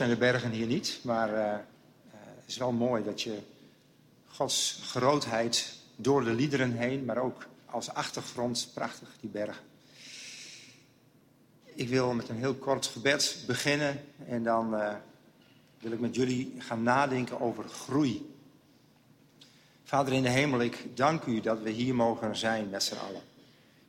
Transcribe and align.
zijn 0.00 0.12
de 0.12 0.18
bergen 0.18 0.50
hier 0.50 0.66
niet, 0.66 1.00
maar 1.02 1.32
uh, 1.34 1.52
het 2.10 2.44
is 2.46 2.56
wel 2.56 2.72
mooi 2.72 3.04
dat 3.04 3.22
je 3.22 3.38
Gods 4.26 4.80
grootheid 4.84 5.74
door 5.96 6.24
de 6.24 6.32
liederen 6.32 6.72
heen, 6.72 7.04
maar 7.04 7.18
ook 7.18 7.46
als 7.66 7.94
achtergrond, 7.94 8.70
prachtig 8.74 9.08
die 9.20 9.30
bergen. 9.30 9.62
Ik 11.64 11.88
wil 11.88 12.12
met 12.12 12.28
een 12.28 12.36
heel 12.36 12.54
kort 12.54 12.86
gebed 12.86 13.44
beginnen 13.46 14.04
en 14.26 14.42
dan 14.42 14.74
uh, 14.74 14.94
wil 15.78 15.92
ik 15.92 16.00
met 16.00 16.14
jullie 16.14 16.54
gaan 16.58 16.82
nadenken 16.82 17.40
over 17.40 17.68
groei. 17.68 18.34
Vader 19.84 20.12
in 20.12 20.22
de 20.22 20.30
hemel, 20.30 20.60
ik 20.60 20.96
dank 20.96 21.24
u 21.24 21.40
dat 21.40 21.62
we 21.62 21.70
hier 21.70 21.94
mogen 21.94 22.36
zijn 22.36 22.70
met 22.70 22.82
z'n 22.82 22.96
allen. 22.96 23.22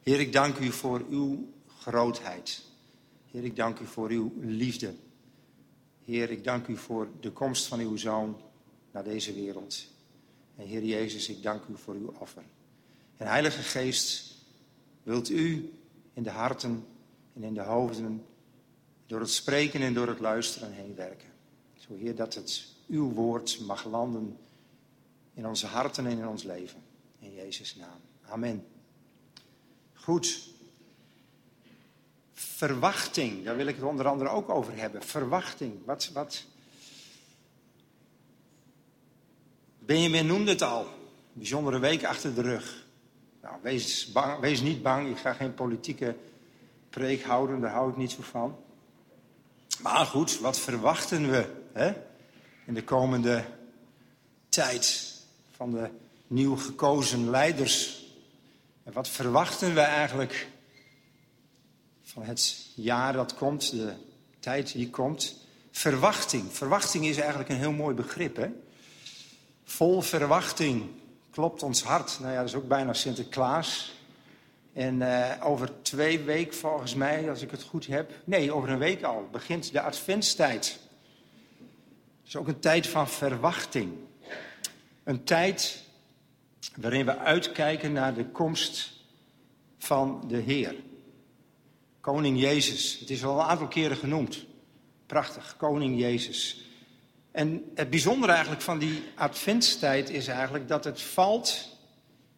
Heer, 0.04 0.20
ik 0.20 0.34
dank 0.34 0.58
u 0.58 0.72
voor 0.72 1.06
uw 1.10 1.50
grootheid. 1.80 2.62
Heer, 3.32 3.44
ik 3.44 3.56
dank 3.56 3.80
u 3.80 3.86
voor 3.86 4.10
uw 4.10 4.34
liefde. 4.40 4.94
Heer, 6.12 6.30
ik 6.30 6.44
dank 6.44 6.68
u 6.68 6.78
voor 6.78 7.08
de 7.20 7.32
komst 7.32 7.66
van 7.66 7.80
uw 7.80 7.98
zoon 7.98 8.42
naar 8.92 9.04
deze 9.04 9.34
wereld. 9.34 9.86
En 10.56 10.66
Heer 10.66 10.84
Jezus, 10.84 11.30
ik 11.30 11.44
dank 11.44 11.66
u 11.66 11.78
voor 11.78 11.94
uw 11.94 12.14
offer. 12.20 12.44
En 13.18 13.28
Heilige 13.28 13.62
Geest, 13.62 14.36
wilt 15.04 15.30
u 15.30 15.74
in 16.14 16.24
de 16.24 16.30
harten 16.30 16.86
en 17.34 17.44
in 17.44 17.54
de 17.54 17.62
hoofden, 17.62 18.26
door 19.06 19.20
het 19.20 19.30
spreken 19.30 19.82
en 19.82 19.94
door 19.94 20.08
het 20.08 20.20
luisteren 20.20 20.72
heen 20.72 20.96
werken. 20.96 21.30
Zo 21.74 21.96
Heer, 21.96 22.16
dat 22.16 22.34
het 22.34 22.66
uw 22.88 23.12
woord 23.12 23.60
mag 23.60 23.86
landen 23.86 24.38
in 25.34 25.48
onze 25.48 25.66
harten 25.66 26.06
en 26.06 26.18
in 26.18 26.28
ons 26.28 26.44
leven. 26.44 26.82
In 27.20 27.34
Jezus' 27.34 27.76
naam. 27.76 28.00
Amen. 28.22 28.66
Goed. 29.94 30.51
Verwachting, 32.42 33.44
daar 33.46 33.56
wil 33.56 33.68
ik 33.68 33.76
het 33.76 33.84
onder 33.84 34.08
andere 34.08 34.30
ook 34.30 34.50
over 34.50 34.78
hebben. 34.78 35.04
Verwachting. 35.04 35.86
Wat, 35.86 36.10
wat... 36.14 36.46
Benjamin 39.80 40.26
noemde 40.26 40.52
het 40.52 40.62
al. 40.62 40.88
Bijzondere 41.34 41.80
week 41.80 42.04
achter 42.04 42.36
de 42.36 42.42
rug. 42.42 42.86
Nou, 43.42 43.56
wees, 43.62 44.12
bang, 44.12 44.40
wees 44.40 44.62
niet 44.62 44.82
bang, 44.82 45.10
ik 45.10 45.18
ga 45.18 45.34
geen 45.34 45.54
politieke 45.54 46.16
preek 46.90 47.24
houden, 47.24 47.62
daar 47.62 47.72
hou 47.72 47.90
ik 47.90 47.98
niet 47.98 48.12
zo 48.12 48.22
van. 48.22 48.58
Maar 49.82 50.06
goed, 50.06 50.40
wat 50.40 50.60
verwachten 50.60 51.32
we 51.32 51.46
hè? 51.74 51.94
in 52.66 52.74
de 52.74 52.84
komende 52.84 53.46
tijd 54.50 55.16
van 55.56 55.72
de 55.72 55.90
nieuw 56.28 56.56
gekozen 56.56 57.30
leiders? 57.30 58.06
En 58.84 58.94
wat 58.94 59.08
verwachten 59.08 59.74
we 59.74 59.82
eigenlijk 59.82 60.48
van 62.12 62.24
het 62.24 62.68
jaar 62.76 63.14
dat 63.14 63.36
komt, 63.36 63.72
de 63.72 63.94
tijd 64.40 64.74
die 64.74 64.90
komt? 64.90 65.36
Verwachting. 65.72 66.52
Verwachting 66.52 67.06
is 67.06 67.18
eigenlijk 67.18 67.50
een 67.50 67.58
heel 67.58 67.72
mooi 67.72 67.96
begrip. 67.96 68.36
Hè? 68.36 68.48
Vol 69.64 70.02
verwachting 70.02 70.90
klopt 71.30 71.64
ons 71.64 71.84
hart. 71.84 72.18
Nou 72.20 72.32
ja, 72.32 72.40
dat 72.40 72.50
is 72.50 72.56
ook 72.56 72.68
bijna 72.68 72.94
Sinterklaas. 72.94 73.94
En 74.74 75.02
uh, 75.02 75.32
over 75.44 75.82
twee 75.82 76.20
weken 76.20 76.58
volgens 76.58 76.96
mij, 76.96 77.30
als 77.30 77.42
ik 77.42 77.52
het 77.52 77.64
goed 77.64 77.88
heb. 77.88 78.12
Nee, 78.24 78.54
over 78.54 78.70
een 78.70 78.78
week 78.78 79.04
al, 79.04 79.28
begint 79.32 79.72
de 79.72 79.82
adventstijd. 79.82 80.80
Het 82.20 82.28
is 82.28 82.36
ook 82.36 82.48
een 82.48 82.60
tijd 82.60 82.88
van 82.88 83.10
verwachting. 83.10 83.94
Een 85.04 85.24
tijd 85.24 85.84
waarin 86.76 87.06
we 87.06 87.18
uitkijken 87.18 87.92
naar 87.92 88.14
de 88.14 88.26
komst 88.26 88.92
van 89.78 90.24
de 90.28 90.38
Heer. 90.38 90.76
Koning 92.02 92.40
Jezus. 92.40 92.98
Het 93.00 93.10
is 93.10 93.24
al 93.24 93.40
een 93.40 93.46
aantal 93.46 93.68
keren 93.68 93.98
genoemd. 93.98 94.46
Prachtig, 95.06 95.56
Koning 95.58 96.00
Jezus. 96.00 96.62
En 97.32 97.72
het 97.76 97.90
bijzondere 97.90 98.32
eigenlijk 98.32 98.62
van 98.62 98.80
die 98.80 99.04
adventstijd 99.16 100.10
is 100.10 100.28
eigenlijk 100.28 100.68
dat 100.68 100.84
het 100.84 101.02
valt 101.02 101.78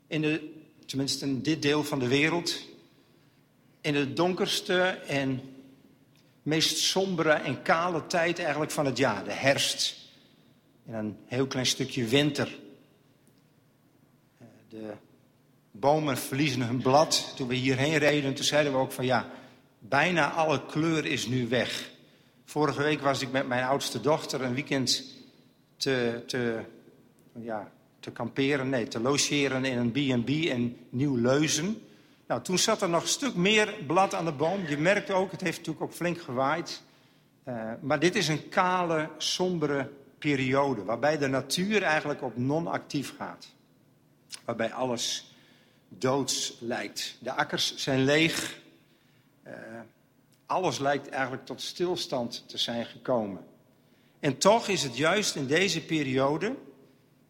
in 0.08 0.22
de, 0.22 0.54
tenminste 0.86 1.26
in 1.26 1.42
dit 1.42 1.62
deel 1.62 1.84
van 1.84 2.00
de 2.00 2.08
wereld, 2.08 2.60
in 3.82 3.94
de 3.94 4.14
donkerste 4.14 4.82
en 5.08 5.42
meest 6.42 6.78
sombere 6.78 7.32
en 7.32 7.62
kale 7.62 8.08
tijd 8.08 8.40
eigenlijk 8.40 8.72
van 8.72 8.86
het 8.86 8.98
jaar, 8.98 9.24
de 9.24 9.32
herfst. 9.32 9.96
En 10.86 10.94
een 10.94 11.18
heel 11.26 11.48
klein 11.48 11.66
stukje 11.66 12.06
winter. 12.06 12.60
Eh, 14.38 14.48
de 14.70 14.92
bomen 15.72 16.18
verliezen 16.18 16.62
hun 16.62 16.82
blad. 16.82 17.34
Toen 17.36 17.48
we 17.48 17.56
hierheen 17.56 17.98
reden, 17.98 18.34
toen 18.34 18.46
zeiden 18.46 18.72
we 18.72 18.78
ook 18.78 18.92
van 18.92 19.06
ja, 19.06 19.30
bijna 19.90 20.32
alle 20.32 20.66
kleur 20.66 21.06
is 21.06 21.28
nu 21.28 21.48
weg. 21.48 21.92
Vorige 22.46 22.82
week 22.82 23.02
was 23.02 23.22
ik 23.22 23.32
met 23.32 23.48
mijn 23.48 23.64
oudste 23.64 24.02
dochter 24.02 24.42
een 24.42 24.54
weekend 24.54 25.04
te, 25.78 26.24
te, 26.28 26.60
ja, 27.40 27.72
te 28.00 28.12
kamperen, 28.12 28.70
nee, 28.70 28.88
te 28.88 29.00
logeren 29.00 29.66
in 29.66 29.78
een 29.78 29.92
B&B 29.92 30.30
in 30.30 30.78
Nieuw-Leuzen. 30.90 31.82
Nou, 32.28 32.42
toen 32.42 32.58
zat 32.58 32.82
er 32.82 32.90
nog 32.90 33.02
een 33.02 33.08
stuk 33.08 33.36
meer 33.36 33.74
blad 33.88 34.14
aan 34.14 34.26
de 34.26 34.32
boom. 34.32 34.68
Je 34.68 34.78
merkt 34.78 35.12
ook, 35.12 35.32
het 35.32 35.42
heeft 35.42 35.58
natuurlijk 35.58 35.86
ook 35.86 35.94
flink 35.94 36.22
gewaaid. 36.22 36.82
Uh, 37.48 37.72
maar 37.82 38.00
dit 38.00 38.16
is 38.16 38.28
een 38.28 38.50
kale, 38.50 39.10
sombere 39.18 39.90
periode, 40.18 40.84
waarbij 40.84 41.18
de 41.18 41.28
natuur 41.28 41.84
eigenlijk 41.84 42.22
op 42.22 42.38
non-actief 42.38 43.14
gaat. 43.18 43.48
Waarbij 44.46 44.74
alles 44.74 45.36
doods 45.90 46.58
lijkt. 46.60 47.18
De 47.20 47.32
akkers 47.32 47.76
zijn 47.76 48.04
leeg. 48.04 48.62
Uh, 49.48 49.54
alles 50.46 50.80
lijkt 50.80 51.10
eigenlijk 51.10 51.46
tot 51.46 51.62
stilstand 51.62 52.44
te 52.48 52.58
zijn 52.58 52.86
gekomen. 52.86 53.46
En 54.20 54.38
toch 54.38 54.68
is 54.68 54.84
het 54.84 54.98
juist 54.98 55.36
in 55.36 55.46
deze 55.48 55.86
periode, 55.86 56.48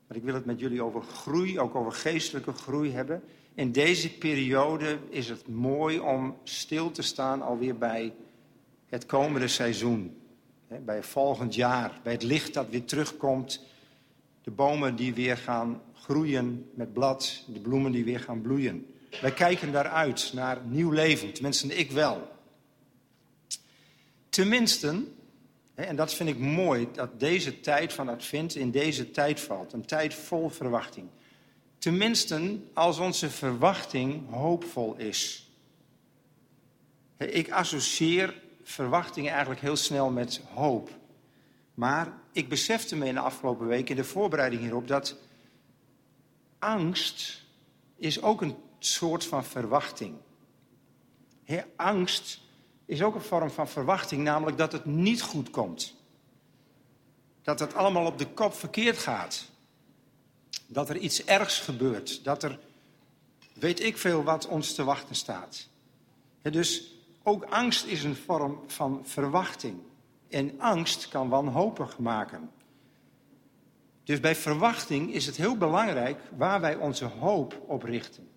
want 0.08 0.20
ik 0.20 0.24
wil 0.24 0.34
het 0.34 0.46
met 0.46 0.60
jullie 0.60 0.84
over 0.84 1.02
groei, 1.02 1.60
ook 1.60 1.76
over 1.76 1.92
geestelijke 1.92 2.52
groei 2.52 2.92
hebben. 2.92 3.24
In 3.54 3.72
deze 3.72 4.18
periode 4.18 4.98
is 5.10 5.30
het 5.30 5.48
mooi 5.48 6.00
om 6.00 6.38
stil 6.44 6.92
te 6.92 7.02
staan 7.02 7.42
alweer 7.42 7.78
bij 7.78 8.14
het 8.90 9.06
komende 9.06 9.48
seizoen. 9.48 10.18
Bij 10.86 11.04
volgend 11.04 11.56
jaar, 11.56 12.00
bij 12.04 12.14
het 12.14 12.24
licht 12.24 12.54
dat 12.54 12.70
weer 12.70 12.86
terugkomt. 12.86 13.66
De 14.44 14.52
bomen 14.52 14.96
die 14.96 15.14
weer 15.14 15.38
gaan 15.38 15.82
groeien 15.94 16.70
met 16.74 16.94
blad, 16.94 17.44
de 17.48 17.60
bloemen 17.60 17.92
die 17.92 18.04
weer 18.04 18.20
gaan 18.20 18.42
bloeien. 18.42 18.94
Wij 19.22 19.34
kijken 19.34 19.72
daaruit 19.72 20.32
naar 20.34 20.62
nieuw 20.66 20.92
leven, 20.92 21.34
tenminste 21.34 21.76
ik 21.76 21.92
wel. 21.92 22.32
Tenminste, 24.30 25.04
en 25.76 25.96
dat 25.96 26.14
vind 26.14 26.30
ik 26.30 26.38
mooi, 26.38 26.88
dat 26.92 27.20
deze 27.20 27.60
tijd 27.60 27.94
van 27.94 28.10
Advent 28.10 28.56
in 28.56 28.72
deze 28.72 29.12
tijd 29.12 29.40
valt. 29.40 29.74
Een 29.74 29.86
tijd 29.86 30.14
vol 30.14 30.50
verwachting. 30.50 31.10
Tenminste, 31.78 32.60
als 32.74 33.00
onze 33.00 33.30
verwachting 33.30 34.30
hoopvol 34.30 34.96
is. 34.98 35.50
Ik 37.18 37.52
associeer 37.52 38.42
verwachting 38.64 39.30
eigenlijk 39.30 39.62
heel 39.62 39.76
snel 39.76 40.10
met 40.10 40.42
hoop. 40.54 40.90
Maar 41.74 42.14
ik 42.32 42.50
besefte 42.50 42.96
me 42.96 43.06
in 43.06 43.14
de 43.14 43.20
afgelopen 43.20 43.68
week 43.68 43.90
in 43.90 43.96
de 43.96 44.04
voorbereiding 44.04 44.62
hierop 44.62 44.88
dat 44.88 45.18
angst 46.60 47.42
is 47.96 48.22
ook 48.22 48.42
een 48.42 48.56
soort 48.86 49.26
van 49.26 49.46
verwachting. 49.46 50.16
Angst 51.76 52.40
is 52.86 53.02
ook 53.02 53.16
een 53.16 53.22
vorm 53.22 53.50
van 53.50 53.68
verwachting, 53.68 54.24
namelijk 54.24 54.58
dat 54.58 54.72
het 54.72 54.86
niet 54.86 55.22
goed 55.22 55.50
komt. 55.50 55.96
Dat 57.42 57.60
het 57.60 57.74
allemaal 57.74 58.06
op 58.06 58.18
de 58.18 58.28
kop 58.28 58.54
verkeerd 58.54 58.98
gaat. 58.98 59.46
Dat 60.68 60.90
er 60.90 60.98
iets 60.98 61.26
ergs 61.26 61.60
gebeurt. 61.60 62.24
Dat 62.24 62.44
er, 62.44 62.60
weet 63.54 63.84
ik 63.84 63.98
veel, 63.98 64.24
wat 64.24 64.48
ons 64.48 64.74
te 64.74 64.84
wachten 64.84 65.16
staat. 65.16 65.68
dus 66.42 66.94
ook 67.24 67.44
angst 67.44 67.86
is 67.86 68.04
een 68.04 68.16
vorm 68.16 68.64
van 68.68 69.02
verwachting. 69.04 69.78
En 70.30 70.60
angst 70.60 71.08
kan 71.08 71.30
wanhopig 71.30 71.98
maken. 71.98 72.50
Dus 74.04 74.20
bij 74.20 74.36
verwachting 74.36 75.14
is 75.14 75.26
het 75.26 75.36
heel 75.36 75.58
belangrijk 75.58 76.20
waar 76.38 76.62
wij 76.62 76.76
onze 76.76 77.06
hoop 77.06 77.64
op 77.68 77.84
richten. 77.84 78.33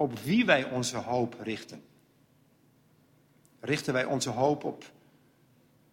Op 0.00 0.18
wie 0.18 0.44
wij 0.44 0.70
onze 0.70 0.96
hoop 0.96 1.36
richten. 1.40 1.82
Richten 3.60 3.92
wij 3.92 4.04
onze 4.04 4.30
hoop 4.30 4.64
op 4.64 4.84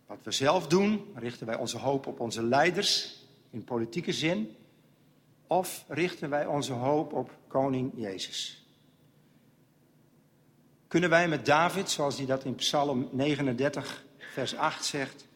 wat 0.05 0.17
we 0.23 0.31
zelf 0.31 0.67
doen? 0.67 1.11
Richten 1.15 1.47
wij 1.47 1.57
onze 1.57 1.77
hoop 1.77 2.07
op 2.07 2.19
onze 2.19 2.43
leiders 2.43 3.21
in 3.49 3.63
politieke 3.63 4.13
zin? 4.13 4.55
Of 5.47 5.85
richten 5.87 6.29
wij 6.29 6.45
onze 6.45 6.73
hoop 6.73 7.13
op 7.13 7.31
koning 7.47 7.91
Jezus? 7.95 8.65
Kunnen 10.87 11.09
wij 11.09 11.27
met 11.27 11.45
David, 11.45 11.89
zoals 11.89 12.17
hij 12.17 12.25
dat 12.25 12.43
in 12.43 12.55
Psalm 12.55 13.09
39, 13.11 14.05
vers 14.17 14.55
8 14.55 14.85
zegt, 14.85 15.27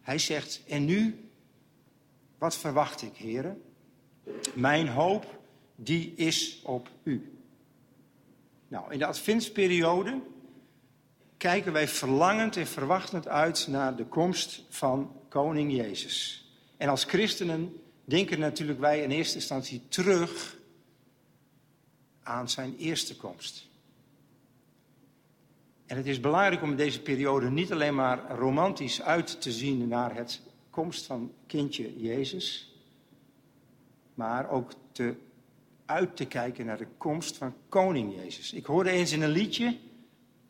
hij 0.00 0.18
zegt, 0.18 0.62
en 0.68 0.84
nu, 0.84 1.30
wat 2.38 2.56
verwacht 2.56 3.02
ik, 3.02 3.16
heren? 3.16 3.62
Mijn 4.54 4.88
hoop, 4.88 5.39
die 5.82 6.14
is 6.14 6.60
op 6.62 6.90
u. 7.02 7.32
Nou, 8.68 8.92
in 8.92 8.98
de 8.98 9.06
adventsperiode 9.06 10.20
kijken 11.36 11.72
wij 11.72 11.88
verlangend 11.88 12.56
en 12.56 12.66
verwachtend 12.66 13.28
uit 13.28 13.66
naar 13.68 13.96
de 13.96 14.04
komst 14.04 14.64
van 14.68 15.12
Koning 15.28 15.72
Jezus. 15.72 16.48
En 16.76 16.88
als 16.88 17.04
christenen 17.04 17.76
denken 18.04 18.38
natuurlijk 18.38 18.80
wij 18.80 19.02
in 19.02 19.10
eerste 19.10 19.34
instantie 19.34 19.82
terug 19.88 20.56
aan 22.22 22.48
zijn 22.48 22.76
eerste 22.76 23.16
komst. 23.16 23.68
En 25.86 25.96
het 25.96 26.06
is 26.06 26.20
belangrijk 26.20 26.62
om 26.62 26.70
in 26.70 26.76
deze 26.76 27.02
periode 27.02 27.50
niet 27.50 27.72
alleen 27.72 27.94
maar 27.94 28.30
romantisch 28.30 29.02
uit 29.02 29.40
te 29.40 29.52
zien 29.52 29.88
naar 29.88 30.14
het 30.14 30.40
komst 30.70 31.06
van 31.06 31.32
kindje 31.46 32.00
Jezus, 32.00 32.74
maar 34.14 34.50
ook 34.50 34.72
te, 34.92 35.14
uit 35.90 36.16
te 36.16 36.26
kijken 36.26 36.66
naar 36.66 36.78
de 36.78 36.86
komst 36.96 37.36
van 37.36 37.54
koning 37.68 38.14
Jezus. 38.14 38.52
Ik 38.52 38.66
hoorde 38.66 38.90
eens 38.90 39.12
in 39.12 39.22
een 39.22 39.30
liedje 39.30 39.78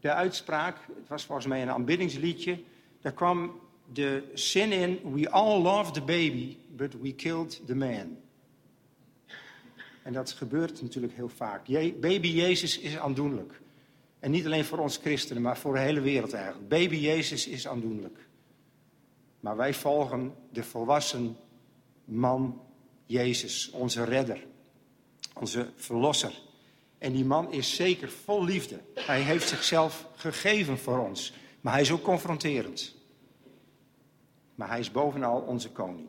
de 0.01 0.13
uitspraak, 0.13 0.77
het 0.97 1.09
was 1.09 1.25
volgens 1.25 1.47
mij 1.47 1.63
een 1.63 1.71
aanbiddingsliedje, 1.71 2.63
daar 3.01 3.13
kwam 3.13 3.61
de 3.93 4.31
zin 4.35 4.73
in, 4.73 5.13
we 5.15 5.31
all 5.31 5.63
love 5.63 5.91
the 5.91 6.01
baby, 6.01 6.57
but 6.77 7.01
we 7.01 7.15
killed 7.15 7.63
the 7.67 7.75
man. 7.75 8.17
En 10.03 10.13
dat 10.13 10.31
gebeurt 10.31 10.83
natuurlijk 10.83 11.13
heel 11.13 11.29
vaak. 11.29 11.67
baby 12.01 12.29
Jezus 12.29 12.79
is 12.79 12.99
aandoenlijk. 12.99 13.61
En 14.19 14.31
niet 14.31 14.45
alleen 14.45 14.65
voor 14.65 14.79
ons 14.79 14.97
christenen, 14.97 15.43
maar 15.43 15.57
voor 15.57 15.75
de 15.75 15.81
hele 15.81 16.01
wereld 16.01 16.33
eigenlijk. 16.33 16.69
Baby 16.69 16.97
Jezus 16.97 17.47
is 17.47 17.69
aandoenlijk. 17.69 18.19
Maar 19.41 19.57
wij 19.57 19.75
volgen 19.75 20.35
de 20.53 20.63
volwassen 20.63 21.37
man 22.05 22.61
Jezus, 23.07 23.71
onze 23.71 24.05
redder, 24.05 24.47
onze 25.41 25.71
verlosser. 25.77 26.41
En 26.99 27.13
die 27.13 27.25
man 27.25 27.53
is 27.53 27.75
zeker 27.75 28.11
vol 28.11 28.45
liefde. 28.45 28.81
Hij 28.95 29.21
heeft 29.21 29.49
zichzelf 29.49 30.07
gegeven 30.15 30.79
voor 30.79 30.99
ons. 30.99 31.33
Maar 31.61 31.73
hij 31.73 31.83
is 31.83 31.93
ook 31.93 32.03
confronterend. 32.03 32.95
Maar 34.55 34.69
hij 34.69 34.79
is 34.79 34.91
bovenal 34.91 35.41
onze 35.41 35.71
koning. 35.71 36.09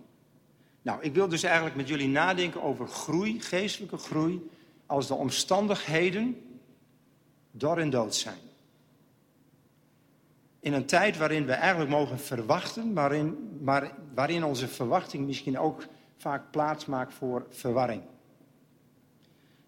Nou, 0.81 1.01
ik 1.01 1.13
wil 1.13 1.27
dus 1.27 1.43
eigenlijk 1.43 1.75
met 1.75 1.87
jullie 1.87 2.07
nadenken 2.07 2.61
over 2.61 2.87
groei, 2.87 3.41
geestelijke 3.41 3.97
groei, 3.97 4.49
als 4.85 5.07
de 5.07 5.13
omstandigheden 5.13 6.41
door 7.51 7.77
en 7.77 7.89
dood 7.89 8.15
zijn. 8.15 8.39
In 10.59 10.73
een 10.73 10.85
tijd 10.85 11.17
waarin 11.17 11.45
we 11.45 11.53
eigenlijk 11.53 11.89
mogen 11.89 12.19
verwachten, 12.19 12.93
waarin, 12.93 13.57
maar 13.61 13.93
waarin 14.13 14.43
onze 14.43 14.67
verwachting 14.67 15.25
misschien 15.25 15.59
ook 15.59 15.85
vaak 16.17 16.51
plaats 16.51 16.85
maakt 16.85 17.13
voor 17.13 17.45
verwarring. 17.49 18.01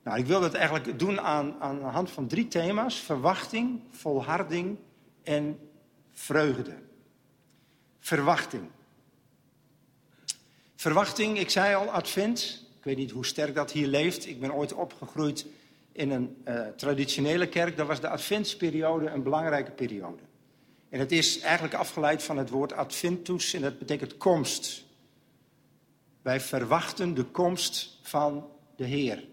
Nou, 0.03 0.17
ik 0.17 0.25
wil 0.25 0.39
dat 0.39 0.53
eigenlijk 0.53 0.99
doen 0.99 1.19
aan, 1.19 1.55
aan 1.59 1.79
de 1.79 1.85
hand 1.85 2.11
van 2.11 2.27
drie 2.27 2.47
thema's: 2.47 2.95
verwachting, 2.95 3.81
volharding 3.89 4.77
en 5.23 5.59
vreugde. 6.11 6.75
Verwachting. 7.99 8.69
Verwachting, 10.75 11.39
ik 11.39 11.49
zei 11.49 11.75
al, 11.75 11.91
advent. 11.91 12.67
Ik 12.77 12.83
weet 12.83 12.97
niet 12.97 13.11
hoe 13.11 13.25
sterk 13.25 13.55
dat 13.55 13.71
hier 13.71 13.87
leeft. 13.87 14.27
Ik 14.27 14.39
ben 14.39 14.53
ooit 14.53 14.73
opgegroeid 14.73 15.45
in 15.91 16.11
een 16.11 16.43
uh, 16.47 16.67
traditionele 16.67 17.47
kerk. 17.47 17.77
Daar 17.77 17.85
was 17.85 18.01
de 18.01 18.09
adventsperiode 18.09 19.09
een 19.09 19.23
belangrijke 19.23 19.71
periode. 19.71 20.21
En 20.89 20.99
het 20.99 21.11
is 21.11 21.39
eigenlijk 21.39 21.73
afgeleid 21.73 22.23
van 22.23 22.37
het 22.37 22.49
woord 22.49 22.73
adventus 22.73 23.53
en 23.53 23.61
dat 23.61 23.79
betekent 23.79 24.17
komst. 24.17 24.85
Wij 26.21 26.41
verwachten 26.41 27.13
de 27.13 27.23
komst 27.23 27.99
van 28.01 28.47
de 28.75 28.85
Heer. 28.85 29.23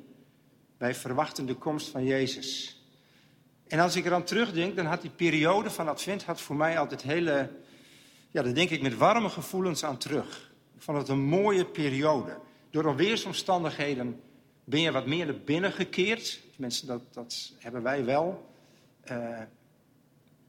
Wij 0.81 0.95
verwachten 0.95 1.47
de 1.47 1.55
komst 1.55 1.89
van 1.89 2.05
Jezus. 2.05 2.81
En 3.67 3.79
als 3.79 3.97
ik 3.97 4.05
eraan 4.05 4.25
terugdenk, 4.25 4.77
dan 4.77 4.87
had 4.87 5.01
die 5.01 5.11
periode 5.11 5.71
van 5.71 5.89
Advent 5.89 6.25
had 6.25 6.41
voor 6.41 6.57
mij 6.57 6.79
altijd 6.79 7.03
hele, 7.03 7.51
ja, 8.31 8.43
daar 8.43 8.55
denk 8.55 8.71
ik 8.71 8.83
met 8.83 8.97
warme 8.97 9.29
gevoelens 9.29 9.85
aan 9.85 9.99
terug. 9.99 10.53
Ik 10.77 10.83
vond 10.83 10.99
het 10.99 11.09
een 11.09 11.21
mooie 11.21 11.65
periode. 11.65 12.39
Door 12.71 12.83
de 12.83 12.95
weersomstandigheden 12.95 14.21
ben 14.65 14.81
je 14.81 14.91
wat 14.91 15.07
meer 15.07 15.27
naar 15.27 15.41
binnen 15.41 15.73
gekeerd. 15.73 16.41
Mensen, 16.57 16.87
dat, 16.87 17.15
dat 17.15 17.53
hebben 17.59 17.83
wij 17.83 18.05
wel. 18.05 18.51
Uh, 19.11 19.41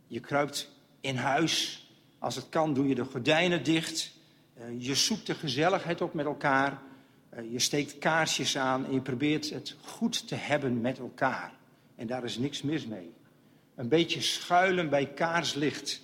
je 0.07 0.19
kruipt 0.19 0.71
in 1.01 1.15
huis. 1.15 1.85
Als 2.19 2.35
het 2.35 2.49
kan, 2.49 2.73
doe 2.73 2.87
je 2.87 2.95
de 2.95 3.05
gordijnen 3.05 3.63
dicht. 3.63 4.11
Uh, 4.57 4.63
je 4.77 4.95
zoekt 4.95 5.27
de 5.27 5.35
gezelligheid 5.35 6.01
op 6.01 6.13
met 6.13 6.25
elkaar. 6.25 6.81
Uh, 7.37 7.51
je 7.51 7.59
steekt 7.59 7.97
kaarsjes 7.97 8.57
aan 8.57 8.85
en 8.85 8.93
je 8.93 9.01
probeert 9.01 9.49
het 9.49 9.75
goed 9.81 10.27
te 10.27 10.35
hebben 10.35 10.81
met 10.81 10.99
elkaar. 10.99 11.53
En 11.95 12.07
daar 12.07 12.23
is 12.23 12.37
niks 12.37 12.61
mis 12.61 12.85
mee. 12.85 13.13
Een 13.75 13.87
beetje 13.87 14.21
schuilen 14.21 14.89
bij 14.89 15.07
kaarslicht 15.07 16.01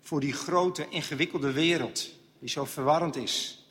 voor 0.00 0.20
die 0.20 0.32
grote, 0.32 0.88
ingewikkelde 0.88 1.52
wereld 1.52 2.10
die 2.38 2.48
zo 2.48 2.64
verwarrend 2.64 3.16
is. 3.16 3.64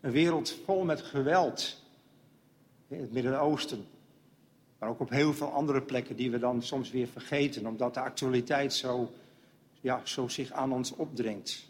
Een 0.00 0.10
wereld 0.10 0.56
vol 0.64 0.84
met 0.84 1.02
geweld, 1.02 1.82
in 2.88 3.00
het 3.00 3.12
Midden-Oosten. 3.12 3.86
Maar 4.78 4.88
ook 4.88 5.00
op 5.00 5.10
heel 5.10 5.34
veel 5.34 5.52
andere 5.52 5.82
plekken 5.82 6.16
die 6.16 6.30
we 6.30 6.38
dan 6.38 6.62
soms 6.62 6.90
weer 6.90 7.08
vergeten, 7.08 7.66
omdat 7.66 7.94
de 7.94 8.00
actualiteit 8.00 8.72
zo, 8.72 9.12
ja, 9.80 10.00
zo 10.04 10.28
zich 10.28 10.50
aan 10.50 10.72
ons 10.72 10.92
opdringt. 10.92 11.64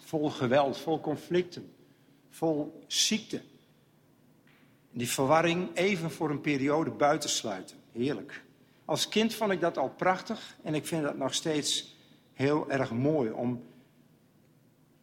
Vol 0.00 0.30
geweld, 0.30 0.78
vol 0.78 1.00
conflicten, 1.00 1.72
vol 2.30 2.84
ziekte. 2.86 3.40
Die 4.92 5.10
verwarring 5.10 5.76
even 5.76 6.10
voor 6.10 6.30
een 6.30 6.40
periode 6.40 6.90
buitensluiten. 6.90 7.76
Heerlijk. 7.92 8.44
Als 8.84 9.08
kind 9.08 9.34
vond 9.34 9.50
ik 9.50 9.60
dat 9.60 9.78
al 9.78 9.88
prachtig 9.88 10.56
en 10.62 10.74
ik 10.74 10.86
vind 10.86 11.02
dat 11.02 11.16
nog 11.16 11.34
steeds 11.34 11.96
heel 12.32 12.70
erg 12.70 12.92
mooi 12.92 13.30
om 13.30 13.62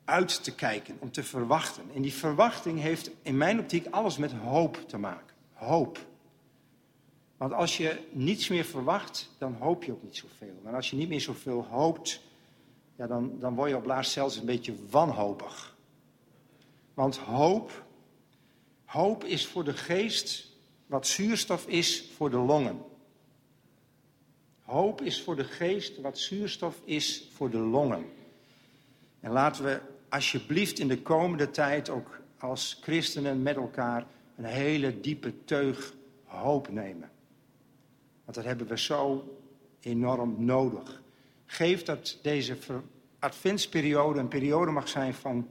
uit 0.06 0.44
te 0.44 0.56
kijken, 0.56 0.98
om 1.00 1.12
te 1.12 1.24
verwachten. 1.24 1.84
En 1.96 2.02
die 2.02 2.14
verwachting 2.14 2.80
heeft 2.80 3.12
in 3.22 3.38
mijn 3.38 3.60
optiek 3.60 3.86
alles 3.90 4.18
met 4.18 4.32
hoop 4.32 4.78
te 4.88 4.98
maken. 4.98 5.36
Hoop. 5.54 6.08
Want 7.38 7.54
als 7.54 7.78
je 7.78 8.08
niets 8.12 8.48
meer 8.48 8.66
verwacht, 8.66 9.30
dan 9.38 9.56
hoop 9.60 9.84
je 9.84 9.92
ook 9.92 10.04
niet 10.04 10.16
zoveel. 10.16 10.62
En 10.66 10.74
als 10.74 10.90
je 10.90 10.96
niet 10.96 11.10
meer 11.10 11.22
zoveel 11.22 11.66
hoopt, 11.70 12.22
ja, 12.96 13.08
dan, 13.08 13.40
dan 13.40 13.56
word 13.56 13.70
je 13.70 13.76
op 13.76 13.86
laatst 13.86 14.12
zelfs 14.12 14.36
een 14.36 14.46
beetje 14.46 14.74
wanhopig. 14.90 15.76
Want 16.94 17.18
hoop, 17.18 17.86
hoop 18.90 19.24
is 19.24 19.48
voor 19.48 19.64
de 19.64 19.74
geest 19.74 20.48
wat 20.86 21.08
zuurstof 21.08 21.68
is 21.68 22.10
voor 22.16 22.30
de 22.30 22.38
longen. 22.38 22.82
Hoop 24.64 25.02
is 25.02 25.22
voor 25.22 25.36
de 25.36 25.44
geest 25.44 26.02
wat 26.02 26.20
zuurstof 26.20 26.82
is 26.84 27.28
voor 27.34 27.50
de 27.50 27.58
longen. 27.58 28.06
En 29.20 29.32
laten 29.32 29.64
we 29.64 29.82
alsjeblieft 30.10 30.80
in 30.80 30.88
de 30.88 31.02
komende 31.02 31.52
tijd 31.52 31.90
ook 31.90 32.20
als 32.38 32.80
christenen 32.82 33.42
met 33.42 33.56
elkaar 33.56 34.06
een 34.36 34.46
hele 34.46 35.00
diepe 35.00 35.34
teug 35.46 35.94
hoop 36.26 36.70
nemen. 36.70 37.12
Want 38.24 38.36
dat 38.36 38.46
hebben 38.46 38.68
we 38.68 38.78
zo 38.78 39.38
enorm 39.80 40.46
nodig. 40.46 41.02
Geef 41.46 41.84
dat 41.84 42.20
deze 42.22 42.58
adventsperiode 43.20 44.20
een 44.20 44.28
periode 44.28 44.72
mag 44.72 44.88
zijn 44.88 45.14
van 45.14 45.50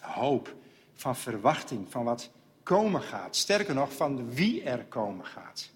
hoop, 0.00 0.54
van 0.94 1.16
verwachting, 1.16 1.86
van 1.88 2.04
wat 2.04 2.30
komen 2.64 3.02
gaat. 3.02 3.36
Sterker 3.36 3.74
nog, 3.74 3.92
van 3.92 4.34
wie 4.34 4.62
er 4.62 4.84
komen 4.84 5.26
gaat. 5.26 5.72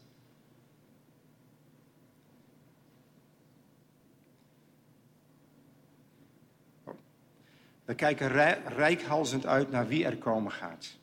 We 7.84 7.94
kijken 7.94 8.28
rijkhalzend 8.66 9.46
uit 9.46 9.70
naar 9.70 9.86
wie 9.86 10.04
er 10.04 10.16
komen 10.16 10.52
gaat. 10.52 10.96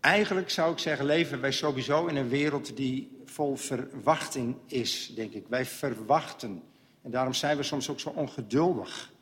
Eigenlijk 0.00 0.50
zou 0.50 0.72
ik 0.72 0.78
zeggen, 0.78 1.06
leven 1.06 1.40
wij 1.40 1.52
sowieso 1.52 2.06
in 2.06 2.16
een 2.16 2.28
wereld 2.28 2.76
die 2.76 3.22
vol 3.24 3.56
verwachting 3.56 4.56
is, 4.66 5.12
denk 5.14 5.32
ik. 5.32 5.44
Wij 5.48 5.64
verwachten. 5.64 6.62
En 7.02 7.10
daarom 7.10 7.34
zijn 7.34 7.56
we 7.56 7.62
soms 7.62 7.88
ook 7.88 8.00
zo 8.00 8.08
ongeduldig. 8.08 9.12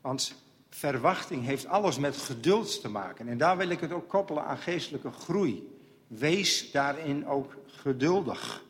Want 0.00 0.34
verwachting 0.78 1.44
heeft 1.44 1.66
alles 1.66 1.98
met 1.98 2.16
geduld 2.16 2.80
te 2.80 2.88
maken. 2.88 3.28
En 3.28 3.38
daar 3.38 3.56
wil 3.56 3.68
ik 3.68 3.80
het 3.80 3.92
ook 3.92 4.08
koppelen 4.08 4.44
aan 4.44 4.58
geestelijke 4.58 5.10
groei. 5.10 5.68
Wees 6.06 6.70
daarin 6.72 7.26
ook 7.26 7.56
geduldig. 7.66 8.64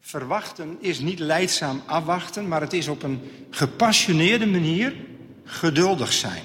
Verwachten 0.00 0.76
is 0.80 0.98
niet 0.98 1.18
leidzaam 1.18 1.82
afwachten, 1.86 2.48
maar 2.48 2.60
het 2.60 2.72
is 2.72 2.88
op 2.88 3.02
een 3.02 3.20
gepassioneerde 3.50 4.46
manier 4.46 4.94
geduldig 5.44 6.12
zijn. 6.12 6.42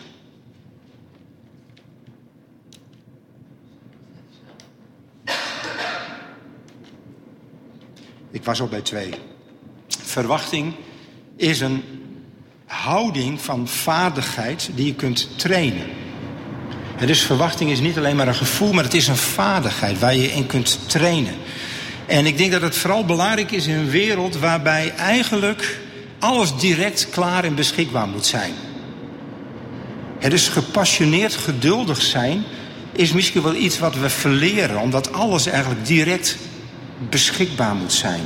Ik 8.31 8.43
was 8.43 8.61
al 8.61 8.67
bij 8.67 8.81
twee. 8.81 9.13
Verwachting 9.87 10.75
is 11.35 11.59
een 11.59 11.83
houding 12.67 13.41
van 13.41 13.67
vaardigheid 13.67 14.69
die 14.75 14.86
je 14.86 14.93
kunt 14.93 15.27
trainen. 15.36 15.86
dus 17.05 17.21
verwachting 17.21 17.69
is 17.71 17.79
niet 17.79 17.97
alleen 17.97 18.15
maar 18.15 18.27
een 18.27 18.36
gevoel, 18.36 18.74
maar 18.74 18.83
het 18.83 18.93
is 18.93 19.07
een 19.07 19.17
vaardigheid 19.17 20.00
waar 20.00 20.15
je 20.15 20.31
in 20.31 20.45
kunt 20.45 20.79
trainen. 20.86 21.36
En 22.05 22.25
ik 22.25 22.38
denk 22.38 22.51
dat 22.51 22.62
het 22.62 22.77
vooral 22.77 23.05
belangrijk 23.05 23.51
is 23.51 23.67
in 23.67 23.75
een 23.75 23.89
wereld 23.89 24.38
waarbij 24.38 24.93
eigenlijk 24.95 25.79
alles 26.19 26.57
direct 26.57 27.09
klaar 27.09 27.43
en 27.43 27.55
beschikbaar 27.55 28.07
moet 28.07 28.25
zijn. 28.25 28.53
Het 30.19 30.33
is 30.33 30.47
gepassioneerd 30.47 31.33
geduldig 31.33 32.01
zijn 32.01 32.43
is 32.91 33.12
misschien 33.12 33.41
wel 33.41 33.55
iets 33.55 33.79
wat 33.79 33.95
we 33.95 34.09
verleren, 34.09 34.79
omdat 34.79 35.13
alles 35.13 35.45
eigenlijk 35.45 35.86
direct 35.86 36.38
beschikbaar 37.09 37.75
moet 37.75 37.93
zijn. 37.93 38.21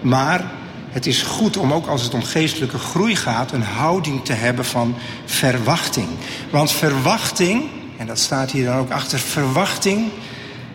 Maar 0.00 0.50
het 0.90 1.06
is 1.06 1.22
goed 1.22 1.56
om 1.56 1.72
ook 1.72 1.86
als 1.86 2.02
het 2.02 2.14
om 2.14 2.22
geestelijke 2.22 2.78
groei 2.78 3.16
gaat, 3.16 3.52
een 3.52 3.62
houding 3.62 4.24
te 4.24 4.32
hebben 4.32 4.64
van 4.64 4.94
verwachting. 5.24 6.08
Want 6.50 6.72
verwachting, 6.72 7.64
en 7.96 8.06
dat 8.06 8.18
staat 8.18 8.50
hier 8.50 8.64
dan 8.64 8.76
ook 8.76 8.90
achter, 8.90 9.18
verwachting 9.18 10.10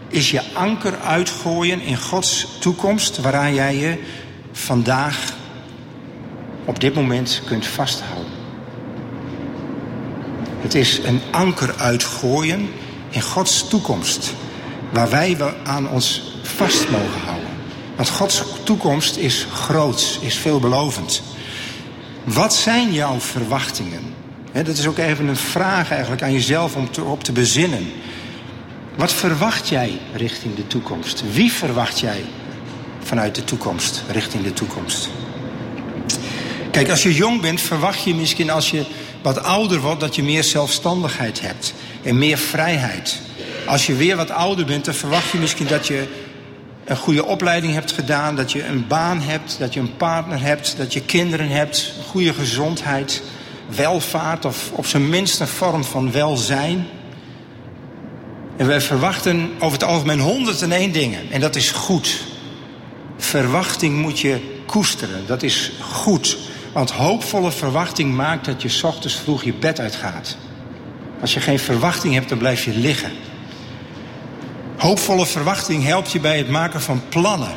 is 0.07 0.31
je 0.31 0.41
anker 0.53 0.99
uitgooien 0.99 1.81
in 1.81 1.97
Gods 1.97 2.47
toekomst, 2.59 3.17
waaraan 3.17 3.53
jij 3.53 3.75
je 3.75 4.03
vandaag 4.51 5.33
op 6.65 6.79
dit 6.79 6.93
moment 6.93 7.41
kunt 7.45 7.67
vasthouden. 7.67 8.31
Het 10.61 10.75
is 10.75 10.99
een 11.03 11.21
anker 11.31 11.75
uitgooien 11.77 12.69
in 13.09 13.21
Gods 13.21 13.67
toekomst, 13.67 14.33
waar 14.89 15.09
wij 15.09 15.37
aan 15.63 15.89
ons 15.89 16.37
vast 16.43 16.89
mogen 16.89 17.21
houden. 17.21 17.32
Want 17.95 18.09
Gods 18.09 18.43
toekomst 18.63 19.15
is 19.15 19.47
groot, 19.53 20.19
is 20.21 20.37
veelbelovend. 20.37 21.21
Wat 22.23 22.53
zijn 22.53 22.93
jouw 22.93 23.19
verwachtingen? 23.19 24.13
dat 24.53 24.77
is 24.77 24.87
ook 24.87 24.97
even 24.97 25.27
een 25.27 25.35
vraag 25.35 25.91
eigenlijk 25.91 26.21
aan 26.21 26.31
jezelf 26.31 26.75
om 26.75 26.91
te, 26.91 27.03
op 27.03 27.23
te 27.23 27.31
bezinnen. 27.31 27.91
Wat 28.95 29.13
verwacht 29.13 29.69
jij 29.69 29.99
richting 30.15 30.55
de 30.55 30.67
toekomst? 30.67 31.23
Wie 31.31 31.51
verwacht 31.51 31.99
jij 31.99 32.23
vanuit 32.99 33.35
de 33.35 33.43
toekomst, 33.43 34.03
richting 34.11 34.43
de 34.43 34.53
toekomst? 34.53 35.09
Kijk, 36.71 36.89
als 36.89 37.03
je 37.03 37.13
jong 37.13 37.41
bent, 37.41 37.61
verwacht 37.61 38.03
je 38.03 38.15
misschien 38.15 38.49
als 38.49 38.71
je 38.71 38.85
wat 39.21 39.43
ouder 39.43 39.79
wordt 39.79 39.99
dat 39.99 40.15
je 40.15 40.23
meer 40.23 40.43
zelfstandigheid 40.43 41.41
hebt 41.41 41.73
en 42.03 42.17
meer 42.17 42.37
vrijheid. 42.37 43.21
Als 43.65 43.85
je 43.85 43.95
weer 43.95 44.15
wat 44.15 44.31
ouder 44.31 44.65
bent, 44.65 44.85
dan 44.85 44.93
verwacht 44.93 45.29
je 45.31 45.37
misschien 45.37 45.67
dat 45.67 45.87
je 45.87 46.07
een 46.85 46.97
goede 46.97 47.25
opleiding 47.25 47.73
hebt 47.73 47.91
gedaan, 47.91 48.35
dat 48.35 48.51
je 48.51 48.65
een 48.65 48.87
baan 48.87 49.21
hebt, 49.21 49.55
dat 49.59 49.73
je 49.73 49.79
een 49.79 49.95
partner 49.97 50.41
hebt, 50.41 50.77
dat 50.77 50.93
je 50.93 51.01
kinderen 51.01 51.49
hebt, 51.49 51.93
goede 52.07 52.33
gezondheid, 52.33 53.21
welvaart 53.75 54.45
of 54.45 54.71
op 54.71 54.85
zijn 54.85 55.09
minst 55.09 55.39
een 55.39 55.47
vorm 55.47 55.83
van 55.83 56.11
welzijn. 56.11 56.87
En 58.57 58.67
wij 58.67 58.81
verwachten 58.81 59.51
over 59.59 59.79
het 59.79 59.87
algemeen 59.87 60.19
101 60.19 60.91
dingen 60.91 61.31
en 61.31 61.41
dat 61.41 61.55
is 61.55 61.71
goed. 61.71 62.23
Verwachting 63.17 64.01
moet 64.01 64.19
je 64.19 64.61
koesteren, 64.65 65.27
dat 65.27 65.43
is 65.43 65.71
goed. 65.79 66.37
Want 66.73 66.91
hoopvolle 66.91 67.51
verwachting 67.51 68.13
maakt 68.15 68.45
dat 68.45 68.61
je 68.61 68.79
ochtends 68.83 69.15
vroeg 69.15 69.43
je 69.43 69.53
bed 69.53 69.79
uitgaat. 69.79 70.37
Als 71.21 71.33
je 71.33 71.39
geen 71.39 71.59
verwachting 71.59 72.13
hebt, 72.13 72.29
dan 72.29 72.37
blijf 72.37 72.63
je 72.63 72.77
liggen. 72.77 73.11
Hoopvolle 74.83 75.25
verwachting 75.25 75.83
helpt 75.83 76.11
je 76.11 76.19
bij 76.19 76.37
het 76.37 76.49
maken 76.49 76.81
van 76.81 77.01
plannen 77.09 77.55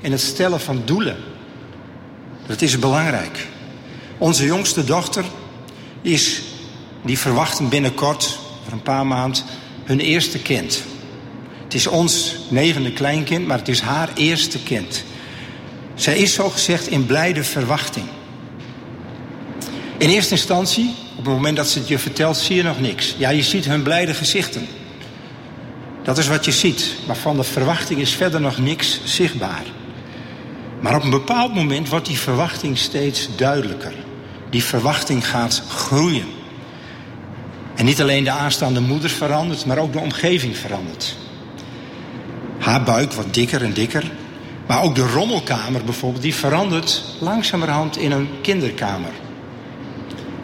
en 0.00 0.12
het 0.12 0.20
stellen 0.20 0.60
van 0.60 0.82
doelen. 0.84 1.16
Dat 2.46 2.62
is 2.62 2.78
belangrijk. 2.78 3.46
Onze 4.18 4.44
jongste 4.44 4.84
dochter 4.84 5.24
is, 6.02 6.42
die 7.04 7.18
verwachten 7.18 7.68
binnenkort, 7.68 8.38
voor 8.64 8.72
een 8.72 8.82
paar 8.82 9.06
maanden, 9.06 9.42
hun 9.84 10.00
eerste 10.00 10.38
kind. 10.38 10.82
Het 11.64 11.74
is 11.74 11.86
ons 11.86 12.36
negende 12.48 12.92
kleinkind, 12.92 13.46
maar 13.46 13.58
het 13.58 13.68
is 13.68 13.80
haar 13.80 14.08
eerste 14.14 14.62
kind. 14.62 15.04
Zij 15.94 16.18
is 16.18 16.34
zo 16.34 16.48
gezegd 16.48 16.86
in 16.86 17.06
blijde 17.06 17.44
verwachting. 17.44 18.06
In 19.98 20.08
eerste 20.08 20.34
instantie, 20.34 20.94
op 21.10 21.24
het 21.24 21.34
moment 21.34 21.56
dat 21.56 21.68
ze 21.68 21.78
het 21.78 21.88
je 21.88 21.98
vertelt, 21.98 22.36
zie 22.36 22.56
je 22.56 22.62
nog 22.62 22.80
niks. 22.80 23.14
Ja, 23.18 23.30
je 23.30 23.42
ziet 23.42 23.64
hun 23.64 23.82
blijde 23.82 24.14
gezichten. 24.14 24.66
Dat 26.02 26.18
is 26.18 26.28
wat 26.28 26.44
je 26.44 26.52
ziet. 26.52 26.94
Maar 27.06 27.16
van 27.16 27.36
de 27.36 27.42
verwachting 27.42 28.00
is 28.00 28.14
verder 28.14 28.40
nog 28.40 28.58
niks 28.58 29.00
zichtbaar. 29.04 29.62
Maar 30.80 30.96
op 30.96 31.02
een 31.02 31.10
bepaald 31.10 31.54
moment 31.54 31.88
wordt 31.88 32.06
die 32.06 32.18
verwachting 32.18 32.78
steeds 32.78 33.28
duidelijker. 33.36 33.92
Die 34.50 34.64
verwachting 34.64 35.28
gaat 35.28 35.62
groeien. 35.68 36.26
En 37.74 37.84
niet 37.84 38.00
alleen 38.00 38.24
de 38.24 38.30
aanstaande 38.30 38.80
moeder 38.80 39.10
verandert, 39.10 39.66
maar 39.66 39.78
ook 39.78 39.92
de 39.92 39.98
omgeving 39.98 40.56
verandert. 40.56 41.16
Haar 42.58 42.82
buik 42.82 43.12
wordt 43.12 43.34
dikker 43.34 43.62
en 43.62 43.72
dikker. 43.72 44.10
Maar 44.66 44.82
ook 44.82 44.94
de 44.94 45.06
rommelkamer 45.06 45.84
bijvoorbeeld, 45.84 46.22
die 46.22 46.34
verandert 46.34 47.02
langzamerhand 47.18 47.96
in 47.96 48.12
een 48.12 48.28
kinderkamer. 48.40 49.10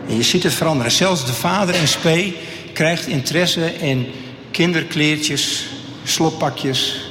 En 0.08 0.16
je 0.16 0.22
ziet 0.22 0.42
het 0.42 0.54
veranderen. 0.54 0.92
Zelfs 0.92 1.26
de 1.26 1.32
vader 1.32 1.74
in 1.74 1.88
spe 1.88 2.34
krijgt 2.72 3.06
interesse 3.06 3.78
in 3.78 4.06
kinderkleertjes, 4.50 5.66
sloppakjes. 6.04 7.10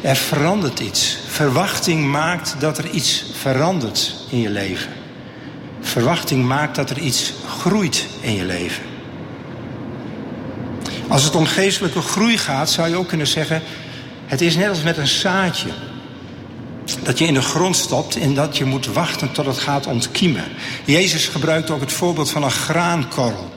Er 0.00 0.16
verandert 0.16 0.80
iets. 0.80 1.16
Verwachting 1.26 2.06
maakt 2.06 2.56
dat 2.58 2.78
er 2.78 2.90
iets 2.90 3.24
verandert 3.32 4.14
in 4.30 4.40
je 4.40 4.50
leven. 4.50 4.90
Verwachting 5.80 6.44
maakt 6.44 6.76
dat 6.76 6.90
er 6.90 6.98
iets 6.98 7.32
groeit 7.46 8.06
in 8.20 8.34
je 8.34 8.44
leven. 8.44 8.82
Als 11.08 11.24
het 11.24 11.34
om 11.34 11.46
geestelijke 11.46 12.00
groei 12.00 12.38
gaat, 12.38 12.70
zou 12.70 12.88
je 12.88 12.96
ook 12.96 13.08
kunnen 13.08 13.26
zeggen: 13.26 13.62
het 14.26 14.40
is 14.40 14.56
net 14.56 14.68
als 14.68 14.82
met 14.82 14.96
een 14.96 15.06
zaadje 15.06 15.68
dat 17.02 17.18
je 17.18 17.26
in 17.26 17.34
de 17.34 17.42
grond 17.42 17.76
stopt 17.76 18.16
en 18.16 18.34
dat 18.34 18.56
je 18.56 18.64
moet 18.64 18.86
wachten 18.86 19.32
tot 19.32 19.46
het 19.46 19.58
gaat 19.58 19.86
ontkiemen. 19.86 20.44
Jezus 20.84 21.26
gebruikt 21.28 21.70
ook 21.70 21.80
het 21.80 21.92
voorbeeld 21.92 22.30
van 22.30 22.42
een 22.42 22.50
graankorrel. 22.50 23.50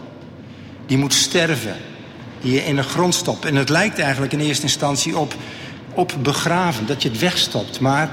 Die 0.85 0.97
moet 0.97 1.13
sterven, 1.13 1.75
die 2.45 2.53
je 2.53 2.65
in 2.65 2.75
de 2.75 2.83
grond 2.83 3.15
stopt. 3.15 3.45
En 3.45 3.55
het 3.55 3.69
lijkt 3.69 3.99
eigenlijk 3.99 4.33
in 4.33 4.39
eerste 4.39 4.63
instantie 4.63 5.17
op, 5.17 5.35
op 5.93 6.13
begraven, 6.21 6.85
dat 6.85 7.03
je 7.03 7.09
het 7.09 7.19
wegstopt. 7.19 7.79
Maar 7.79 8.09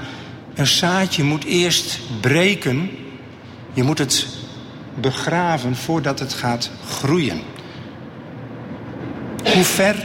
een 0.53 0.67
zaadje 0.67 1.23
moet 1.23 1.43
eerst 1.43 1.99
breken. 2.21 2.89
Je 3.73 3.83
moet 3.83 3.97
het 3.97 4.27
begraven 4.95 5.75
voordat 5.75 6.19
het 6.19 6.33
gaat 6.33 6.69
groeien. 6.87 7.41
Hoe 9.53 9.63
ver 9.63 9.95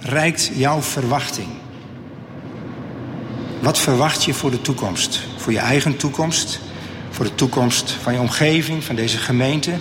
reikt 0.00 0.50
jouw 0.54 0.82
verwachting? 0.82 1.48
Wat 3.60 3.78
verwacht 3.78 4.24
je 4.24 4.34
voor 4.34 4.50
de 4.50 4.60
toekomst? 4.60 5.20
Voor 5.36 5.52
je 5.52 5.58
eigen 5.58 5.96
toekomst, 5.96 6.60
voor 7.10 7.24
de 7.24 7.34
toekomst 7.34 7.90
van 8.02 8.12
je 8.12 8.20
omgeving, 8.20 8.84
van 8.84 8.94
deze 8.94 9.18
gemeente. 9.18 9.72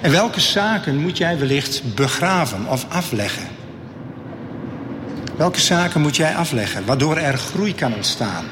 En 0.00 0.10
welke 0.10 0.40
zaken 0.40 0.96
moet 0.96 1.16
jij 1.16 1.38
wellicht 1.38 1.94
begraven 1.94 2.66
of 2.66 2.86
afleggen? 2.88 3.46
Welke 5.36 5.60
zaken 5.60 6.00
moet 6.00 6.16
jij 6.16 6.34
afleggen, 6.34 6.84
waardoor 6.84 7.16
er 7.16 7.38
groei 7.38 7.74
kan 7.74 7.94
ontstaan? 7.94 8.44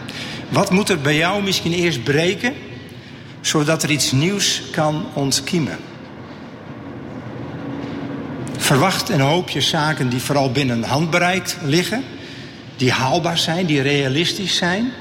Wat 0.48 0.70
moet 0.70 0.88
er 0.88 1.00
bij 1.00 1.16
jou 1.16 1.42
misschien 1.42 1.72
eerst 1.72 2.04
breken, 2.04 2.54
zodat 3.40 3.82
er 3.82 3.90
iets 3.90 4.12
nieuws 4.12 4.62
kan 4.70 5.06
ontkiemen? 5.12 5.78
Verwacht 8.56 9.10
en 9.10 9.20
hoop 9.20 9.48
je 9.48 9.60
zaken 9.60 10.08
die 10.08 10.20
vooral 10.20 10.50
binnen 10.50 10.82
handbereik 10.82 11.56
liggen 11.62 12.04
die 12.76 12.92
haalbaar 12.92 13.38
zijn, 13.38 13.66
die 13.66 13.80
realistisch 13.80 14.56
zijn. 14.56 14.92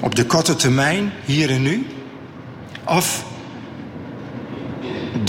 Op 0.00 0.14
de 0.14 0.24
korte 0.24 0.56
termijn, 0.56 1.12
hier 1.24 1.50
en 1.50 1.62
nu. 1.62 1.86
Of 2.84 3.24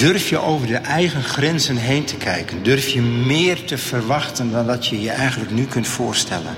durf 0.02 0.30
je 0.30 0.40
over 0.40 0.68
de 0.68 0.76
eigen 0.76 1.24
grenzen 1.24 1.78
heen 1.78 2.04
te 2.04 2.16
kijken? 2.16 2.64
Durf 2.64 2.88
je 2.88 3.02
meer 3.02 3.64
te 3.64 3.78
verwachten 3.78 4.52
dan 4.52 4.68
dat 4.68 4.88
je 4.88 5.02
je 5.02 5.10
eigenlijk 5.10 5.52
nu 5.52 5.66
kunt 5.66 5.88
voorstellen? 5.88 6.56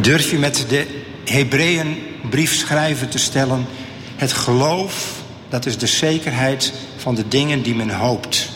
Durf 0.00 0.30
je 0.30 0.38
met 0.38 0.64
de 0.68 0.86
Hebreeën 1.24 1.96
briefschrijver 2.30 3.08
te 3.08 3.18
stellen: 3.18 3.66
het 4.16 4.32
geloof, 4.32 5.22
dat 5.48 5.66
is 5.66 5.78
de 5.78 5.86
zekerheid 5.86 6.72
van 6.96 7.14
de 7.14 7.28
dingen 7.28 7.62
die 7.62 7.74
men 7.74 7.90
hoopt 7.90 8.48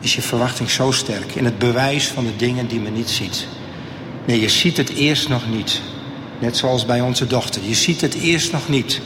is 0.00 0.14
je 0.14 0.22
verwachting 0.22 0.70
zo 0.70 0.90
sterk 0.90 1.34
in 1.34 1.44
het 1.44 1.58
bewijs 1.58 2.06
van 2.06 2.24
de 2.24 2.36
dingen 2.36 2.66
die 2.66 2.80
men 2.80 2.92
niet 2.92 3.10
ziet. 3.10 3.46
Nee, 4.24 4.40
je 4.40 4.48
ziet 4.48 4.76
het 4.76 4.88
eerst 4.88 5.28
nog 5.28 5.48
niet. 5.50 5.80
Net 6.38 6.56
zoals 6.56 6.86
bij 6.86 7.00
onze 7.00 7.26
dochter. 7.26 7.62
Je 7.64 7.74
ziet 7.74 8.00
het 8.00 8.14
eerst 8.14 8.52
nog 8.52 8.68
niet. 8.68 9.00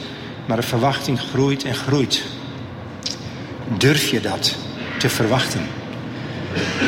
Maar 0.51 0.59
de 0.61 0.67
verwachting 0.67 1.19
groeit 1.19 1.63
en 1.63 1.75
groeit. 1.75 2.23
Durf 3.77 4.09
je 4.09 4.21
dat 4.21 4.55
te 4.99 5.09
verwachten? 5.09 5.61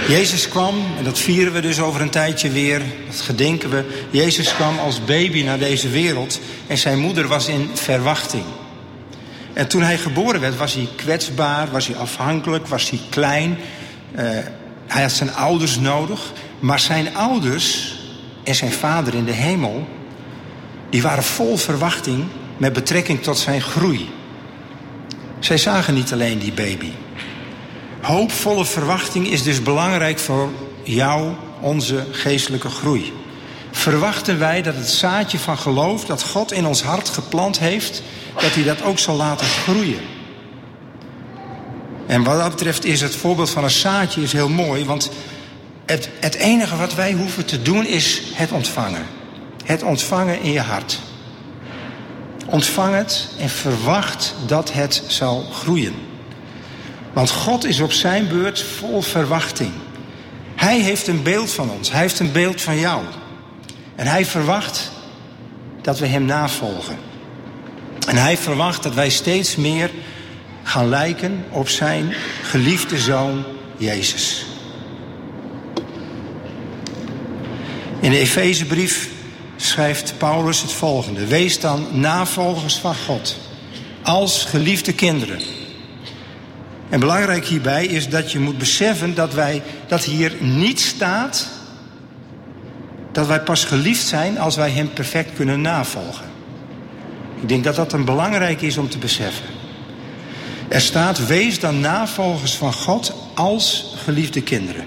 Jezus 0.07 0.47
kwam, 0.47 0.75
en 0.97 1.03
dat 1.03 1.19
vieren 1.19 1.53
we 1.53 1.61
dus 1.61 1.79
over 1.79 2.01
een 2.01 2.09
tijdje 2.09 2.49
weer, 2.49 2.81
dat 3.07 3.21
gedenken 3.21 3.69
we. 3.69 4.05
Jezus 4.09 4.55
kwam 4.55 4.79
als 4.79 5.05
baby 5.05 5.43
naar 5.43 5.59
deze 5.59 5.89
wereld 5.89 6.39
en 6.67 6.77
zijn 6.77 6.99
moeder 6.99 7.27
was 7.27 7.47
in 7.47 7.69
verwachting. 7.73 8.43
En 9.53 9.67
toen 9.67 9.81
hij 9.81 9.97
geboren 9.97 10.41
werd, 10.41 10.57
was 10.57 10.73
hij 10.73 10.87
kwetsbaar, 10.95 11.71
was 11.71 11.87
hij 11.87 11.95
afhankelijk, 11.95 12.67
was 12.67 12.89
hij 12.89 12.99
klein. 13.09 13.57
Uh, 14.15 14.19
hij 14.87 15.01
had 15.01 15.11
zijn 15.11 15.33
ouders 15.33 15.79
nodig, 15.79 16.31
maar 16.59 16.79
zijn 16.79 17.15
ouders 17.15 17.95
en 18.43 18.55
zijn 18.55 18.71
vader 18.71 19.13
in 19.13 19.25
de 19.25 19.31
hemel, 19.31 19.87
die 20.89 21.01
waren 21.01 21.23
vol 21.23 21.57
verwachting 21.57 22.25
met 22.57 22.73
betrekking 22.73 23.21
tot 23.21 23.37
zijn 23.37 23.61
groei. 23.61 24.09
Zij 25.39 25.57
zagen 25.57 25.93
niet 25.93 26.13
alleen 26.13 26.39
die 26.39 26.53
baby. 26.53 26.91
Hoopvolle 28.01 28.65
verwachting 28.65 29.27
is 29.27 29.43
dus 29.43 29.63
belangrijk 29.63 30.19
voor 30.19 30.49
jou, 30.83 31.31
onze 31.59 32.05
geestelijke 32.11 32.69
groei. 32.69 33.13
Verwachten 33.71 34.39
wij 34.39 34.61
dat 34.61 34.75
het 34.75 34.89
zaadje 34.89 35.39
van 35.39 35.57
geloof 35.57 36.05
dat 36.05 36.23
God 36.23 36.51
in 36.51 36.65
ons 36.65 36.83
hart 36.83 37.09
geplant 37.09 37.59
heeft, 37.59 38.01
dat 38.33 38.53
hij 38.53 38.63
dat 38.63 38.83
ook 38.83 38.99
zal 38.99 39.15
laten 39.15 39.47
groeien. 39.47 39.99
En 42.07 42.23
wat 42.23 42.39
dat 42.39 42.49
betreft 42.49 42.85
is 42.85 43.01
het 43.01 43.15
voorbeeld 43.15 43.49
van 43.49 43.63
een 43.63 43.69
zaadje 43.69 44.21
is 44.21 44.33
heel 44.33 44.49
mooi, 44.49 44.85
want 44.85 45.11
het, 45.85 46.09
het 46.19 46.35
enige 46.35 46.75
wat 46.75 46.93
wij 46.93 47.13
hoeven 47.13 47.45
te 47.45 47.61
doen 47.61 47.85
is 47.85 48.21
het 48.33 48.51
ontvangen. 48.51 49.05
Het 49.65 49.83
ontvangen 49.83 50.41
in 50.41 50.51
je 50.51 50.61
hart. 50.61 50.99
Ontvang 52.53 52.95
het 52.95 53.27
en 53.37 53.49
verwacht 53.49 54.35
dat 54.45 54.73
het 54.73 55.03
zal 55.07 55.45
groeien. 55.51 55.93
Want 57.13 57.29
God 57.29 57.65
is 57.65 57.79
op 57.79 57.91
zijn 57.91 58.27
beurt 58.27 58.61
vol 58.61 59.01
verwachting. 59.01 59.71
Hij 60.55 60.79
heeft 60.79 61.07
een 61.07 61.23
beeld 61.23 61.51
van 61.51 61.71
ons, 61.71 61.91
hij 61.91 62.01
heeft 62.01 62.19
een 62.19 62.31
beeld 62.31 62.61
van 62.61 62.79
jou. 62.79 63.03
En 63.95 64.07
hij 64.07 64.25
verwacht 64.25 64.91
dat 65.81 65.99
we 65.99 66.05
hem 66.05 66.25
navolgen. 66.25 66.97
En 68.07 68.17
hij 68.17 68.37
verwacht 68.37 68.83
dat 68.83 68.93
wij 68.93 69.09
steeds 69.09 69.55
meer 69.55 69.89
gaan 70.63 70.89
lijken 70.89 71.45
op 71.49 71.69
zijn 71.69 72.13
geliefde 72.41 72.97
zoon 72.97 73.43
Jezus. 73.77 74.45
In 77.99 78.11
de 78.11 78.17
Efezebrief 78.17 79.09
schrijft 79.55 80.13
Paulus 80.17 80.61
het 80.61 80.71
volgende: 80.71 81.25
Wees 81.25 81.59
dan 81.59 81.87
navolgers 81.91 82.75
van 82.75 82.95
God 82.95 83.37
als 84.01 84.43
geliefde 84.43 84.93
kinderen. 84.93 85.39
En 86.89 86.99
belangrijk 86.99 87.45
hierbij 87.45 87.85
is 87.85 88.09
dat 88.09 88.31
je 88.31 88.39
moet 88.39 88.57
beseffen 88.57 89.15
dat, 89.15 89.33
wij, 89.33 89.61
dat 89.87 90.03
hier 90.03 90.33
niet 90.39 90.79
staat 90.79 91.47
dat 93.11 93.27
wij 93.27 93.41
pas 93.41 93.65
geliefd 93.65 94.07
zijn 94.07 94.39
als 94.39 94.55
wij 94.55 94.71
Hem 94.71 94.93
perfect 94.93 95.33
kunnen 95.33 95.61
navolgen. 95.61 96.25
Ik 97.41 97.49
denk 97.49 97.63
dat 97.63 97.75
dat 97.75 97.93
een 97.93 98.05
belangrijk 98.05 98.61
is 98.61 98.77
om 98.77 98.89
te 98.89 98.97
beseffen. 98.97 99.45
Er 100.67 100.81
staat: 100.81 101.27
Wees 101.27 101.59
dan 101.59 101.79
navolgers 101.79 102.55
van 102.55 102.73
God 102.73 103.13
als 103.33 103.93
geliefde 104.03 104.41
kinderen. 104.41 104.85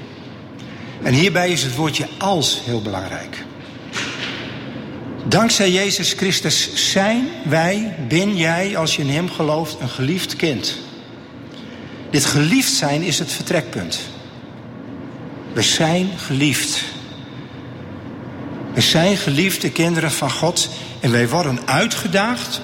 En 1.02 1.12
hierbij 1.12 1.50
is 1.50 1.62
het 1.62 1.76
woordje 1.76 2.06
als 2.18 2.60
heel 2.64 2.82
belangrijk. 2.82 3.44
Dankzij 5.28 5.70
Jezus 5.70 6.12
Christus 6.12 6.90
zijn 6.92 7.28
wij, 7.44 7.96
ben 8.08 8.36
jij, 8.36 8.76
als 8.76 8.96
je 8.96 9.02
in 9.02 9.08
Hem 9.08 9.30
gelooft, 9.30 9.80
een 9.80 9.88
geliefd 9.88 10.36
kind. 10.36 10.78
Dit 12.10 12.24
geliefd 12.24 12.72
zijn 12.72 13.02
is 13.02 13.18
het 13.18 13.32
vertrekpunt. 13.32 13.98
We 15.52 15.62
zijn 15.62 16.10
geliefd. 16.16 16.82
We 18.74 18.80
zijn 18.80 19.16
geliefde 19.16 19.70
kinderen 19.70 20.10
van 20.10 20.30
God 20.30 20.68
en 21.00 21.10
wij 21.10 21.28
worden 21.28 21.58
uitgedaagd 21.64 22.60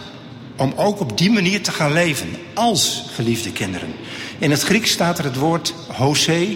om 0.56 0.72
ook 0.76 1.00
op 1.00 1.18
die 1.18 1.30
manier 1.30 1.62
te 1.62 1.72
gaan 1.72 1.92
leven 1.92 2.36
als 2.54 3.04
geliefde 3.14 3.52
kinderen. 3.52 3.94
In 4.38 4.50
het 4.50 4.62
Grieks 4.62 4.90
staat 4.90 5.18
er 5.18 5.24
het 5.24 5.36
woord 5.36 5.74
Hosea 5.88 6.54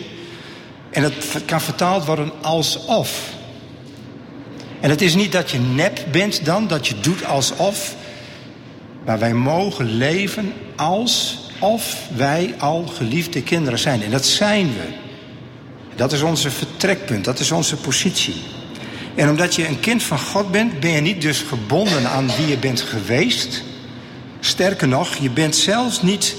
en 0.91 1.03
het 1.03 1.15
kan 1.45 1.61
vertaald 1.61 2.05
worden 2.05 2.33
alsof. 2.43 3.35
En 4.81 4.91
het 4.91 5.03
is 5.03 5.15
niet 5.15 5.33
dat 5.33 5.51
je 5.51 5.59
nep 5.59 6.05
bent 6.13 6.45
dan, 6.45 6.69
dat 6.69 6.87
je 6.87 7.01
doet 7.01 7.25
alsof. 7.25 7.95
Maar 9.05 9.19
wij 9.19 9.35
mogen 9.35 9.97
leven 9.97 10.53
alsof 10.77 11.97
wij 12.17 12.55
al 12.59 12.87
geliefde 12.87 13.43
kinderen 13.43 13.79
zijn. 13.79 14.03
En 14.03 14.11
dat 14.11 14.27
zijn 14.27 14.67
we. 14.67 15.05
Dat 15.97 16.13
is 16.13 16.23
onze 16.23 16.51
vertrekpunt, 16.51 17.25
dat 17.25 17.39
is 17.39 17.51
onze 17.51 17.77
positie. 17.77 18.35
En 19.15 19.29
omdat 19.29 19.55
je 19.55 19.69
een 19.69 19.81
kind 19.81 20.03
van 20.03 20.19
God 20.19 20.51
bent, 20.51 20.81
ben 20.81 20.91
je 20.91 21.01
niet 21.01 21.23
dus 21.23 21.41
gebonden 21.41 22.09
aan 22.11 22.31
wie 22.37 22.47
je 22.47 22.57
bent 22.57 22.81
geweest. 22.81 23.63
Sterker 24.41 24.89
nog, 24.89 25.17
je 25.17 25.31
bent 25.31 25.57
zelfs 25.57 26.03
niet 26.03 26.35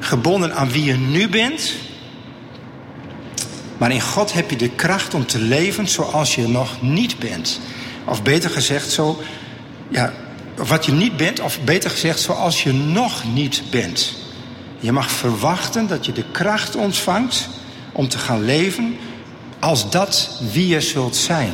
gebonden 0.00 0.54
aan 0.54 0.70
wie 0.70 0.84
je 0.84 0.96
nu 0.96 1.28
bent. 1.28 1.72
Maar 3.78 3.90
in 3.90 4.00
God 4.00 4.32
heb 4.32 4.50
je 4.50 4.56
de 4.56 4.70
kracht 4.70 5.14
om 5.14 5.26
te 5.26 5.38
leven 5.38 5.88
zoals 5.88 6.34
je 6.34 6.48
nog 6.48 6.82
niet 6.82 7.18
bent. 7.18 7.60
Of 8.04 8.22
beter 8.22 8.50
gezegd, 8.50 8.90
zo, 8.90 9.22
ja, 9.88 10.12
wat 10.56 10.86
je 10.86 10.92
niet 10.92 11.16
bent, 11.16 11.40
of 11.40 11.58
beter 11.64 11.90
gezegd, 11.90 12.20
zoals 12.20 12.62
je 12.62 12.72
nog 12.72 13.24
niet 13.34 13.62
bent. 13.70 14.14
Je 14.80 14.92
mag 14.92 15.10
verwachten 15.10 15.86
dat 15.86 16.06
je 16.06 16.12
de 16.12 16.24
kracht 16.32 16.76
ontvangt 16.76 17.48
om 17.92 18.08
te 18.08 18.18
gaan 18.18 18.44
leven 18.44 18.96
als 19.58 19.90
dat 19.90 20.40
wie 20.52 20.68
je 20.68 20.80
zult 20.80 21.16
zijn. 21.16 21.52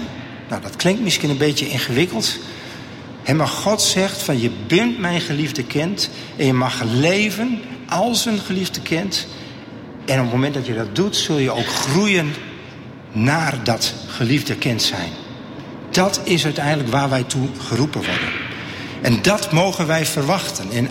Nou, 0.48 0.62
dat 0.62 0.76
klinkt 0.76 1.00
misschien 1.00 1.30
een 1.30 1.37
beetje 1.37 1.68
ingewikkeld. 1.68 2.38
Maar 3.35 3.48
God 3.48 3.82
zegt 3.82 4.22
van 4.22 4.40
je 4.40 4.50
bent 4.66 4.98
mijn 4.98 5.20
geliefde 5.20 5.64
kind 5.64 6.11
en 6.37 6.46
je 6.46 6.52
mag 6.52 6.82
leven 6.82 7.61
als 7.88 8.24
een 8.24 8.38
geliefde 8.38 8.80
kind. 8.80 9.26
En 10.05 10.19
op 10.19 10.25
het 10.25 10.33
moment 10.33 10.55
dat 10.55 10.67
je 10.67 10.75
dat 10.75 10.97
doet, 10.97 11.17
zul 11.17 11.38
je 11.38 11.51
ook 11.51 11.67
groeien 11.67 12.35
naar 13.12 13.65
dat 13.65 13.95
geliefde 14.07 14.57
kind 14.57 14.83
zijn. 14.83 15.11
Dat 15.91 16.21
is 16.25 16.45
uiteindelijk 16.45 16.88
waar 16.88 17.11
wij 17.11 17.23
toe 17.23 17.49
geroepen 17.69 18.01
worden. 18.01 18.29
En 19.03 19.23
dat 19.23 19.53
mogen 19.53 19.87
wij 19.87 20.07
verwachten. 20.07 20.71
En, 20.71 20.88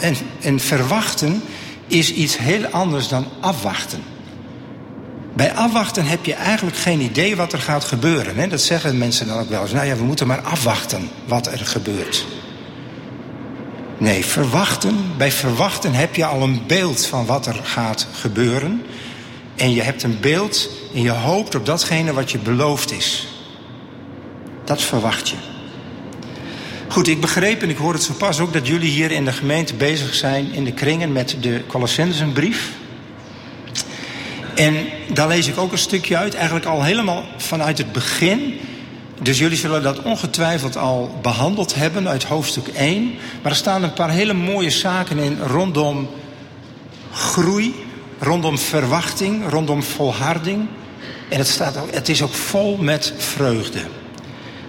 en, 0.00 0.16
en 0.40 0.60
verwachten 0.60 1.42
is 1.86 2.12
iets 2.12 2.38
heel 2.38 2.66
anders 2.66 3.08
dan 3.08 3.26
afwachten. 3.40 4.02
Bij 5.34 5.52
afwachten 5.52 6.06
heb 6.06 6.24
je 6.24 6.34
eigenlijk 6.34 6.76
geen 6.76 7.00
idee 7.00 7.36
wat 7.36 7.52
er 7.52 7.58
gaat 7.58 7.84
gebeuren. 7.84 8.36
Hè? 8.36 8.48
Dat 8.48 8.60
zeggen 8.60 8.98
mensen 8.98 9.26
dan 9.26 9.38
ook 9.38 9.48
wel 9.48 9.62
eens. 9.62 9.72
Nou 9.72 9.86
ja, 9.86 9.96
we 9.96 10.04
moeten 10.04 10.26
maar 10.26 10.40
afwachten 10.40 11.08
wat 11.24 11.46
er 11.46 11.58
gebeurt. 11.58 12.26
Nee, 14.00 14.24
verwachten. 14.24 14.96
Bij 15.16 15.32
verwachten 15.32 15.94
heb 15.94 16.14
je 16.14 16.24
al 16.24 16.42
een 16.42 16.62
beeld 16.66 17.06
van 17.06 17.26
wat 17.26 17.46
er 17.46 17.60
gaat 17.62 18.06
gebeuren. 18.12 18.82
En 19.56 19.74
je 19.74 19.82
hebt 19.82 20.02
een 20.02 20.20
beeld 20.20 20.70
en 20.94 21.02
je 21.02 21.10
hoopt 21.10 21.54
op 21.54 21.66
datgene 21.66 22.12
wat 22.12 22.30
je 22.30 22.38
beloofd 22.38 22.92
is. 22.92 23.28
Dat 24.64 24.82
verwacht 24.82 25.28
je. 25.28 25.34
Goed, 26.88 27.08
ik 27.08 27.20
begreep 27.20 27.62
en 27.62 27.70
ik 27.70 27.76
hoor 27.76 27.92
het 27.92 28.02
zo 28.02 28.12
pas 28.12 28.40
ook 28.40 28.52
dat 28.52 28.66
jullie 28.66 28.90
hier 28.90 29.10
in 29.10 29.24
de 29.24 29.32
gemeente 29.32 29.74
bezig 29.74 30.14
zijn 30.14 30.52
in 30.52 30.64
de 30.64 30.72
kringen 30.72 31.12
met 31.12 31.36
de 31.40 31.62
Colossensenbrief. 31.66 32.70
En 34.54 34.86
daar 35.12 35.28
lees 35.28 35.46
ik 35.46 35.58
ook 35.58 35.72
een 35.72 35.78
stukje 35.78 36.16
uit, 36.16 36.34
eigenlijk 36.34 36.66
al 36.66 36.82
helemaal 36.82 37.24
vanuit 37.36 37.78
het 37.78 37.92
begin. 37.92 38.60
Dus 39.22 39.38
jullie 39.38 39.56
zullen 39.56 39.82
dat 39.82 40.02
ongetwijfeld 40.02 40.76
al 40.76 41.18
behandeld 41.22 41.74
hebben 41.74 42.08
uit 42.08 42.24
hoofdstuk 42.24 42.68
1. 42.68 43.14
Maar 43.42 43.50
er 43.52 43.58
staan 43.58 43.82
een 43.82 43.92
paar 43.92 44.10
hele 44.10 44.32
mooie 44.32 44.70
zaken 44.70 45.18
in 45.18 45.38
rondom 45.38 46.08
groei, 47.12 47.74
rondom 48.18 48.58
verwachting, 48.58 49.48
rondom 49.48 49.82
volharding. 49.82 50.68
En 51.28 51.38
het, 51.38 51.48
staat 51.48 51.76
ook, 51.76 51.90
het 51.94 52.08
is 52.08 52.22
ook 52.22 52.32
vol 52.32 52.76
met 52.76 53.12
vreugde. 53.16 53.80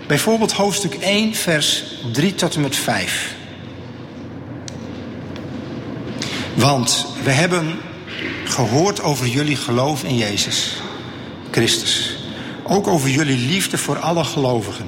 Bijvoorbeeld 0.08 0.52
hoofdstuk 0.52 0.94
1, 0.94 1.36
vers 1.36 1.84
3 2.12 2.36
tot 2.36 2.56
en 2.56 2.62
met 2.62 2.76
5. 2.76 3.36
Want 6.54 7.06
we 7.24 7.32
hebben 7.32 7.80
gehoord 8.44 9.02
over 9.02 9.28
jullie 9.28 9.56
geloof 9.56 10.04
in 10.04 10.18
Jezus 10.18 10.76
Christus. 11.52 12.21
Ook 12.72 12.88
over 12.88 13.10
jullie 13.10 13.38
liefde 13.38 13.78
voor 13.78 14.00
alle 14.00 14.24
gelovigen. 14.24 14.86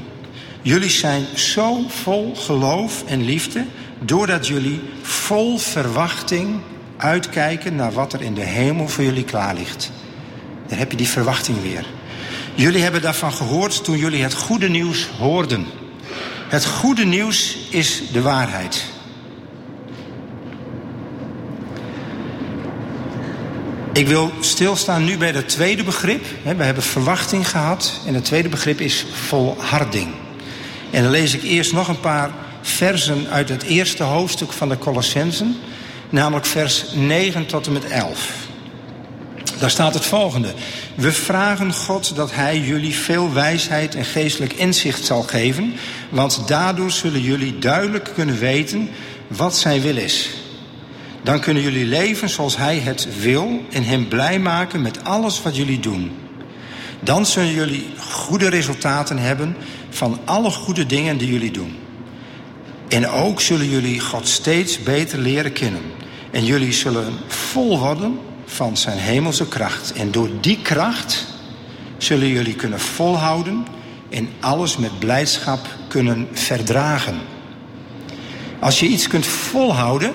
Jullie 0.61 0.89
zijn 0.89 1.25
zo 1.35 1.85
vol 1.87 2.35
geloof 2.35 3.03
en 3.05 3.25
liefde 3.25 3.65
doordat 3.99 4.47
jullie 4.47 4.81
vol 5.01 5.57
verwachting 5.57 6.59
uitkijken 6.97 7.75
naar 7.75 7.91
wat 7.91 8.13
er 8.13 8.21
in 8.21 8.33
de 8.33 8.41
hemel 8.41 8.87
voor 8.87 9.03
jullie 9.03 9.23
klaar 9.23 9.55
ligt. 9.55 9.91
Dan 10.67 10.77
heb 10.77 10.91
je 10.91 10.97
die 10.97 11.07
verwachting 11.07 11.61
weer. 11.61 11.85
Jullie 12.55 12.81
hebben 12.81 13.01
daarvan 13.01 13.33
gehoord 13.33 13.83
toen 13.83 13.97
jullie 13.97 14.23
het 14.23 14.33
goede 14.33 14.69
nieuws 14.69 15.07
hoorden. 15.07 15.65
Het 16.47 16.65
goede 16.65 17.05
nieuws 17.05 17.57
is 17.69 18.01
de 18.11 18.21
waarheid. 18.21 18.92
Ik 23.93 24.07
wil 24.07 24.31
stilstaan 24.39 25.03
nu 25.03 25.17
bij 25.17 25.31
het 25.31 25.49
tweede 25.49 25.83
begrip. 25.83 26.25
We 26.43 26.63
hebben 26.63 26.83
verwachting 26.83 27.49
gehad 27.49 27.93
en 28.05 28.13
het 28.13 28.25
tweede 28.25 28.49
begrip 28.49 28.79
is 28.79 29.05
volharding. 29.11 30.07
En 30.91 31.03
dan 31.03 31.11
lees 31.11 31.33
ik 31.33 31.43
eerst 31.43 31.73
nog 31.73 31.87
een 31.87 31.99
paar 31.99 32.31
versen 32.61 33.27
uit 33.29 33.49
het 33.49 33.63
eerste 33.63 34.03
hoofdstuk 34.03 34.51
van 34.51 34.69
de 34.69 34.77
Colossensen, 34.77 35.57
namelijk 36.09 36.45
vers 36.45 36.85
9 36.93 37.45
tot 37.45 37.67
en 37.67 37.73
met 37.73 37.85
11. 37.85 38.29
Daar 39.59 39.69
staat 39.69 39.93
het 39.93 40.05
volgende. 40.05 40.53
We 40.95 41.11
vragen 41.11 41.73
God 41.73 42.15
dat 42.15 42.31
Hij 42.31 42.59
jullie 42.59 42.95
veel 42.95 43.33
wijsheid 43.33 43.95
en 43.95 44.05
geestelijk 44.05 44.53
inzicht 44.53 45.05
zal 45.05 45.21
geven, 45.21 45.73
want 46.09 46.47
daardoor 46.47 46.91
zullen 46.91 47.21
jullie 47.21 47.59
duidelijk 47.59 48.09
kunnen 48.13 48.39
weten 48.39 48.89
wat 49.27 49.57
Zijn 49.57 49.81
wil 49.81 49.97
is. 49.97 50.29
Dan 51.23 51.39
kunnen 51.39 51.63
jullie 51.63 51.85
leven 51.85 52.29
zoals 52.29 52.57
Hij 52.57 52.77
het 52.77 53.21
wil 53.21 53.61
en 53.71 53.83
Hem 53.83 54.07
blij 54.07 54.39
maken 54.39 54.81
met 54.81 55.03
alles 55.03 55.41
wat 55.41 55.55
jullie 55.55 55.79
doen. 55.79 56.11
Dan 56.99 57.25
zullen 57.25 57.53
jullie 57.53 57.85
goede 57.97 58.49
resultaten 58.49 59.17
hebben 59.17 59.55
van 59.89 60.19
alle 60.25 60.49
goede 60.49 60.85
dingen 60.85 61.17
die 61.17 61.31
jullie 61.31 61.51
doen. 61.51 61.75
En 62.87 63.09
ook 63.09 63.41
zullen 63.41 63.69
jullie 63.69 63.99
God 63.99 64.27
steeds 64.27 64.83
beter 64.83 65.19
leren 65.19 65.53
kennen. 65.53 65.81
En 66.31 66.45
jullie 66.45 66.73
zullen 66.73 67.13
vol 67.27 67.79
worden 67.79 68.19
van 68.45 68.77
zijn 68.77 68.97
hemelse 68.97 69.47
kracht. 69.47 69.93
En 69.93 70.11
door 70.11 70.29
die 70.41 70.59
kracht 70.61 71.25
zullen 71.97 72.27
jullie 72.27 72.55
kunnen 72.55 72.79
volhouden 72.79 73.65
en 74.09 74.29
alles 74.39 74.77
met 74.77 74.99
blijdschap 74.99 75.67
kunnen 75.87 76.27
verdragen. 76.31 77.17
Als 78.59 78.79
je 78.79 78.85
iets 78.85 79.07
kunt 79.07 79.25
volhouden 79.25 80.13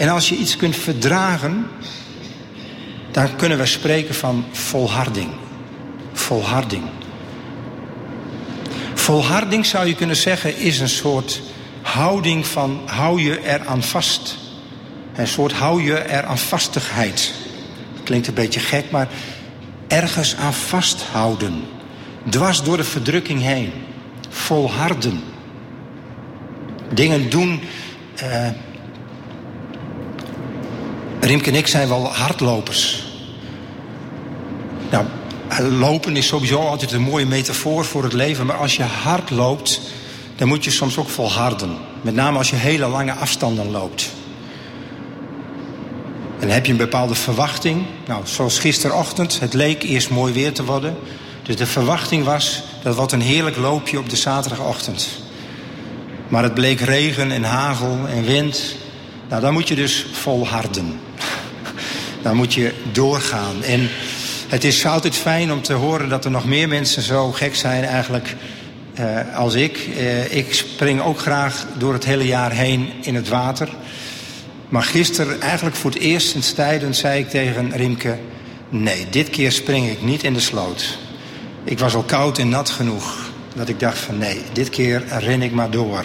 en 0.00 0.08
als 0.08 0.28
je 0.28 0.36
iets 0.36 0.56
kunt 0.56 0.76
verdragen, 0.76 1.66
dan 3.10 3.36
kunnen 3.36 3.58
we 3.58 3.66
spreken 3.66 4.14
van 4.14 4.44
volharding. 4.52 5.30
Volharding. 6.12 6.84
Volharding 8.94 9.66
zou 9.66 9.86
je 9.86 9.94
kunnen 9.94 10.16
zeggen 10.16 10.56
is 10.56 10.80
een 10.80 10.88
soort 10.88 11.42
houding 11.82 12.46
van 12.46 12.80
hou 12.86 13.20
je 13.22 13.38
er 13.40 13.66
aan 13.66 13.82
vast. 13.82 14.36
Een 15.14 15.28
soort 15.28 15.52
hou 15.52 15.82
je 15.82 15.94
er 15.94 16.24
aan 16.24 16.38
vastigheid. 16.38 17.34
Klinkt 18.04 18.26
een 18.26 18.34
beetje 18.34 18.60
gek, 18.60 18.90
maar 18.90 19.08
ergens 19.88 20.36
aan 20.36 20.54
vasthouden. 20.54 21.62
Dwars 22.28 22.62
door 22.62 22.76
de 22.76 22.84
verdrukking 22.84 23.42
heen. 23.42 23.72
Volharden. 24.28 25.20
Dingen 26.92 27.30
doen. 27.30 27.60
Uh, 28.22 28.48
Rimke 31.20 31.50
en 31.50 31.56
ik 31.56 31.66
zijn 31.66 31.88
wel 31.88 32.12
hardlopers. 32.12 33.02
Nou, 34.90 35.04
lopen 35.70 36.16
is 36.16 36.26
sowieso 36.26 36.58
altijd 36.58 36.92
een 36.92 37.02
mooie 37.02 37.26
metafoor 37.26 37.84
voor 37.84 38.02
het 38.02 38.12
leven. 38.12 38.46
Maar 38.46 38.56
als 38.56 38.76
je 38.76 38.82
hard 38.82 39.30
loopt, 39.30 39.80
dan 40.36 40.48
moet 40.48 40.64
je 40.64 40.70
soms 40.70 40.96
ook 40.96 41.08
volharden. 41.08 41.76
Met 42.02 42.14
name 42.14 42.38
als 42.38 42.50
je 42.50 42.56
hele 42.56 42.86
lange 42.86 43.12
afstanden 43.12 43.70
loopt. 43.70 44.10
En 46.38 46.48
heb 46.48 46.66
je 46.66 46.72
een 46.72 46.78
bepaalde 46.78 47.14
verwachting. 47.14 47.84
Nou, 48.06 48.20
zoals 48.24 48.58
gisterochtend, 48.58 49.40
het 49.40 49.54
leek 49.54 49.82
eerst 49.82 50.10
mooi 50.10 50.32
weer 50.32 50.52
te 50.52 50.64
worden. 50.64 50.96
Dus 51.42 51.56
de 51.56 51.66
verwachting 51.66 52.24
was, 52.24 52.62
dat 52.82 52.94
wordt 52.96 53.12
een 53.12 53.20
heerlijk 53.20 53.56
loopje 53.56 53.98
op 53.98 54.10
de 54.10 54.16
zaterdagochtend. 54.16 55.08
Maar 56.28 56.42
het 56.42 56.54
bleek 56.54 56.80
regen 56.80 57.30
en 57.30 57.42
hagel 57.42 57.98
en 58.08 58.24
wind. 58.24 58.74
Nou, 59.30 59.42
dan 59.42 59.52
moet 59.52 59.68
je 59.68 59.74
dus 59.74 60.06
volharden. 60.12 61.00
Dan 62.22 62.36
moet 62.36 62.54
je 62.54 62.72
doorgaan. 62.92 63.62
En 63.62 63.88
het 64.48 64.64
is 64.64 64.86
altijd 64.86 65.14
fijn 65.14 65.52
om 65.52 65.62
te 65.62 65.72
horen 65.72 66.08
dat 66.08 66.24
er 66.24 66.30
nog 66.30 66.44
meer 66.44 66.68
mensen 66.68 67.02
zo 67.02 67.32
gek 67.32 67.54
zijn 67.54 67.84
eigenlijk 67.84 68.36
uh, 69.00 69.36
als 69.36 69.54
ik. 69.54 69.88
Uh, 69.96 70.34
ik 70.34 70.54
spring 70.54 71.00
ook 71.02 71.18
graag 71.18 71.66
door 71.78 71.92
het 71.92 72.04
hele 72.04 72.26
jaar 72.26 72.52
heen 72.52 72.92
in 73.00 73.14
het 73.14 73.28
water. 73.28 73.68
Maar 74.68 74.82
gisteren, 74.82 75.40
eigenlijk 75.40 75.76
voor 75.76 75.90
het 75.90 76.00
eerst 76.00 76.28
sinds 76.28 76.52
tijden, 76.52 76.94
zei 76.94 77.20
ik 77.20 77.28
tegen 77.28 77.76
Rimke... 77.76 78.18
nee, 78.68 79.06
dit 79.10 79.30
keer 79.30 79.52
spring 79.52 79.90
ik 79.90 80.02
niet 80.02 80.22
in 80.22 80.34
de 80.34 80.40
sloot. 80.40 80.98
Ik 81.64 81.78
was 81.78 81.94
al 81.94 82.02
koud 82.02 82.38
en 82.38 82.48
nat 82.48 82.70
genoeg 82.70 83.30
dat 83.54 83.68
ik 83.68 83.80
dacht 83.80 83.98
van 83.98 84.18
nee, 84.18 84.40
dit 84.52 84.68
keer 84.68 85.02
ren 85.18 85.42
ik 85.42 85.52
maar 85.52 85.70
door. 85.70 86.04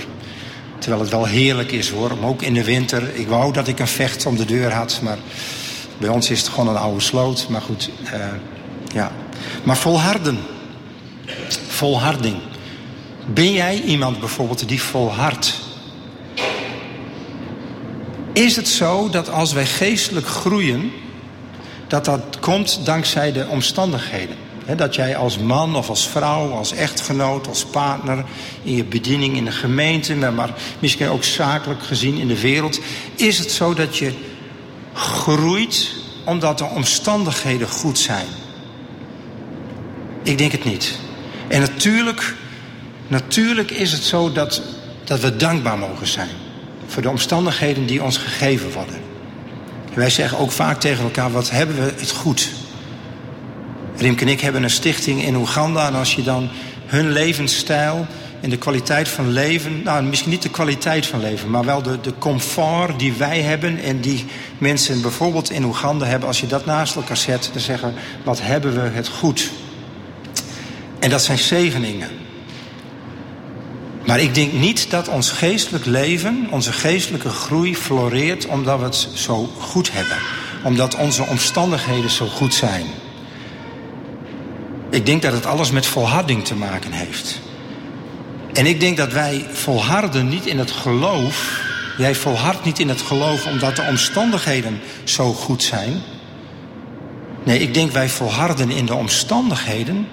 Terwijl 0.80 1.02
het 1.02 1.12
wel 1.12 1.26
heerlijk 1.26 1.72
is 1.72 1.90
hoor, 1.90 2.12
ook 2.24 2.42
in 2.42 2.54
de 2.54 2.64
winter... 2.64 3.16
ik 3.16 3.28
wou 3.28 3.54
dat 3.54 3.68
ik 3.68 3.80
een 3.80 3.88
vecht 3.88 4.26
om 4.26 4.36
de 4.36 4.46
deur 4.46 4.74
had, 4.74 5.00
maar 5.02 5.18
bij 5.98 6.10
ons 6.10 6.30
is 6.30 6.40
het 6.40 6.48
gewoon 6.48 6.68
een 6.68 6.82
oude 6.82 7.00
sloot. 7.00 7.48
Maar 7.50 7.62
goed, 7.62 7.90
uh, 8.04 8.26
ja. 8.94 9.12
Maar 9.64 9.78
volharden. 9.78 10.38
Volharding. 11.68 12.36
Ben 13.26 13.54
jij 13.54 13.82
iemand 13.82 14.20
bijvoorbeeld 14.20 14.68
die 14.68 14.82
volhardt? 14.82 15.60
Is 18.34 18.56
het 18.56 18.68
zo 18.68 19.10
dat 19.10 19.30
als 19.30 19.54
wij 19.54 19.66
geestelijk 19.66 20.28
groeien, 20.28 20.92
dat 21.88 22.06
dat 22.06 22.40
komt 22.40 22.86
dankzij 22.86 23.32
de 23.32 23.48
omstandigheden? 23.48 24.45
Dat 24.74 24.96
jij 24.96 25.16
als 25.16 25.38
man 25.38 25.76
of 25.76 25.90
als 25.90 26.08
vrouw, 26.08 26.52
als 26.52 26.72
echtgenoot, 26.72 27.48
als 27.48 27.66
partner 27.66 28.26
in 28.64 28.76
je 28.76 28.84
bediening 28.84 29.36
in 29.36 29.46
de 29.46 29.52
gemeente, 29.52 30.16
maar 30.16 30.54
misschien 30.80 31.10
ook 31.10 31.24
zakelijk 31.24 31.84
gezien 31.84 32.18
in 32.18 32.28
de 32.28 32.40
wereld, 32.40 32.80
is 33.16 33.40
het 33.40 33.52
zo 33.52 33.74
dat 33.74 33.98
je 33.98 34.14
groeit 34.94 35.92
omdat 36.24 36.58
de 36.58 36.66
omstandigheden 36.66 37.68
goed 37.68 38.00
zijn? 38.00 38.26
Ik 40.24 40.38
denk 40.38 40.52
het 40.52 40.64
niet. 40.64 41.00
En 41.48 41.60
natuurlijk, 41.60 42.36
natuurlijk 43.08 43.72
is 43.72 43.92
het 43.92 44.04
zo 44.04 44.32
dat, 44.32 44.62
dat 45.04 45.20
we 45.20 45.36
dankbaar 45.36 45.78
mogen 45.78 46.08
zijn 46.08 46.30
voor 46.88 47.02
de 47.02 47.10
omstandigheden 47.10 47.86
die 47.86 48.04
ons 48.04 48.18
gegeven 48.18 48.72
worden. 48.72 49.02
wij 49.94 50.10
zeggen 50.10 50.38
ook 50.38 50.52
vaak 50.52 50.80
tegen 50.80 51.04
elkaar, 51.04 51.32
wat 51.32 51.50
hebben 51.50 51.76
we 51.76 51.94
het 51.98 52.12
goed. 52.12 52.50
Rimke 53.98 54.24
en 54.24 54.32
ik 54.32 54.42
hebben 54.42 54.64
een 54.64 54.70
stichting 54.70 55.24
in 55.24 55.36
Oeganda. 55.36 55.88
En 55.88 55.96
als 55.96 56.16
je 56.16 56.24
dan 56.24 56.50
hun 56.86 57.12
levensstijl 57.12 58.08
en 58.42 58.50
de 58.50 58.58
kwaliteit 58.58 59.08
van 59.10 59.32
leven... 59.32 59.82
nou, 59.84 60.04
misschien 60.04 60.32
niet 60.32 60.42
de 60.42 60.50
kwaliteit 60.50 61.06
van 61.06 61.20
leven... 61.20 61.50
maar 61.50 61.66
wel 61.66 61.82
de, 61.82 62.02
de 62.02 62.14
comfort 62.20 63.00
die 63.00 63.14
wij 63.14 63.42
hebben... 63.42 63.80
en 63.84 64.02
die 64.02 64.26
mensen 64.58 65.02
bijvoorbeeld 65.02 65.50
in 65.50 65.64
Oeganda 65.64 66.06
hebben... 66.06 66.28
als 66.28 66.40
je 66.40 66.48
dat 66.48 66.66
naast 66.66 66.96
elkaar 66.96 67.18
zet, 67.18 67.50
dan 67.54 67.62
zeggen 67.62 67.94
wat 68.24 68.42
hebben 68.42 68.74
we 68.74 68.90
het 68.90 69.08
goed. 69.08 69.52
En 71.00 71.10
dat 71.10 71.24
zijn 71.24 71.38
zegeningen. 71.38 72.10
Maar 74.06 74.20
ik 74.20 74.36
denk 74.36 74.54
niet 74.54 74.90
dat 74.90 75.08
ons 75.08 75.32
geestelijk 75.32 75.86
leven, 75.86 76.48
onze 76.50 76.72
geestelijke 76.74 77.30
groei 77.30 77.76
floreert 77.76 78.46
omdat 78.46 78.80
we 78.80 78.86
het 78.86 79.08
zo 79.14 79.50
goed 79.60 79.92
hebben. 79.92 80.18
Omdat 80.64 80.96
onze 80.96 81.24
omstandigheden 81.24 82.10
zo 82.10 82.28
goed 82.28 82.54
zijn. 82.54 82.86
Ik 84.96 85.06
denk 85.06 85.22
dat 85.22 85.34
het 85.34 85.46
alles 85.46 85.72
met 85.72 85.86
volharding 85.86 86.46
te 86.46 86.56
maken 86.56 86.92
heeft. 86.92 87.40
En 88.54 88.66
ik 88.66 88.80
denk 88.80 88.98
dat 88.98 89.12
wij 89.12 89.46
volharden 89.52 90.30
niet 90.30 90.46
in 90.46 90.60
het 90.60 90.72
geloof. 90.72 91.62
Jij 91.98 92.16
volhardt 92.16 92.66
niet 92.66 92.80
in 92.80 92.90
het 92.90 93.02
geloof 93.02 93.46
omdat 93.46 93.76
de 93.76 93.86
omstandigheden 93.90 94.80
zo 95.04 95.34
goed 95.34 95.64
zijn. 95.64 96.02
Nee, 97.44 97.60
ik 97.60 97.74
denk 97.74 97.92
wij 97.92 98.10
volharden 98.10 98.70
in 98.70 98.86
de 98.86 98.94
omstandigheden 98.94 100.08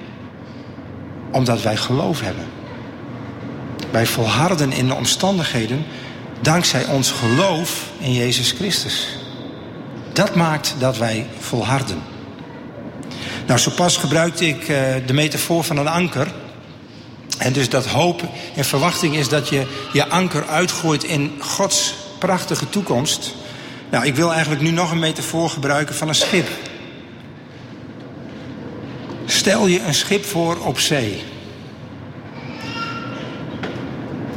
omdat 1.31 1.63
wij 1.63 1.77
geloof 1.77 2.21
hebben. 2.21 2.45
Wij 3.91 4.07
volharden 4.07 4.73
in 4.73 4.87
de 4.87 4.95
omstandigheden 4.95 5.85
dankzij 6.41 6.87
ons 6.87 7.11
geloof 7.11 7.91
in 7.99 8.13
Jezus 8.13 8.53
Christus. 8.53 9.09
Dat 10.13 10.35
maakt 10.35 10.75
dat 10.79 10.99
wij 10.99 11.27
volharden. 11.39 12.12
Nou, 13.47 13.59
zo 13.59 13.71
pas 13.71 13.97
gebruikte 13.97 14.47
ik 14.47 14.69
uh, 14.69 14.79
de 15.07 15.13
metafoor 15.13 15.65
van 15.65 15.77
een 15.77 15.89
anker. 15.89 16.33
En 17.39 17.53
dus 17.53 17.69
dat 17.69 17.87
hoop 17.87 18.23
en 18.55 18.65
verwachting 18.65 19.17
is 19.17 19.29
dat 19.29 19.49
je 19.49 19.67
je 19.93 20.09
anker 20.09 20.47
uitgooit 20.47 21.05
in 21.05 21.33
Gods 21.39 21.95
prachtige 22.19 22.69
toekomst. 22.69 23.35
Nou, 23.91 24.07
ik 24.07 24.15
wil 24.15 24.33
eigenlijk 24.33 24.63
nu 24.63 24.71
nog 24.71 24.91
een 24.91 24.99
metafoor 24.99 25.51
gebruiken 25.51 25.95
van 25.95 26.09
een 26.09 26.15
schip. 26.15 26.49
Stel 29.27 29.67
je 29.67 29.81
een 29.81 29.95
schip 29.95 30.25
voor 30.25 30.59
op 30.59 30.79
zee. 30.79 31.23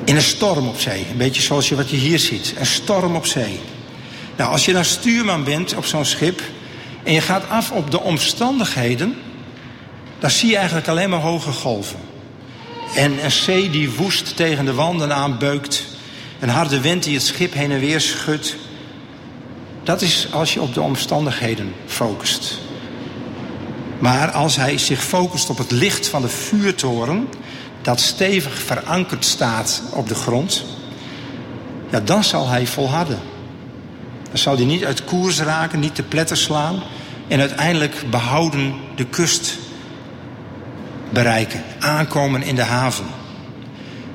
In 0.05 0.15
een 0.15 0.21
storm 0.21 0.67
op 0.67 0.79
zee. 0.79 1.05
Een 1.11 1.17
beetje 1.17 1.41
zoals 1.41 1.69
je 1.69 1.75
wat 1.75 1.89
je 1.89 1.95
hier 1.95 2.19
ziet. 2.19 2.53
Een 2.57 2.65
storm 2.65 3.15
op 3.15 3.25
zee. 3.25 3.59
Nou, 4.37 4.51
als 4.51 4.65
je 4.65 4.73
dan 4.73 4.85
stuurman 4.85 5.43
bent 5.43 5.75
op 5.75 5.85
zo'n 5.85 6.05
schip 6.05 6.41
en 7.05 7.13
je 7.13 7.21
gaat 7.21 7.49
af 7.49 7.71
op 7.71 7.91
de 7.91 8.01
omstandigheden, 8.01 9.15
dan 10.19 10.29
zie 10.29 10.49
je 10.49 10.57
eigenlijk 10.57 10.87
alleen 10.87 11.09
maar 11.09 11.19
hoge 11.19 11.51
golven. 11.51 11.99
En 12.95 13.23
een 13.23 13.31
zee 13.31 13.69
die 13.69 13.91
woest 13.91 14.35
tegen 14.35 14.65
de 14.65 14.73
wanden 14.73 15.15
aanbeukt. 15.15 15.85
Een 16.39 16.49
harde 16.49 16.81
wind 16.81 17.03
die 17.03 17.13
het 17.13 17.25
schip 17.25 17.53
heen 17.53 17.71
en 17.71 17.79
weer 17.79 18.01
schudt. 18.01 18.55
Dat 19.83 20.01
is 20.01 20.27
als 20.31 20.53
je 20.53 20.61
op 20.61 20.73
de 20.73 20.81
omstandigheden 20.81 21.73
focust. 21.85 22.59
Maar 23.99 24.31
als 24.31 24.55
hij 24.55 24.77
zich 24.77 25.03
focust 25.03 25.49
op 25.49 25.57
het 25.57 25.71
licht 25.71 26.07
van 26.07 26.21
de 26.21 26.29
vuurtoren, 26.29 27.27
dat 27.81 27.99
stevig 27.99 28.59
verankerd 28.59 29.25
staat 29.25 29.81
op 29.91 30.07
de 30.07 30.15
grond, 30.15 30.63
ja, 31.91 31.99
dan 31.99 32.23
zal 32.23 32.47
hij 32.47 32.67
volharden. 32.67 33.19
Dan 34.29 34.37
zal 34.37 34.55
hij 34.55 34.65
niet 34.65 34.85
uit 34.85 35.03
koers 35.03 35.39
raken, 35.39 35.79
niet 35.79 35.95
te 35.95 36.03
pletter 36.03 36.37
slaan, 36.37 36.83
En 37.27 37.39
uiteindelijk 37.39 38.09
behouden 38.09 38.73
de 38.95 39.05
kust 39.05 39.57
bereiken. 41.09 41.63
Aankomen 41.79 42.43
in 42.43 42.55
de 42.55 42.63
haven. 42.63 43.05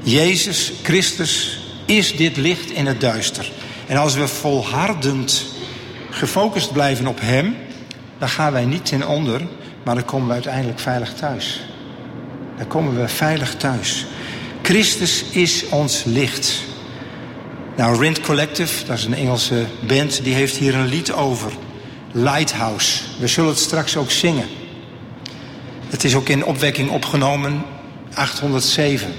Jezus 0.03 0.73
Christus 0.83 1.61
is 1.87 2.17
dit 2.17 2.37
licht 2.37 2.71
in 2.71 2.87
het 2.87 3.01
duister. 3.01 3.51
En 3.87 3.97
als 3.97 4.15
we 4.15 4.29
volhardend 4.29 5.47
gefocust 6.11 6.73
blijven 6.73 7.07
op 7.07 7.21
Hem, 7.21 7.57
dan 8.19 8.29
gaan 8.29 8.53
wij 8.53 8.65
niet 8.65 8.87
ten 8.87 9.09
onder, 9.09 9.41
maar 9.83 9.95
dan 9.95 10.05
komen 10.05 10.27
we 10.27 10.33
uiteindelijk 10.33 10.79
veilig 10.79 11.15
thuis. 11.15 11.61
Dan 12.57 12.67
komen 12.67 13.01
we 13.01 13.09
veilig 13.09 13.55
thuis. 13.55 14.07
Christus 14.63 15.25
is 15.31 15.69
ons 15.69 16.03
licht. 16.05 16.63
Nou, 17.81 17.99
Rind 17.99 18.21
Collective, 18.21 18.85
dat 18.85 18.99
is 18.99 19.05
een 19.05 19.15
Engelse 19.15 19.67
band, 19.87 20.25
die 20.25 20.35
heeft 20.35 20.57
hier 20.57 20.75
een 20.75 20.87
lied 20.87 21.13
over. 21.13 21.53
Lighthouse. 22.13 23.03
We 23.19 23.27
zullen 23.27 23.51
het 23.51 23.59
straks 23.59 23.97
ook 23.97 24.11
zingen. 24.11 24.47
Het 25.87 26.05
is 26.05 26.15
ook 26.15 26.29
in 26.29 26.45
opwekking 26.45 26.91
opgenomen, 26.91 27.63
807. 28.15 29.13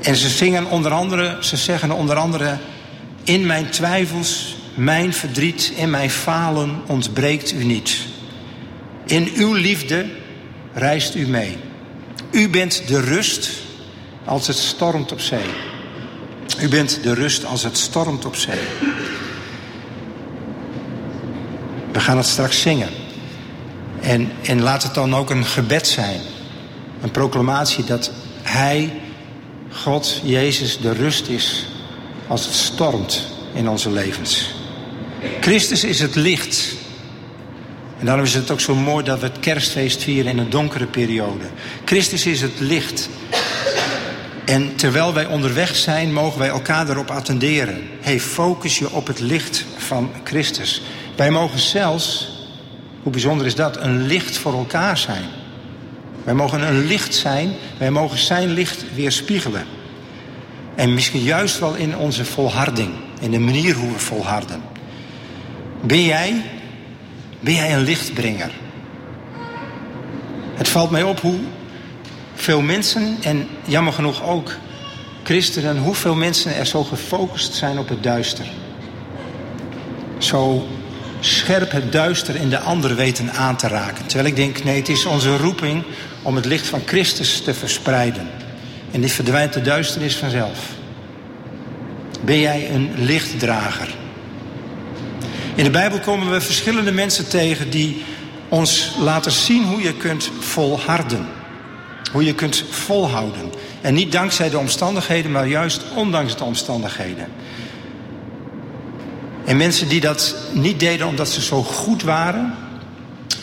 En 0.00 0.16
ze 0.16 0.28
zingen 0.28 0.66
onder 0.66 0.92
andere, 0.92 1.36
ze 1.40 1.56
zeggen 1.56 1.90
onder 1.90 2.16
andere... 2.16 2.58
In 3.24 3.46
mijn 3.46 3.70
twijfels, 3.70 4.56
mijn 4.74 5.12
verdriet, 5.12 5.72
in 5.76 5.90
mijn 5.90 6.10
falen 6.10 6.82
ontbreekt 6.86 7.52
u 7.52 7.64
niet. 7.64 7.96
In 9.06 9.30
uw 9.34 9.52
liefde 9.52 10.06
reist 10.72 11.14
u 11.14 11.26
mee. 11.26 11.56
U 12.30 12.48
bent 12.48 12.82
de 12.86 13.00
rust 13.00 13.50
als 14.24 14.46
het 14.46 14.56
stormt 14.56 15.12
op 15.12 15.20
zee. 15.20 15.78
U 16.58 16.68
bent 16.68 17.02
de 17.02 17.14
rust 17.14 17.44
als 17.44 17.62
het 17.62 17.78
stormt 17.78 18.24
op 18.24 18.36
zee. 18.36 18.60
We 21.92 22.00
gaan 22.00 22.16
het 22.16 22.26
straks 22.26 22.60
zingen. 22.60 22.88
En, 24.00 24.32
en 24.42 24.62
laat 24.62 24.82
het 24.82 24.94
dan 24.94 25.14
ook 25.14 25.30
een 25.30 25.44
gebed 25.44 25.86
zijn. 25.86 26.20
Een 27.00 27.10
proclamatie 27.10 27.84
dat 27.84 28.10
Hij, 28.42 28.92
God, 29.70 30.20
Jezus, 30.24 30.78
de 30.78 30.92
rust 30.92 31.28
is 31.28 31.66
als 32.26 32.44
het 32.44 32.54
stormt 32.54 33.26
in 33.54 33.68
onze 33.68 33.90
levens. 33.90 34.54
Christus 35.40 35.84
is 35.84 36.00
het 36.00 36.14
licht. 36.14 36.74
En 37.98 38.06
daarom 38.06 38.24
is 38.24 38.34
het 38.34 38.50
ook 38.50 38.60
zo 38.60 38.74
mooi 38.74 39.04
dat 39.04 39.20
we 39.20 39.26
het 39.26 39.40
kerstfeest 39.40 40.02
vieren 40.02 40.30
in 40.30 40.38
een 40.38 40.50
donkere 40.50 40.86
periode. 40.86 41.44
Christus 41.84 42.26
is 42.26 42.40
het 42.40 42.60
licht. 42.60 43.08
En 44.50 44.76
terwijl 44.76 45.14
wij 45.14 45.26
onderweg 45.26 45.76
zijn, 45.76 46.12
mogen 46.12 46.38
wij 46.38 46.48
elkaar 46.48 46.88
erop 46.88 47.10
attenderen. 47.10 47.88
Hey, 48.00 48.20
focus 48.20 48.78
je 48.78 48.90
op 48.90 49.06
het 49.06 49.20
licht 49.20 49.64
van 49.76 50.10
Christus. 50.24 50.82
Wij 51.16 51.30
mogen 51.30 51.58
zelfs, 51.58 52.32
hoe 53.02 53.12
bijzonder 53.12 53.46
is 53.46 53.54
dat, 53.54 53.76
een 53.76 54.06
licht 54.06 54.38
voor 54.38 54.52
elkaar 54.52 54.98
zijn. 54.98 55.24
Wij 56.24 56.34
mogen 56.34 56.62
een 56.62 56.86
licht 56.86 57.14
zijn, 57.14 57.52
wij 57.78 57.90
mogen 57.90 58.18
zijn 58.18 58.48
licht 58.48 58.84
weerspiegelen. 58.94 59.64
En 60.74 60.94
misschien 60.94 61.22
juist 61.22 61.58
wel 61.58 61.74
in 61.74 61.96
onze 61.96 62.24
volharding, 62.24 62.90
in 63.20 63.30
de 63.30 63.38
manier 63.38 63.74
hoe 63.74 63.92
we 63.92 63.98
volharden. 63.98 64.62
Ben 65.82 66.04
jij, 66.04 66.42
ben 67.40 67.54
jij 67.54 67.74
een 67.74 67.84
lichtbringer? 67.84 68.50
Het 70.54 70.68
valt 70.68 70.90
mij 70.90 71.02
op 71.02 71.20
hoe 71.20 71.38
veel 72.40 72.60
mensen, 72.60 73.16
en 73.22 73.48
jammer 73.64 73.92
genoeg 73.92 74.24
ook 74.24 74.52
christenen, 75.22 75.78
hoeveel 75.78 76.14
mensen 76.14 76.54
er 76.54 76.66
zo 76.66 76.84
gefocust 76.84 77.54
zijn 77.54 77.78
op 77.78 77.88
het 77.88 78.02
duister. 78.02 78.46
Zo 80.18 80.66
scherp 81.20 81.70
het 81.70 81.92
duister 81.92 82.36
in 82.36 82.48
de 82.48 82.58
ander 82.58 82.94
weten 82.94 83.32
aan 83.32 83.56
te 83.56 83.68
raken. 83.68 84.06
Terwijl 84.06 84.28
ik 84.28 84.36
denk, 84.36 84.64
nee, 84.64 84.76
het 84.76 84.88
is 84.88 85.04
onze 85.04 85.36
roeping 85.36 85.82
om 86.22 86.36
het 86.36 86.44
licht 86.44 86.66
van 86.66 86.82
Christus 86.86 87.40
te 87.40 87.54
verspreiden. 87.54 88.28
En 88.90 89.00
die 89.00 89.12
verdwijnt 89.12 89.52
de 89.52 89.62
duisternis 89.62 90.16
vanzelf. 90.16 90.58
Ben 92.20 92.40
jij 92.40 92.70
een 92.70 92.90
lichtdrager? 92.96 93.94
In 95.54 95.64
de 95.64 95.70
Bijbel 95.70 95.98
komen 95.98 96.30
we 96.30 96.40
verschillende 96.40 96.92
mensen 96.92 97.28
tegen 97.28 97.70
die 97.70 98.04
ons 98.48 98.92
laten 98.98 99.32
zien 99.32 99.64
hoe 99.64 99.82
je 99.82 99.94
kunt 99.94 100.30
volharden. 100.40 101.26
Hoe 102.12 102.24
je 102.24 102.34
kunt 102.34 102.64
volhouden. 102.70 103.52
En 103.80 103.94
niet 103.94 104.12
dankzij 104.12 104.50
de 104.50 104.58
omstandigheden, 104.58 105.30
maar 105.30 105.48
juist 105.48 105.82
ondanks 105.94 106.36
de 106.36 106.44
omstandigheden. 106.44 107.26
En 109.44 109.56
mensen 109.56 109.88
die 109.88 110.00
dat 110.00 110.36
niet 110.52 110.80
deden 110.80 111.06
omdat 111.06 111.28
ze 111.28 111.42
zo 111.42 111.62
goed 111.62 112.02
waren, 112.02 112.54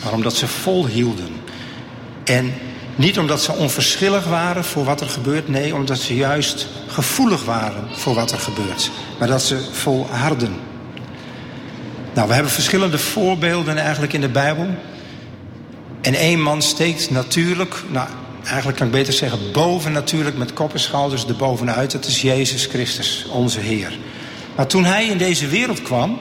maar 0.04 0.12
omdat 0.12 0.34
ze 0.34 0.46
volhielden. 0.46 1.30
En 2.24 2.54
niet 2.96 3.18
omdat 3.18 3.42
ze 3.42 3.52
onverschillig 3.52 4.24
waren 4.24 4.64
voor 4.64 4.84
wat 4.84 5.00
er 5.00 5.08
gebeurt, 5.08 5.48
nee, 5.48 5.74
omdat 5.74 5.98
ze 5.98 6.16
juist 6.16 6.68
gevoelig 6.86 7.44
waren 7.44 7.84
voor 7.92 8.14
wat 8.14 8.32
er 8.32 8.38
gebeurt. 8.38 8.90
Maar 9.18 9.28
dat 9.28 9.42
ze 9.42 9.68
volharden. 9.72 10.56
Nou, 12.14 12.28
we 12.28 12.34
hebben 12.34 12.52
verschillende 12.52 12.98
voorbeelden 12.98 13.78
eigenlijk 13.78 14.12
in 14.12 14.20
de 14.20 14.28
Bijbel. 14.28 14.66
En 16.00 16.14
één 16.14 16.42
man 16.42 16.62
steekt 16.62 17.10
natuurlijk, 17.10 17.82
nou, 17.88 18.08
eigenlijk 18.44 18.76
kan 18.76 18.86
ik 18.86 18.92
beter 18.92 19.12
zeggen, 19.12 19.52
boven 19.52 19.92
natuurlijk 19.92 20.36
met 20.36 20.52
kop 20.52 20.72
en 20.72 20.80
schouders 20.80 21.26
erbovenuit. 21.26 21.90
Dat 21.90 22.04
is 22.04 22.22
Jezus 22.22 22.66
Christus, 22.66 23.26
onze 23.30 23.60
Heer. 23.60 23.98
Maar 24.56 24.66
toen 24.66 24.84
hij 24.84 25.06
in 25.06 25.18
deze 25.18 25.46
wereld 25.46 25.82
kwam, 25.82 26.18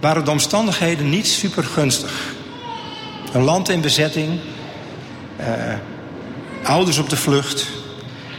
waren 0.00 0.24
de 0.24 0.30
omstandigheden 0.30 1.10
niet 1.10 1.26
super 1.26 1.64
gunstig. 1.64 2.34
Een 3.32 3.42
land 3.42 3.68
in 3.68 3.80
bezetting, 3.80 4.40
eh, 5.36 5.74
ouders 6.62 6.98
op 6.98 7.08
de 7.08 7.16
vlucht. 7.16 7.66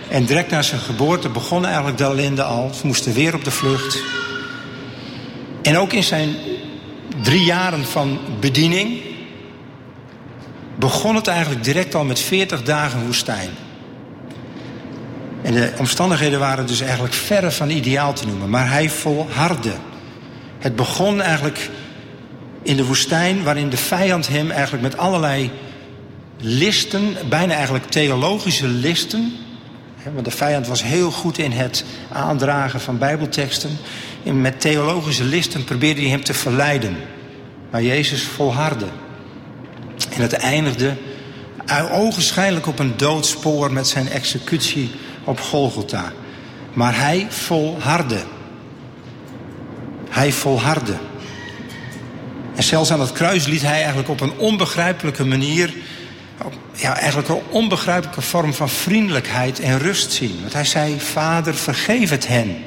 En 0.09 0.25
direct 0.25 0.51
na 0.51 0.61
zijn 0.61 0.81
geboorte 0.81 1.29
begon 1.29 1.65
eigenlijk 1.65 1.97
de 1.97 2.03
ellende 2.03 2.43
al. 2.43 2.71
Ze 2.73 2.87
moesten 2.87 3.13
weer 3.13 3.35
op 3.35 3.43
de 3.43 3.51
vlucht. 3.51 4.03
En 5.61 5.77
ook 5.77 5.93
in 5.93 6.03
zijn 6.03 6.35
drie 7.21 7.43
jaren 7.43 7.85
van 7.85 8.19
bediening 8.39 9.10
begon 10.75 11.15
het 11.15 11.27
eigenlijk 11.27 11.63
direct 11.63 11.95
al 11.95 12.03
met 12.03 12.19
40 12.19 12.63
dagen 12.63 13.05
woestijn. 13.05 13.49
En 15.41 15.53
de 15.53 15.73
omstandigheden 15.77 16.39
waren 16.39 16.67
dus 16.67 16.81
eigenlijk 16.81 17.13
verre 17.13 17.51
van 17.51 17.69
ideaal 17.69 18.13
te 18.13 18.27
noemen. 18.27 18.49
Maar 18.49 18.71
hij 18.71 18.89
volhardde. 18.89 19.73
Het 20.59 20.75
begon 20.75 21.21
eigenlijk 21.21 21.69
in 22.61 22.75
de 22.75 22.85
woestijn, 22.85 23.43
waarin 23.43 23.69
de 23.69 23.77
vijand 23.77 24.27
hem 24.27 24.51
eigenlijk 24.51 24.83
met 24.83 24.97
allerlei 24.97 25.51
listen, 26.37 27.15
bijna 27.29 27.53
eigenlijk 27.53 27.85
theologische 27.85 28.67
listen. 28.67 29.33
Want 30.13 30.25
de 30.25 30.31
vijand 30.31 30.67
was 30.67 30.83
heel 30.83 31.11
goed 31.11 31.37
in 31.37 31.51
het 31.51 31.85
aandragen 32.11 32.81
van 32.81 32.97
Bijbelteksten. 32.97 33.77
En 34.23 34.41
met 34.41 34.61
theologische 34.61 35.23
listen 35.23 35.63
probeerde 35.63 36.01
hij 36.01 36.09
hem 36.09 36.23
te 36.23 36.33
verleiden. 36.33 36.97
Maar 37.71 37.83
Jezus 37.83 38.23
volhardde. 38.23 38.85
En 40.21 40.27
het 40.27 40.39
eindigde 40.39 40.95
ogenschijnlijk 41.91 42.67
op 42.67 42.79
een 42.79 42.97
doodspoor 42.97 43.73
met 43.73 43.87
zijn 43.87 44.09
executie 44.09 44.91
op 45.23 45.39
Golgotha. 45.39 46.11
Maar 46.73 46.97
hij 46.97 47.27
volhardde. 47.29 48.23
Hij 50.09 50.31
volhardde. 50.31 50.95
En 52.55 52.63
zelfs 52.63 52.91
aan 52.91 52.99
het 52.99 53.11
kruis 53.11 53.45
liet 53.45 53.61
hij 53.61 53.77
eigenlijk 53.77 54.09
op 54.09 54.21
een 54.21 54.37
onbegrijpelijke 54.37 55.25
manier... 55.25 55.73
Ja, 56.73 56.97
eigenlijk 56.97 57.29
een 57.29 57.41
onbegrijpelijke 57.49 58.21
vorm 58.21 58.53
van 58.53 58.69
vriendelijkheid 58.69 59.59
en 59.59 59.79
rust 59.79 60.11
zien. 60.11 60.37
Want 60.41 60.53
hij 60.53 60.65
zei, 60.65 60.99
vader, 60.99 61.55
vergeef 61.55 62.09
het 62.09 62.27
hen. 62.27 62.57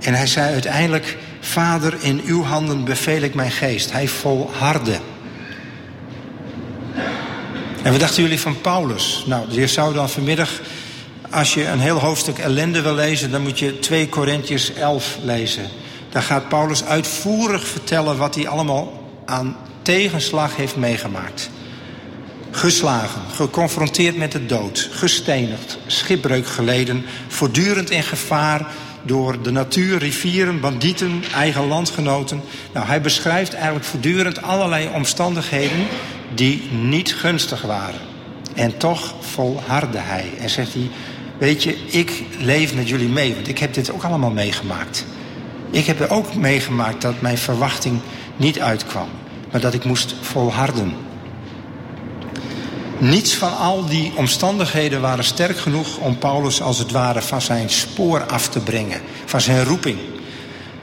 En 0.00 0.14
hij 0.14 0.26
zei 0.26 0.52
uiteindelijk, 0.52 1.16
vader, 1.40 1.96
in 2.00 2.20
uw 2.24 2.42
handen 2.42 2.84
beveel 2.84 3.22
ik 3.22 3.34
mijn 3.34 3.50
geest. 3.50 3.92
Hij 3.92 4.08
volhardde. 4.08 4.98
En 7.84 7.90
wat 7.90 8.00
dachten 8.00 8.22
jullie 8.22 8.40
van 8.40 8.60
Paulus? 8.60 9.24
Nou, 9.26 9.46
je 9.48 9.66
zou 9.66 9.94
dan 9.94 10.10
vanmiddag 10.10 10.60
als 11.30 11.54
je 11.54 11.66
een 11.66 11.80
heel 11.80 11.98
hoofdstuk 11.98 12.38
ellende 12.38 12.82
wil 12.82 12.94
lezen, 12.94 13.30
dan 13.30 13.42
moet 13.42 13.58
je 13.58 13.78
2 13.78 14.08
Korintiërs 14.08 14.72
11 14.72 15.18
lezen. 15.22 15.64
Daar 16.10 16.22
gaat 16.22 16.48
Paulus 16.48 16.84
uitvoerig 16.84 17.66
vertellen 17.66 18.16
wat 18.16 18.34
hij 18.34 18.48
allemaal 18.48 19.02
aan 19.24 19.56
tegenslag 19.82 20.56
heeft 20.56 20.76
meegemaakt. 20.76 21.50
Geslagen, 22.50 23.22
geconfronteerd 23.34 24.16
met 24.16 24.32
de 24.32 24.46
dood, 24.46 24.88
gestenigd, 24.92 25.78
schipbreuk 25.86 26.46
geleden, 26.46 27.04
voortdurend 27.28 27.90
in 27.90 28.02
gevaar 28.02 28.66
door 29.02 29.42
de 29.42 29.50
natuur, 29.50 29.98
rivieren, 29.98 30.60
bandieten, 30.60 31.22
eigen 31.34 31.66
landgenoten. 31.66 32.42
Nou, 32.72 32.86
hij 32.86 33.00
beschrijft 33.00 33.54
eigenlijk 33.54 33.84
voortdurend 33.84 34.42
allerlei 34.42 34.88
omstandigheden 34.94 35.86
die 36.34 36.62
niet 36.70 37.14
gunstig 37.14 37.62
waren. 37.62 38.00
En 38.54 38.76
toch 38.76 39.14
volhardde 39.20 39.98
hij 39.98 40.30
en 40.40 40.50
zegt 40.50 40.72
hij: 40.72 40.90
Weet 41.38 41.62
je, 41.62 41.76
ik 41.86 42.22
leef 42.38 42.74
met 42.74 42.88
jullie 42.88 43.08
mee, 43.08 43.34
want 43.34 43.48
ik 43.48 43.58
heb 43.58 43.74
dit 43.74 43.90
ook 43.92 44.02
allemaal 44.02 44.30
meegemaakt. 44.30 45.04
Ik 45.70 45.86
heb 45.86 46.10
ook 46.10 46.34
meegemaakt 46.34 47.02
dat 47.02 47.20
mijn 47.20 47.38
verwachting 47.38 48.00
niet 48.36 48.60
uitkwam. 48.60 49.08
maar 49.50 49.60
dat 49.60 49.74
ik 49.74 49.84
moest 49.84 50.14
volharden. 50.20 50.92
Niets 52.98 53.34
van 53.34 53.56
al 53.56 53.86
die 53.86 54.12
omstandigheden 54.14 55.00
waren 55.00 55.24
sterk 55.24 55.58
genoeg 55.58 55.98
om 55.98 56.18
Paulus 56.18 56.62
als 56.62 56.78
het 56.78 56.90
ware 56.90 57.22
van 57.22 57.42
zijn 57.42 57.70
spoor 57.70 58.26
af 58.26 58.48
te 58.48 58.60
brengen, 58.60 59.00
van 59.24 59.40
zijn 59.40 59.64
roeping. 59.64 59.98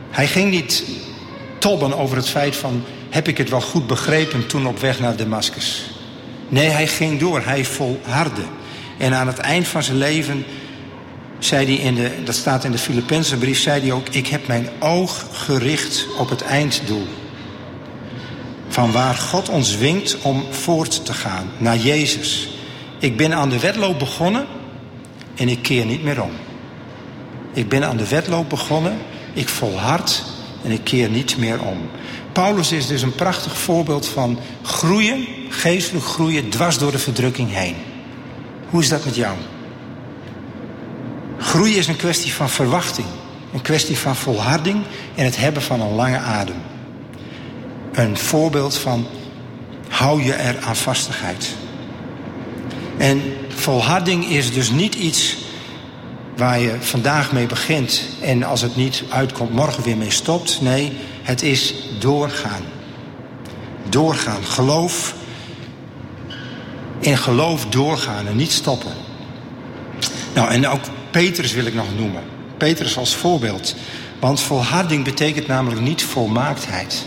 Hij 0.10 0.28
ging 0.28 0.52
niet 0.52 0.84
tobben 1.58 1.98
over 1.98 2.18
het 2.18 2.30
feit 2.30 2.56
van 2.56 2.84
heb 3.12 3.28
ik 3.28 3.38
het 3.38 3.50
wel 3.50 3.62
goed 3.62 3.88
begrepen 3.88 4.48
toen 4.48 4.68
op 4.68 4.80
weg 4.80 5.00
naar 5.00 5.16
Damascus. 5.16 5.92
Nee, 6.50 6.70
hij 6.70 6.88
ging 6.88 7.20
door, 7.20 7.42
hij 7.46 7.66
volhardde. 7.66 8.42
En 8.98 9.14
aan 9.14 9.28
het 9.28 9.38
eind 9.38 9.68
van 9.68 9.84
zijn 9.84 9.98
leven 9.98 10.46
zei 11.40 11.66
hij 11.66 11.76
in 11.76 11.96
de, 11.96 12.12
dat 12.24 12.36
staat 12.36 12.64
in 12.64 12.72
de 12.72 12.78
Filippense 12.78 13.38
brief, 13.38 13.60
zei 13.60 13.82
hij 13.82 13.92
ook: 13.92 14.10
Ik 14.10 14.28
heb 14.28 14.48
mijn 14.48 14.70
oog 14.80 15.26
gericht 15.32 16.06
op 16.18 16.30
het 16.30 16.42
einddoel. 16.42 17.08
Van 18.68 18.92
waar 18.92 19.16
God 19.16 19.50
ons 19.50 19.78
winkt 19.78 20.18
om 20.22 20.46
voort 20.50 21.06
te 21.06 21.14
gaan 21.14 21.50
naar 21.58 21.78
Jezus. 21.78 22.50
Ik 23.00 23.18
ben 23.18 23.34
aan 23.34 23.50
de 23.50 23.60
wedloop 23.60 24.00
begonnen 24.00 24.46
en 25.36 25.50
ik 25.50 25.62
keer 25.62 25.86
niet 25.86 26.04
meer 26.04 26.22
om. 26.22 26.32
Ik 27.54 27.70
ben 27.70 27.84
aan 27.84 27.98
de 27.98 28.08
wedloop 28.08 28.50
begonnen, 28.50 28.98
ik 29.34 29.50
volhard 29.50 30.24
en 30.64 30.72
ik 30.72 30.84
keer 30.84 31.10
niet 31.10 31.38
meer 31.38 31.62
om. 31.62 31.78
Paulus 32.32 32.72
is 32.72 32.88
dus 32.88 33.02
een 33.02 33.16
prachtig 33.16 33.58
voorbeeld 33.58 34.08
van 34.08 34.40
groeien, 34.62 35.28
geestelijk 35.50 36.06
groeien, 36.06 36.50
dwars 36.50 36.78
door 36.78 36.92
de 36.92 37.00
verdrukking 37.00 37.54
heen. 37.54 37.76
Hoe 38.70 38.82
is 38.82 38.90
dat 38.90 39.06
met 39.06 39.16
jou? 39.16 39.38
Groeien 41.38 41.78
is 41.78 41.88
een 41.88 41.96
kwestie 41.96 42.34
van 42.34 42.50
verwachting, 42.50 43.08
een 43.54 43.62
kwestie 43.62 43.98
van 43.98 44.16
volharding 44.16 44.84
en 45.16 45.26
het 45.26 45.38
hebben 45.38 45.62
van 45.62 45.82
een 45.82 45.96
lange 45.96 46.18
adem. 46.18 46.56
Een 47.92 48.18
voorbeeld 48.18 48.78
van 48.78 49.08
hou 49.88 50.24
je 50.24 50.34
er 50.34 50.60
aan 50.60 50.76
vastigheid. 50.76 51.56
En 52.98 53.22
volharding 53.48 54.26
is 54.26 54.54
dus 54.54 54.70
niet 54.70 54.96
iets 54.96 55.38
waar 56.42 56.60
je 56.60 56.76
vandaag 56.80 57.32
mee 57.32 57.46
begint 57.46 58.04
en 58.22 58.44
als 58.44 58.62
het 58.62 58.76
niet 58.76 59.04
uitkomt 59.10 59.52
morgen 59.52 59.84
weer 59.84 59.98
mee 59.98 60.12
stopt. 60.12 60.62
Nee, 60.62 60.92
het 61.22 61.42
is 61.42 61.74
doorgaan. 62.00 62.62
Doorgaan. 63.90 64.46
Geloof. 64.46 65.16
In 67.00 67.18
geloof 67.18 67.66
doorgaan 67.66 68.28
en 68.28 68.36
niet 68.36 68.52
stoppen. 68.52 68.92
Nou, 70.34 70.52
en 70.52 70.68
ook 70.68 70.82
Petrus 71.12 71.54
wil 71.54 71.66
ik 71.66 71.74
nog 71.74 71.98
noemen. 71.98 72.24
Petrus 72.58 72.98
als 72.98 73.16
voorbeeld. 73.16 73.76
Want 74.20 74.42
volharding 74.42 75.04
betekent 75.04 75.48
namelijk 75.48 75.82
niet 75.82 76.04
volmaaktheid. 76.04 77.06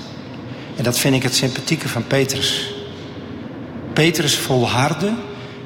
En 0.76 0.84
dat 0.84 0.98
vind 0.98 1.14
ik 1.14 1.22
het 1.22 1.34
sympathieke 1.34 1.88
van 1.88 2.06
Petrus. 2.06 2.74
Petrus 3.92 4.36
volhardde, 4.36 5.12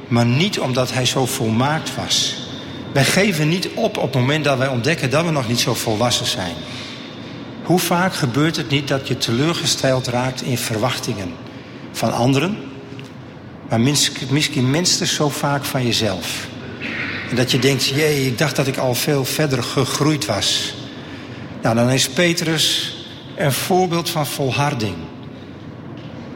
maar 0.07 0.27
niet 0.27 0.61
omdat 0.61 0.93
hij 0.93 1.07
zo 1.07 1.27
volmaakt 1.27 1.95
was. 1.95 2.47
Wij 2.93 3.05
geven 3.05 3.49
niet 3.49 3.69
op 3.75 3.97
op 3.97 4.03
het 4.03 4.15
moment 4.15 4.45
dat 4.45 4.59
wij 4.59 4.69
ontdekken 4.69 5.11
dat 5.11 5.25
we 5.25 5.31
nog 5.31 5.49
niet 5.49 5.61
zo 5.61 5.75
volwassen 5.75 6.27
zijn. 6.27 6.55
Hoe 7.63 7.79
vaak 7.79 8.15
gebeurt 8.15 8.57
het 8.57 8.71
niet 8.71 8.89
dat 8.89 9.09
je 9.09 9.19
teleurgesteld 9.19 10.07
raakt 10.07 10.43
in 10.43 10.59
verwachtingen 10.59 11.33
van 11.93 12.13
anderen, 12.13 12.59
maar 13.69 13.81
misschien 14.31 14.71
minstens 14.71 15.15
zo 15.15 15.29
vaak 15.29 15.65
van 15.65 15.85
jezelf? 15.85 16.47
En 17.31 17.37
dat 17.37 17.51
je 17.51 17.59
denkt, 17.59 17.87
jee, 17.87 18.27
ik 18.27 18.39
dacht 18.39 18.57
dat 18.57 18.67
ik 18.67 18.77
al 18.77 18.95
veel 18.95 19.25
verder 19.25 19.63
gegroeid 19.63 20.27
was. 20.27 20.75
Nou, 21.63 21.75
dan 21.75 21.91
is 21.91 22.09
Petrus 22.09 22.97
een 23.37 23.53
voorbeeld 23.53 24.11
van 24.11 24.27
volharding. 24.27 24.95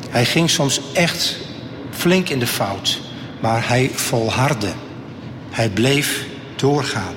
Hij 0.08 0.24
ging 0.24 0.50
soms 0.50 0.80
echt 0.92 1.36
flink 1.90 2.28
in 2.28 2.38
de 2.38 2.46
fout, 2.46 3.00
maar 3.40 3.68
hij 3.68 3.90
volhardde. 3.94 4.72
Hij 5.50 5.68
bleef 5.68 6.24
doorgaan. 6.62 7.14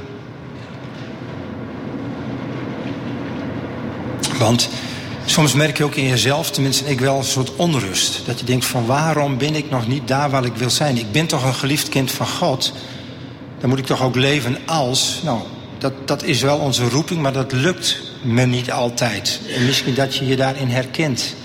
Want 4.37 4.69
soms 5.25 5.53
merk 5.53 5.77
je 5.77 5.83
ook 5.83 5.95
in 5.95 6.07
jezelf, 6.07 6.51
tenminste 6.51 6.85
ik 6.85 6.99
wel, 6.99 7.17
een 7.17 7.23
soort 7.23 7.55
onrust. 7.55 8.25
Dat 8.25 8.39
je 8.39 8.45
denkt 8.45 8.65
van 8.65 8.85
waarom 8.85 9.37
ben 9.37 9.55
ik 9.55 9.69
nog 9.69 9.87
niet 9.87 10.07
daar 10.07 10.29
waar 10.29 10.45
ik 10.45 10.55
wil 10.55 10.69
zijn? 10.69 10.97
Ik 10.97 11.11
ben 11.11 11.27
toch 11.27 11.43
een 11.43 11.53
geliefd 11.53 11.89
kind 11.89 12.11
van 12.11 12.27
God. 12.27 12.73
Dan 13.59 13.69
moet 13.69 13.79
ik 13.79 13.85
toch 13.85 14.03
ook 14.03 14.15
leven 14.15 14.57
als. 14.65 15.21
Nou, 15.23 15.39
dat, 15.77 15.93
dat 16.07 16.23
is 16.23 16.41
wel 16.41 16.57
onze 16.57 16.89
roeping, 16.89 17.21
maar 17.21 17.33
dat 17.33 17.51
lukt 17.51 18.01
me 18.21 18.45
niet 18.45 18.71
altijd. 18.71 19.39
En 19.55 19.65
misschien 19.65 19.93
dat 19.93 20.15
je 20.15 20.25
je 20.25 20.35
daarin 20.35 20.69
herkent. 20.69 21.35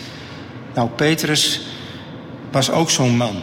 Nou, 0.75 0.89
Petrus 0.89 1.61
was 2.51 2.71
ook 2.71 2.91
zo'n 2.91 3.17
man. 3.17 3.43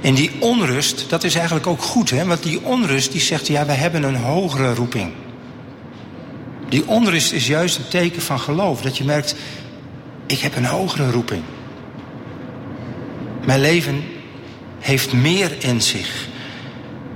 En 0.00 0.14
die 0.14 0.30
onrust, 0.38 1.04
dat 1.08 1.24
is 1.24 1.34
eigenlijk 1.34 1.66
ook 1.66 1.82
goed, 1.82 2.10
hè? 2.10 2.24
Want 2.24 2.42
die 2.42 2.64
onrust 2.64 3.12
die 3.12 3.20
zegt, 3.20 3.46
ja, 3.46 3.66
wij 3.66 3.74
hebben 3.74 4.02
een 4.02 4.16
hogere 4.16 4.74
roeping. 4.74 5.12
Die 6.68 6.88
onrust 6.88 7.32
is 7.32 7.46
juist 7.46 7.76
een 7.76 7.88
teken 7.88 8.22
van 8.22 8.40
geloof. 8.40 8.82
Dat 8.82 8.98
je 8.98 9.04
merkt, 9.04 9.34
ik 10.26 10.38
heb 10.38 10.56
een 10.56 10.64
hogere 10.64 11.10
roeping. 11.10 11.42
Mijn 13.44 13.60
leven 13.60 14.04
heeft 14.78 15.12
meer 15.12 15.52
in 15.58 15.82
zich. 15.82 16.28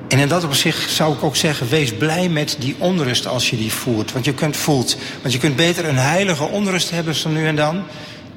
En 0.09 0.19
in 0.19 0.29
dat 0.29 0.45
opzicht 0.45 0.91
zou 0.91 1.15
ik 1.15 1.23
ook 1.23 1.37
zeggen, 1.37 1.69
wees 1.69 1.95
blij 1.95 2.29
met 2.29 2.57
die 2.59 2.75
onrust 2.79 3.27
als 3.27 3.51
je 3.51 3.57
die 3.57 3.73
voert. 3.73 4.13
Want 4.13 4.25
je 4.25 4.35
kunt 4.35 4.57
voelt. 4.57 4.97
Want 5.21 5.33
je 5.33 5.41
kunt 5.41 5.57
beter 5.57 5.85
een 5.85 5.99
heilige 5.99 6.45
onrust 6.45 6.91
hebben 6.91 7.15
zo 7.15 7.29
nu 7.29 7.47
en 7.47 7.57
dan, 7.57 7.83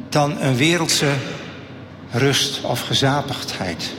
dan 0.10 0.42
een 0.42 0.56
wereldse 0.56 1.12
rust 2.12 2.62
of 2.62 2.82
gezapigdheid. 2.82 3.94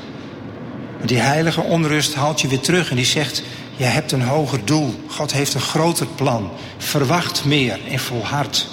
Die 1.04 1.18
heilige 1.18 1.60
onrust 1.60 2.14
haalt 2.14 2.40
je 2.40 2.48
weer 2.48 2.60
terug 2.60 2.90
en 2.90 2.96
die 2.96 3.04
zegt, 3.04 3.42
je 3.76 3.84
hebt 3.84 4.12
een 4.12 4.22
hoger 4.22 4.64
doel. 4.64 4.94
God 5.08 5.32
heeft 5.32 5.54
een 5.54 5.60
groter 5.60 6.06
plan. 6.06 6.50
Verwacht 6.78 7.44
meer 7.44 7.78
en 7.90 7.98
volhard. 7.98 8.68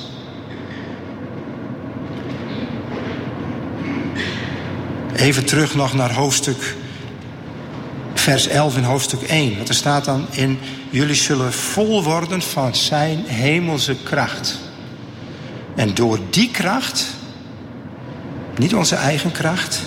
Even 5.15 5.45
terug 5.45 5.75
nog 5.75 5.93
naar 5.93 6.13
hoofdstuk 6.13 6.75
vers 8.13 8.47
11 8.47 8.77
in 8.77 8.83
hoofdstuk 8.83 9.21
1. 9.21 9.55
Want 9.55 9.69
er 9.69 9.75
staat 9.75 10.05
dan 10.05 10.25
in: 10.31 10.59
Jullie 10.89 11.15
zullen 11.15 11.53
vol 11.53 12.03
worden 12.03 12.41
van 12.41 12.75
zijn 12.75 13.23
hemelse 13.25 13.95
kracht. 14.03 14.59
En 15.75 15.93
door 15.93 16.19
die 16.29 16.51
kracht, 16.51 17.05
niet 18.57 18.75
onze 18.75 18.95
eigen 18.95 19.31
kracht, 19.31 19.81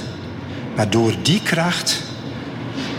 maar 0.77 0.91
door 0.91 1.15
die 1.23 1.43
kracht 1.43 2.03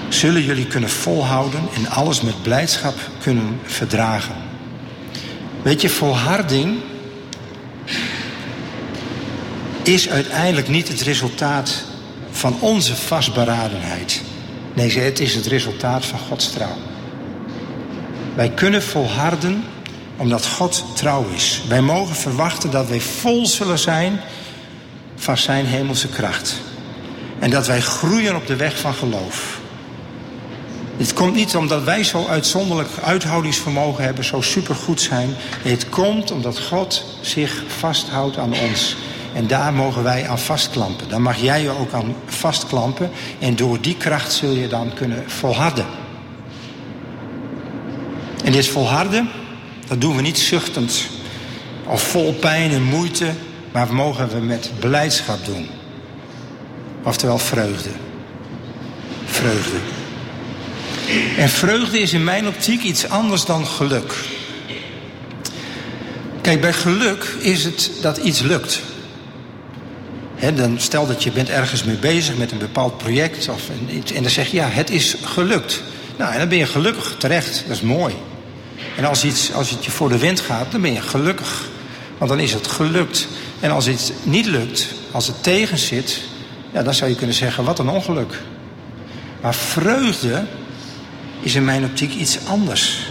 zullen 0.10 0.44
jullie 0.44 0.68
kunnen 0.68 0.90
volhouden 0.90 1.62
en 1.76 1.90
alles 1.90 2.22
met 2.22 2.42
blijdschap 2.42 2.96
kunnen 3.22 3.60
verdragen. 3.64 4.36
Weet 5.62 5.82
je, 5.82 5.90
volharding 5.90 6.78
is 9.84 10.10
uiteindelijk 10.10 10.68
niet 10.68 10.88
het 10.88 11.02
resultaat 11.02 11.84
van 12.32 12.56
onze 12.60 12.96
vastberadenheid. 12.96 14.22
Nee, 14.74 15.00
het 15.00 15.20
is 15.20 15.36
het 15.36 15.46
resultaat 15.46 16.06
van 16.06 16.20
Gods 16.20 16.52
trouw. 16.52 16.78
Wij 18.36 18.50
kunnen 18.50 18.84
volharden 18.84 19.64
omdat 20.18 20.48
God 20.48 20.86
trouw 20.96 21.26
is. 21.36 21.62
Wij 21.68 21.82
mogen 21.82 22.16
verwachten 22.16 22.72
dat 22.72 22.88
wij 22.88 23.00
vol 23.00 23.46
zullen 23.46 23.80
zijn 23.80 24.20
van 25.16 25.38
zijn 25.38 25.66
hemelse 25.66 26.08
kracht. 26.08 26.56
En 27.40 27.50
dat 27.50 27.68
wij 27.68 27.82
groeien 27.82 28.36
op 28.36 28.48
de 28.48 28.56
weg 28.56 28.80
van 28.80 28.94
geloof. 28.94 29.59
Het 31.00 31.14
komt 31.14 31.36
niet 31.36 31.56
omdat 31.56 31.84
wij 31.84 32.04
zo 32.04 32.26
uitzonderlijk 32.26 32.90
uithoudingsvermogen 33.04 34.04
hebben, 34.04 34.24
zo 34.24 34.42
supergoed 34.42 35.02
zijn. 35.02 35.30
Het 35.62 35.90
komt 35.90 36.32
omdat 36.32 36.60
God 36.60 37.04
zich 37.22 37.64
vasthoudt 37.68 38.38
aan 38.38 38.54
ons. 38.54 38.96
En 39.34 39.48
daar 39.48 39.74
mogen 39.74 40.04
wij 40.04 40.28
aan 40.28 40.40
vastklampen. 40.40 41.10
Daar 41.10 41.22
mag 41.22 41.38
jij 41.38 41.62
je 41.62 41.70
ook 41.70 41.94
aan 41.94 42.16
vastklampen. 42.26 43.10
En 43.40 43.56
door 43.56 43.82
die 43.82 43.96
kracht 43.98 44.34
zul 44.34 44.52
je 44.52 44.68
dan 44.68 44.94
kunnen 44.94 45.24
volharden. 45.28 45.86
En 48.44 48.52
dit 48.52 48.68
volharden, 48.68 49.30
dat 49.88 50.02
doen 50.02 50.16
we 50.16 50.22
niet 50.22 50.40
zuchtend 50.40 51.08
of 51.86 52.02
vol 52.02 52.34
pijn 52.34 52.72
en 52.72 52.84
moeite, 52.84 53.32
maar 53.72 53.88
we 53.88 53.94
mogen 53.94 54.30
we 54.30 54.40
met 54.40 54.72
beleidschap 54.80 55.46
doen. 55.46 55.68
Oftewel 57.04 57.38
vreugde. 57.38 57.90
Vreugde. 59.26 59.99
En 61.38 61.50
vreugde 61.50 62.00
is 62.00 62.14
in 62.14 62.24
mijn 62.24 62.48
optiek 62.48 62.84
iets 62.84 63.10
anders 63.10 63.46
dan 63.46 63.68
geluk. 63.68 64.14
Kijk, 66.42 66.62
bij 66.62 66.74
geluk 66.74 67.24
is 67.40 67.64
het 67.64 67.92
dat 68.02 68.18
iets 68.18 68.40
lukt 68.40 68.82
dan 70.40 70.80
stel 70.80 71.08
dat 71.08 71.24
je 71.24 71.32
bent 71.32 71.50
ergens 71.50 71.84
mee 71.84 71.96
bezig 71.96 72.38
met 72.38 72.52
een 72.52 72.58
bepaald 72.58 72.98
project 72.98 73.50
of 73.50 73.62
iets, 73.90 74.12
en 74.12 74.22
dan 74.22 74.32
zeg 74.32 74.48
je 74.48 74.58
ja, 74.58 74.68
het 74.68 74.90
is 74.90 75.16
gelukt. 75.24 75.82
Nou, 76.18 76.38
dan 76.38 76.50
ben 76.50 76.58
je 76.58 76.66
gelukkig 76.66 77.16
terecht. 77.18 77.64
Dat 77.68 77.76
is 77.76 77.82
mooi. 77.82 78.14
En 78.98 79.06
als, 79.06 79.24
iets, 79.24 79.54
als 79.54 79.70
het 79.70 79.86
je 79.86 79.92
voor 79.92 80.10
de 80.10 80.18
wind 80.18 80.40
gaat, 80.40 80.72
dan 80.72 80.82
ben 80.82 80.94
je 80.94 81.02
gelukkig. 81.02 81.68
Want 82.18 82.30
dan 82.30 82.40
is 82.40 82.54
het 82.54 82.68
gelukt. 82.68 83.28
En 83.60 83.72
als 83.72 83.86
het 83.86 84.14
niet 84.24 84.46
lukt, 84.46 84.88
als 85.12 85.28
het 85.28 85.44
tegen 85.44 85.78
zit, 85.78 86.20
ja, 86.74 86.84
dan 86.84 86.94
zou 86.94 87.10
je 87.10 87.16
kunnen 87.16 87.36
zeggen, 87.36 87.64
wat 87.64 87.80
een 87.80 87.90
ongeluk. 87.90 88.42
Maar 89.42 89.56
vreugde 89.56 90.46
is 91.42 91.56
in 91.56 91.66
mijn 91.66 91.84
optiek 91.84 92.14
iets 92.14 92.46
anders. 92.46 93.08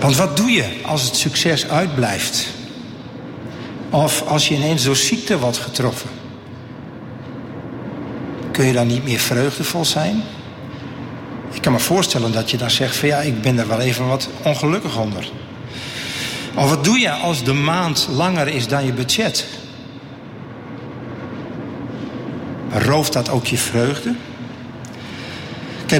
Want 0.00 0.16
wat 0.16 0.36
doe 0.36 0.50
je 0.50 0.64
als 0.82 1.02
het 1.02 1.16
succes 1.16 1.68
uitblijft? 1.68 2.46
Of 3.90 4.22
als 4.26 4.48
je 4.48 4.54
ineens 4.54 4.84
door 4.84 4.96
ziekte 4.96 5.38
wordt 5.38 5.58
getroffen? 5.58 6.10
Kun 8.50 8.66
je 8.66 8.72
dan 8.72 8.86
niet 8.86 9.04
meer 9.04 9.18
vreugdevol 9.18 9.84
zijn? 9.84 10.22
Ik 11.52 11.62
kan 11.62 11.72
me 11.72 11.78
voorstellen 11.78 12.32
dat 12.32 12.50
je 12.50 12.56
dan 12.56 12.70
zegt 12.70 12.96
van 12.96 13.08
ja, 13.08 13.18
ik 13.18 13.42
ben 13.42 13.58
er 13.58 13.68
wel 13.68 13.80
even 13.80 14.06
wat 14.06 14.28
ongelukkig 14.42 14.98
onder. 14.98 15.30
Of 16.54 16.68
wat 16.68 16.84
doe 16.84 16.98
je 16.98 17.10
als 17.10 17.44
de 17.44 17.52
maand 17.52 18.08
langer 18.10 18.48
is 18.48 18.68
dan 18.68 18.86
je 18.86 18.92
budget? 18.92 19.46
Rooft 22.70 23.12
dat 23.12 23.30
ook 23.30 23.46
je 23.46 23.58
vreugde? 23.58 24.14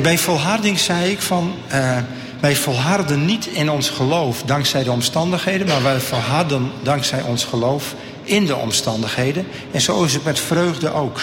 Bij 0.01 0.19
volharding 0.19 0.79
zei 0.79 1.11
ik 1.11 1.21
van... 1.21 1.55
Uh, 1.73 1.99
wij 2.41 2.57
volharden 2.57 3.25
niet 3.25 3.47
in 3.47 3.71
ons 3.71 3.91
geloof 3.91 4.43
dankzij 4.43 4.83
de 4.83 4.91
omstandigheden... 4.91 5.67
maar 5.67 5.83
wij 5.83 6.01
volharden 6.01 6.71
dankzij 6.83 7.23
ons 7.23 7.45
geloof 7.45 7.95
in 8.23 8.47
de 8.47 8.57
omstandigheden. 8.57 9.47
En 9.71 9.81
zo 9.81 10.05
is 10.05 10.13
het 10.13 10.25
met 10.25 10.41
vreugde 10.41 10.93
ook. 10.93 11.21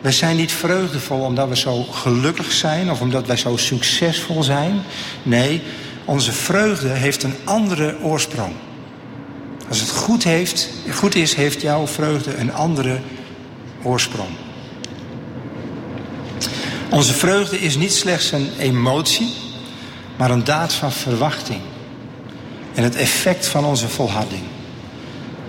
We 0.00 0.12
zijn 0.12 0.36
niet 0.36 0.52
vreugdevol 0.52 1.20
omdat 1.20 1.48
we 1.48 1.56
zo 1.56 1.82
gelukkig 1.82 2.52
zijn... 2.52 2.90
of 2.90 3.00
omdat 3.00 3.26
wij 3.26 3.36
zo 3.36 3.56
succesvol 3.56 4.42
zijn. 4.42 4.82
Nee, 5.22 5.62
onze 6.04 6.32
vreugde 6.32 6.88
heeft 6.88 7.22
een 7.22 7.36
andere 7.44 7.96
oorsprong. 8.02 8.52
Als 9.68 9.80
het 9.80 9.90
goed, 9.90 10.24
heeft, 10.24 10.68
goed 10.92 11.14
is, 11.14 11.34
heeft 11.34 11.60
jouw 11.60 11.86
vreugde 11.86 12.36
een 12.36 12.52
andere 12.52 12.98
oorsprong. 13.82 14.45
Onze 16.90 17.12
vreugde 17.12 17.60
is 17.60 17.76
niet 17.76 17.92
slechts 17.92 18.32
een 18.32 18.50
emotie, 18.58 19.34
maar 20.16 20.30
een 20.30 20.44
daad 20.44 20.74
van 20.74 20.92
verwachting. 20.92 21.60
En 22.74 22.82
het 22.82 22.96
effect 22.96 23.46
van 23.46 23.64
onze 23.64 23.88
volharding. 23.88 24.42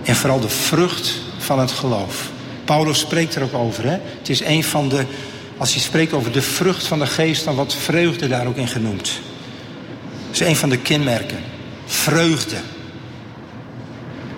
En 0.02 0.16
vooral 0.16 0.40
de 0.40 0.48
vrucht 0.48 1.14
van 1.38 1.58
het 1.58 1.70
geloof. 1.70 2.30
Paulus 2.64 2.98
spreekt 2.98 3.34
er 3.34 3.42
ook 3.42 3.54
over. 3.54 3.84
Hè? 3.84 3.98
Het 4.18 4.28
is 4.28 4.40
een 4.40 4.64
van 4.64 4.88
de, 4.88 5.04
als 5.56 5.72
hij 5.72 5.82
spreekt 5.82 6.12
over 6.12 6.32
de 6.32 6.42
vrucht 6.42 6.86
van 6.86 6.98
de 6.98 7.06
geest, 7.06 7.44
dan 7.44 7.54
wordt 7.54 7.74
vreugde 7.74 8.28
daar 8.28 8.46
ook 8.46 8.56
in 8.56 8.68
genoemd. 8.68 9.20
Dat 10.26 10.40
is 10.40 10.46
een 10.46 10.56
van 10.56 10.68
de 10.68 10.78
kenmerken. 10.78 11.38
Vreugde. 11.86 12.56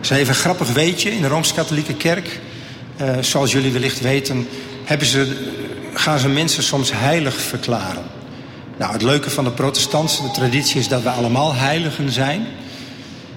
Dat 0.00 0.10
is 0.10 0.10
even 0.10 0.28
een 0.28 0.40
grappig 0.40 0.72
weetje 0.72 1.10
in 1.10 1.22
de 1.22 1.28
Rooms-Katholieke 1.28 1.94
Kerk. 1.94 2.40
Uh, 3.00 3.16
zoals 3.20 3.52
jullie 3.52 3.72
wellicht 3.72 4.00
weten, 4.00 4.48
hebben 4.84 5.06
ze 5.06 5.48
gaan 6.00 6.18
ze 6.18 6.28
mensen 6.28 6.62
soms 6.62 6.90
heilig 6.92 7.40
verklaren. 7.40 8.04
Nou, 8.76 8.92
het 8.92 9.02
leuke 9.02 9.30
van 9.30 9.44
de 9.44 9.50
protestantse 9.50 10.30
traditie 10.30 10.80
is 10.80 10.88
dat 10.88 11.02
we 11.02 11.08
allemaal 11.08 11.54
heiligen 11.54 12.10
zijn. 12.10 12.46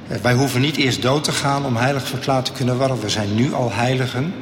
Eh, 0.08 0.18
wij 0.22 0.34
hoeven 0.34 0.62
niet 0.62 0.78
eerst 0.78 1.02
dood 1.02 1.24
te 1.24 1.32
gaan 1.32 1.66
om 1.66 1.76
heilig 1.76 2.08
verklaard 2.08 2.46
te 2.46 2.52
kunnen 2.52 2.78
worden. 2.78 3.00
We 3.00 3.10
zijn 3.10 3.36
nu 3.36 3.54
al 3.54 3.72
heiligen. 3.74 4.34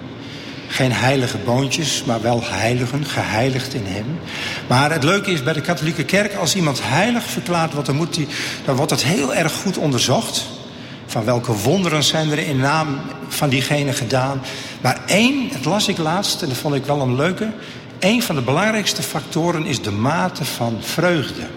Geen 0.67 0.91
heilige 0.91 1.37
boontjes, 1.37 2.03
maar 2.03 2.21
wel 2.21 2.41
heiligen, 2.43 3.05
geheiligd 3.05 3.73
in 3.73 3.85
hem. 3.85 4.19
Maar 4.67 4.91
het 4.91 5.03
leuke 5.03 5.31
is 5.31 5.43
bij 5.43 5.53
de 5.53 5.61
katholieke 5.61 6.03
kerk, 6.03 6.35
als 6.35 6.55
iemand 6.55 6.79
heilig 6.83 7.23
verklaard 7.23 7.73
wordt, 7.73 7.87
dan, 7.87 7.95
moet 7.95 8.13
die, 8.13 8.27
dan 8.65 8.75
wordt 8.75 8.91
het 8.91 9.03
heel 9.03 9.33
erg 9.33 9.53
goed 9.53 9.77
onderzocht. 9.77 10.45
Van 11.05 11.25
welke 11.25 11.53
wonderen 11.53 12.03
zijn 12.03 12.31
er 12.31 12.39
in 12.39 12.57
naam 12.57 12.99
van 13.27 13.49
diegene 13.49 13.93
gedaan. 13.93 14.41
Maar 14.81 15.01
één, 15.05 15.49
het 15.51 15.65
las 15.65 15.87
ik 15.87 15.97
laatst 15.97 16.41
en 16.41 16.47
dat 16.47 16.57
vond 16.57 16.75
ik 16.75 16.85
wel 16.85 17.01
een 17.01 17.15
leuke. 17.15 17.51
Een 18.01 18.21
van 18.21 18.35
de 18.35 18.41
belangrijkste 18.41 19.01
factoren 19.01 19.65
is 19.65 19.81
de 19.81 19.91
mate 19.91 20.45
van 20.45 20.77
vreugde. 20.79 21.47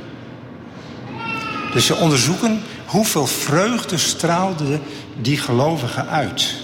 Dus 1.72 1.86
ze 1.86 1.94
onderzoeken 1.94 2.62
hoeveel 2.86 3.26
vreugde 3.26 3.98
straalde 3.98 4.80
die 5.20 5.38
gelovige 5.38 6.06
uit. 6.06 6.54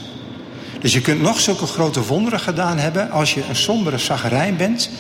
Dus 0.81 0.93
je 0.93 1.01
kunt 1.01 1.21
nog 1.21 1.41
zulke 1.41 1.67
grote 1.67 2.05
wonderen 2.05 2.41
gedaan 2.41 2.79
hebben. 2.79 3.11
Als 3.11 3.35
je 3.35 3.45
een 3.49 3.57
sombere 3.57 3.99
zagerijn 3.99 4.57
bent, 4.57 4.91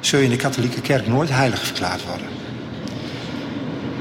zul 0.00 0.18
je 0.18 0.24
in 0.24 0.30
de 0.30 0.36
katholieke 0.36 0.80
kerk 0.80 1.06
nooit 1.06 1.30
heilig 1.30 1.64
verklaard 1.64 2.04
worden. 2.04 2.26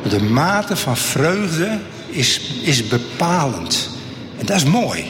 De 0.10 0.24
mate 0.24 0.76
van 0.76 0.97
vreugde 0.97 1.80
is, 2.10 2.41
is 2.62 2.88
bepalend. 2.88 3.89
En 4.38 4.45
dat 4.45 4.56
is 4.56 4.64
mooi. 4.64 5.06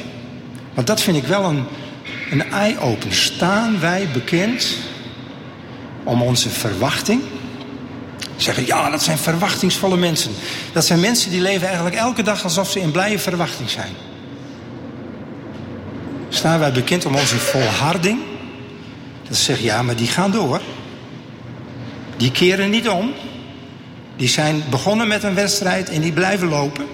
Want 0.74 0.88
dat 0.88 1.02
vind 1.02 1.18
ik 1.18 1.26
wel 1.26 1.44
een, 1.44 1.66
een 2.32 2.52
eye-open. 2.52 3.14
Staan 3.14 3.80
wij 3.80 4.08
bekend 4.14 4.78
om 6.04 6.22
onze 6.22 6.50
verwachting? 6.50 7.22
Zeggen, 8.36 8.66
ja, 8.66 8.90
dat 8.90 9.04
zijn 9.04 9.18
verwachtingsvolle 9.18 9.98
mensen. 9.98 10.32
Dat 10.74 10.86
zijn 10.86 11.00
mensen 11.00 11.32
die 11.32 11.42
leven 11.42 11.68
eigenlijk 11.68 11.96
elke 11.96 12.24
dag 12.24 12.44
alsof 12.44 12.72
ze 12.72 12.80
in 12.80 12.92
blije 12.92 13.20
verwachting 13.20 13.70
zijn. 13.70 13.92
Staan 16.30 16.60
wij 16.60 16.72
bekend 16.72 17.06
om 17.06 17.16
onze 17.16 17.38
volharding? 17.38 18.20
Dat 19.28 19.38
ze 19.38 19.44
zeggen, 19.44 19.66
ja, 19.66 19.82
maar 19.82 19.96
die 19.96 20.08
gaan 20.08 20.32
door. 20.32 20.62
Die 22.18 22.32
keren 22.32 22.70
niet 22.70 22.90
om. 22.90 23.12
Die 24.16 24.28
zijn 24.28 24.64
begonnen 24.70 25.08
met 25.08 25.24
een 25.24 25.36
wedstrijd 25.36 25.90
en 25.90 26.02
die 26.02 26.14
blijven 26.14 26.48
lopen. 26.48 26.86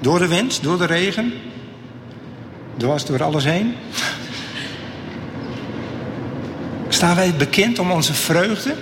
Door 0.00 0.18
de 0.18 0.28
wind, 0.28 0.62
door 0.62 0.78
de 0.78 0.84
regen. 0.84 1.32
Dwars 2.76 3.04
door 3.04 3.22
alles 3.22 3.44
heen. 3.44 3.74
Staan 6.98 7.16
wij 7.16 7.34
bekend 7.34 7.78
om 7.78 7.90
onze 7.90 8.14
vreugde? 8.14 8.74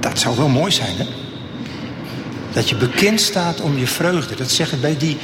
Dat 0.00 0.18
zou 0.18 0.36
wel 0.36 0.48
mooi 0.48 0.72
zijn, 0.72 0.96
hè? 0.96 1.06
Dat 2.52 2.68
je 2.68 2.74
bekend 2.74 3.20
staat 3.20 3.60
om 3.60 3.78
je 3.78 3.86
vreugde. 3.86 4.34
Dat 4.34 4.50
zeggen 4.50 4.80
bij 4.80 4.96
die, 4.96 5.16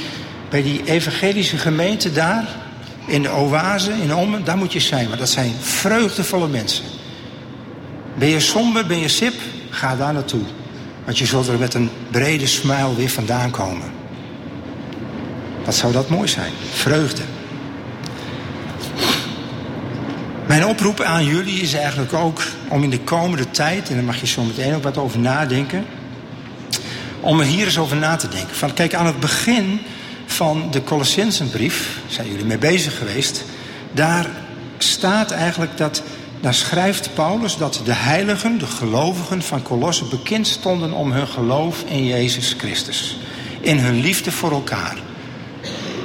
bij 0.49 0.63
die 0.63 0.81
evangelische 0.85 1.57
gemeente 1.57 2.11
daar, 2.11 2.47
in 3.05 3.21
de 3.21 3.31
oase, 3.31 3.91
in 3.91 4.15
Ommen, 4.15 4.43
daar 4.43 4.57
moet 4.57 4.73
je 4.73 4.79
zijn. 4.79 5.09
Maar 5.09 5.17
dat 5.17 5.29
zijn 5.29 5.53
vreugdevolle 5.59 6.47
mensen. 6.47 6.85
Ben 8.17 8.29
je 8.29 8.39
somber, 8.39 8.85
ben 8.85 8.99
je 8.99 9.07
sip, 9.07 9.35
ga 9.69 9.95
daar 9.95 10.13
naartoe. 10.13 10.43
Want 11.05 11.17
je 11.17 11.25
zult 11.25 11.47
er 11.47 11.59
met 11.59 11.73
een 11.73 11.89
brede 12.11 12.47
smile 12.47 12.95
weer 12.95 13.09
vandaan 13.09 13.51
komen. 13.51 13.91
Wat 15.65 15.75
zou 15.75 15.93
dat 15.93 16.09
mooi 16.09 16.27
zijn? 16.27 16.51
Vreugde. 16.71 17.21
Mijn 20.47 20.65
oproep 20.65 21.01
aan 21.01 21.25
jullie 21.25 21.61
is 21.61 21.73
eigenlijk 21.73 22.13
ook 22.13 22.41
om 22.67 22.83
in 22.83 22.89
de 22.89 22.99
komende 22.99 23.51
tijd, 23.51 23.89
en 23.89 23.95
daar 23.95 24.03
mag 24.03 24.19
je 24.19 24.27
zo 24.27 24.43
meteen 24.43 24.75
ook 24.75 24.83
wat 24.83 24.97
over 24.97 25.19
nadenken, 25.19 25.85
om 27.19 27.39
er 27.39 27.45
hier 27.45 27.65
eens 27.65 27.77
over 27.77 27.97
na 27.97 28.15
te 28.15 28.27
denken. 28.27 28.55
Van, 28.55 28.73
kijk, 28.73 28.93
aan 28.93 29.05
het 29.05 29.19
begin 29.19 29.79
van 30.25 30.67
de 30.71 30.83
Colossensenbrief, 30.83 31.99
zijn 32.07 32.27
jullie 32.29 32.45
mee 32.45 32.57
bezig 32.57 32.97
geweest, 32.97 33.43
daar 33.91 34.25
staat 34.77 35.31
eigenlijk 35.31 35.77
dat, 35.77 36.03
daar 36.41 36.53
schrijft 36.53 37.13
Paulus 37.13 37.57
dat 37.57 37.81
de 37.85 37.93
heiligen, 37.93 38.57
de 38.57 38.67
gelovigen 38.67 39.41
van 39.41 39.61
Colosse 39.61 40.05
bekend 40.05 40.47
stonden 40.47 40.91
om 40.91 41.11
hun 41.11 41.27
geloof 41.27 41.83
in 41.87 42.05
Jezus 42.05 42.55
Christus. 42.57 43.17
In 43.61 43.77
hun 43.77 43.99
liefde 43.99 44.31
voor 44.31 44.51
elkaar. 44.51 44.97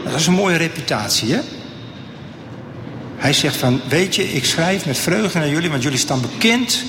Dat 0.05 0.15
is 0.15 0.27
een 0.27 0.33
mooie 0.33 0.57
reputatie, 0.57 1.33
hè? 1.33 1.41
Hij 3.19 3.33
zegt 3.33 3.57
van, 3.57 3.81
weet 3.89 4.15
je, 4.15 4.33
ik 4.33 4.45
schrijf 4.45 4.87
met 4.87 4.99
vreugde 4.99 5.39
naar 5.39 5.49
jullie, 5.49 5.71
want 5.71 5.83
jullie 5.83 5.99
staan 5.99 6.21
bekend 6.21 6.85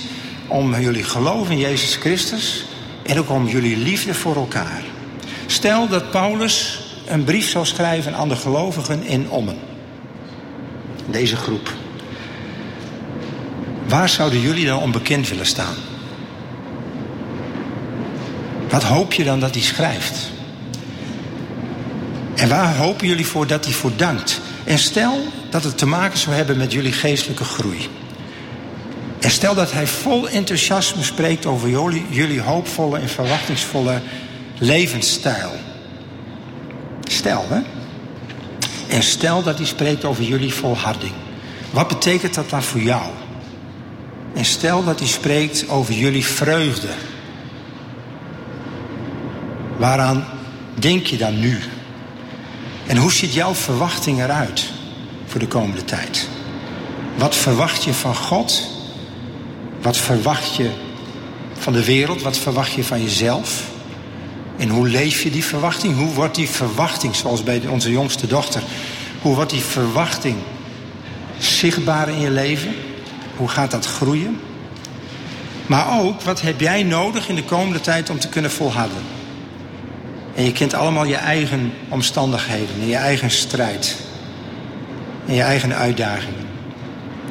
om 0.46 0.80
jullie 0.80 1.04
geloof 1.04 1.50
in 1.50 1.58
Jezus 1.58 1.96
Christus 1.96 2.64
en 3.02 3.18
ook 3.18 3.30
om 3.30 3.48
jullie 3.48 3.76
liefde 3.76 4.14
voor 4.14 4.36
elkaar. 4.36 4.82
Stel 5.46 5.88
dat 5.88 6.10
Paulus 6.10 6.80
een 7.06 7.24
brief 7.24 7.48
zou 7.48 7.66
schrijven 7.66 8.14
aan 8.14 8.28
de 8.28 8.36
gelovigen 8.36 9.02
in 9.02 9.30
Ommen. 9.30 9.58
Deze 11.06 11.36
groep. 11.36 11.72
Waar 13.86 14.08
zouden 14.08 14.40
jullie 14.40 14.66
dan 14.66 14.80
onbekend 14.80 15.28
willen 15.28 15.46
staan? 15.46 15.74
Wat 18.68 18.82
hoop 18.82 19.12
je 19.12 19.24
dan 19.24 19.40
dat 19.40 19.54
hij 19.54 19.62
schrijft? 19.62 20.30
En 22.34 22.48
waar 22.48 22.76
hopen 22.76 23.06
jullie 23.06 23.26
voor 23.26 23.46
dat 23.46 23.64
hij 23.64 23.74
voor 23.74 23.92
dankt? 23.96 24.40
En 24.64 24.78
stel 24.78 25.22
dat 25.50 25.64
het 25.64 25.78
te 25.78 25.86
maken 25.86 26.18
zou 26.18 26.36
hebben 26.36 26.56
met 26.56 26.72
jullie 26.72 26.92
geestelijke 26.92 27.44
groei. 27.44 27.88
En 29.20 29.30
stel 29.30 29.54
dat 29.54 29.72
hij 29.72 29.86
vol 29.86 30.28
enthousiasme 30.28 31.02
spreekt 31.02 31.46
over 31.46 31.68
jullie, 31.68 32.04
jullie 32.08 32.40
hoopvolle 32.40 32.98
en 32.98 33.08
verwachtingsvolle 33.08 34.00
levensstijl. 34.58 35.52
Stel, 37.02 37.44
hè? 37.48 37.60
En 38.88 39.02
stel 39.02 39.42
dat 39.42 39.56
hij 39.56 39.66
spreekt 39.66 40.04
over 40.04 40.24
jullie 40.24 40.54
volharding. 40.54 41.12
Wat 41.70 41.88
betekent 41.88 42.34
dat 42.34 42.50
dan 42.50 42.62
voor 42.62 42.80
jou? 42.80 43.10
En 44.34 44.44
stel 44.44 44.84
dat 44.84 44.98
hij 44.98 45.08
spreekt 45.08 45.68
over 45.68 45.94
jullie 45.94 46.24
vreugde. 46.24 46.88
Waaraan 49.76 50.24
denk 50.74 51.06
je 51.06 51.16
dan 51.16 51.40
nu? 51.40 51.58
En 52.86 52.96
hoe 52.96 53.12
ziet 53.12 53.34
jouw 53.34 53.54
verwachting 53.54 54.22
eruit 54.22 54.72
voor 55.30 55.40
de 55.40 55.48
komende 55.48 55.84
tijd? 55.84 56.28
Wat 57.16 57.36
verwacht 57.36 57.84
je 57.84 57.94
van 57.94 58.16
God? 58.16 58.68
Wat 59.82 59.96
verwacht 59.96 60.56
je 60.56 60.70
van 61.58 61.72
de 61.72 61.84
wereld? 61.84 62.22
Wat 62.22 62.38
verwacht 62.38 62.72
je 62.72 62.84
van 62.84 63.02
jezelf? 63.02 63.62
En 64.56 64.68
hoe 64.68 64.88
leef 64.88 65.22
je 65.22 65.30
die 65.30 65.44
verwachting? 65.44 65.96
Hoe 65.96 66.12
wordt 66.12 66.34
die 66.34 66.48
verwachting, 66.48 67.14
zoals 67.14 67.42
bij 67.42 67.62
onze 67.66 67.90
jongste 67.90 68.26
dochter, 68.26 68.62
hoe 69.22 69.34
wordt 69.34 69.50
die 69.50 69.60
verwachting 69.60 70.36
zichtbaar 71.38 72.08
in 72.08 72.20
je 72.20 72.30
leven? 72.30 72.74
Hoe 73.36 73.48
gaat 73.48 73.70
dat 73.70 73.86
groeien? 73.86 74.40
Maar 75.66 76.00
ook, 76.00 76.20
wat 76.20 76.40
heb 76.40 76.60
jij 76.60 76.82
nodig 76.82 77.28
in 77.28 77.34
de 77.34 77.44
komende 77.44 77.80
tijd 77.80 78.10
om 78.10 78.18
te 78.18 78.28
kunnen 78.28 78.50
volharden? 78.50 79.02
En 80.34 80.44
je 80.44 80.52
kent 80.52 80.74
allemaal 80.74 81.04
je 81.04 81.16
eigen 81.16 81.72
omstandigheden 81.88 82.74
en 82.80 82.88
je 82.88 82.96
eigen 82.96 83.30
strijd. 83.30 83.96
En 85.30 85.36
je 85.36 85.42
eigen 85.42 85.74
uitdagingen. 85.74 86.46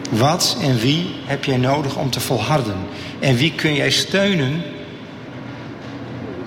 Wat 0.09 0.57
en 0.61 0.77
wie 0.77 1.15
heb 1.25 1.43
jij 1.43 1.57
nodig 1.57 1.95
om 1.95 2.09
te 2.09 2.19
volharden? 2.19 2.77
En 3.19 3.35
wie 3.35 3.53
kun 3.53 3.73
jij 3.73 3.91
steunen 3.91 4.61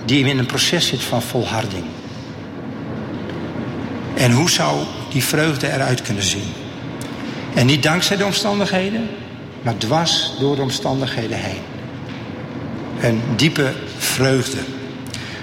die 0.05 0.25
in 0.25 0.37
een 0.37 0.45
proces 0.45 0.87
zit 0.87 1.03
van 1.03 1.21
volharding? 1.21 1.83
En 4.13 4.31
hoe 4.31 4.49
zou 4.49 4.83
die 5.11 5.23
vreugde 5.23 5.71
eruit 5.71 6.01
kunnen 6.01 6.23
zien? 6.23 6.53
En 7.55 7.65
niet 7.65 7.83
dankzij 7.83 8.17
de 8.17 8.25
omstandigheden, 8.25 9.09
maar 9.61 9.77
dwars 9.77 10.31
door 10.39 10.55
de 10.55 10.61
omstandigheden 10.61 11.37
heen. 11.37 11.61
Een 13.01 13.21
diepe 13.35 13.73
vreugde. 13.97 14.59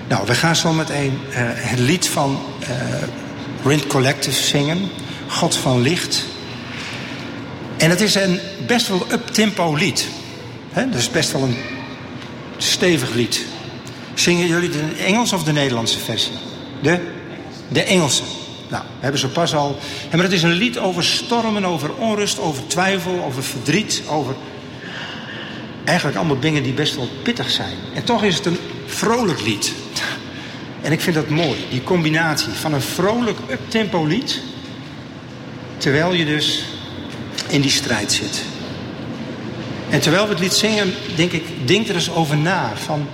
Nou, 0.09 0.27
we 0.27 0.35
gaan 0.35 0.57
zo 0.57 0.73
meteen 0.73 1.19
uh, 1.29 1.37
het 1.37 1.79
lied 1.79 2.09
van 2.09 2.39
uh, 2.63 2.69
Rind 3.65 3.87
Collective 3.87 4.43
zingen. 4.43 4.91
God 5.31 5.57
van 5.57 5.81
licht. 5.83 6.25
En 7.77 7.91
het 7.91 8.01
is 8.01 8.15
een 8.15 8.41
best 8.67 8.89
wel 8.89 9.07
up-tempo 9.13 9.75
lied. 9.75 10.09
He? 10.71 10.91
Dus 10.91 11.11
best 11.11 11.33
wel 11.33 11.43
een 11.43 11.57
stevig 12.57 13.15
lied. 13.15 13.45
Zingen 14.15 14.47
jullie 14.47 14.71
de 14.71 15.05
Engelse 15.07 15.35
of 15.35 15.45
de 15.45 15.53
Nederlandse 15.53 15.99
versie? 15.99 16.33
De, 16.83 16.99
de 17.69 17.83
Engelse. 17.83 18.23
Nou, 18.69 18.83
we 18.83 19.01
hebben 19.01 19.21
zo 19.21 19.29
pas 19.29 19.55
al. 19.55 19.79
Maar 20.13 20.23
het 20.23 20.33
is 20.33 20.43
een 20.43 20.53
lied 20.53 20.79
over 20.79 21.05
stormen, 21.05 21.65
over 21.65 21.95
onrust, 21.95 22.39
over 22.39 22.67
twijfel, 22.67 23.25
over 23.25 23.43
verdriet, 23.43 24.03
over. 24.09 24.35
Eigenlijk 25.85 26.19
allemaal 26.19 26.41
dingen 26.41 26.63
die 26.63 26.73
best 26.73 26.97
wel 26.97 27.09
pittig 27.23 27.51
zijn. 27.51 27.77
En 27.95 28.05
toch 28.05 28.23
is 28.23 28.37
het 28.37 28.47
een 28.47 28.59
vrolijk 28.87 29.41
lied. 29.43 29.73
En 30.83 30.93
ik 30.93 31.01
vind 31.01 31.15
dat 31.15 31.29
mooi, 31.29 31.57
die 31.71 31.83
combinatie 31.83 32.53
van 32.53 32.73
een 32.73 32.83
vrolijk 32.83 33.39
up-tempo 33.51 34.05
lied. 34.05 34.41
Terwijl 35.81 36.13
je 36.13 36.25
dus 36.25 36.65
in 37.49 37.61
die 37.61 37.71
strijd 37.71 38.13
zit. 38.13 38.43
En 39.91 40.01
terwijl 40.01 40.25
we 40.25 40.31
het 40.31 40.41
lied 40.41 40.53
zingen, 40.53 40.95
denk 41.17 41.33
ik, 41.33 41.45
denk 41.65 41.89
er 41.89 41.95
eens 41.95 42.11
over 42.11 42.37
na. 42.37 42.73
Van 42.85 43.09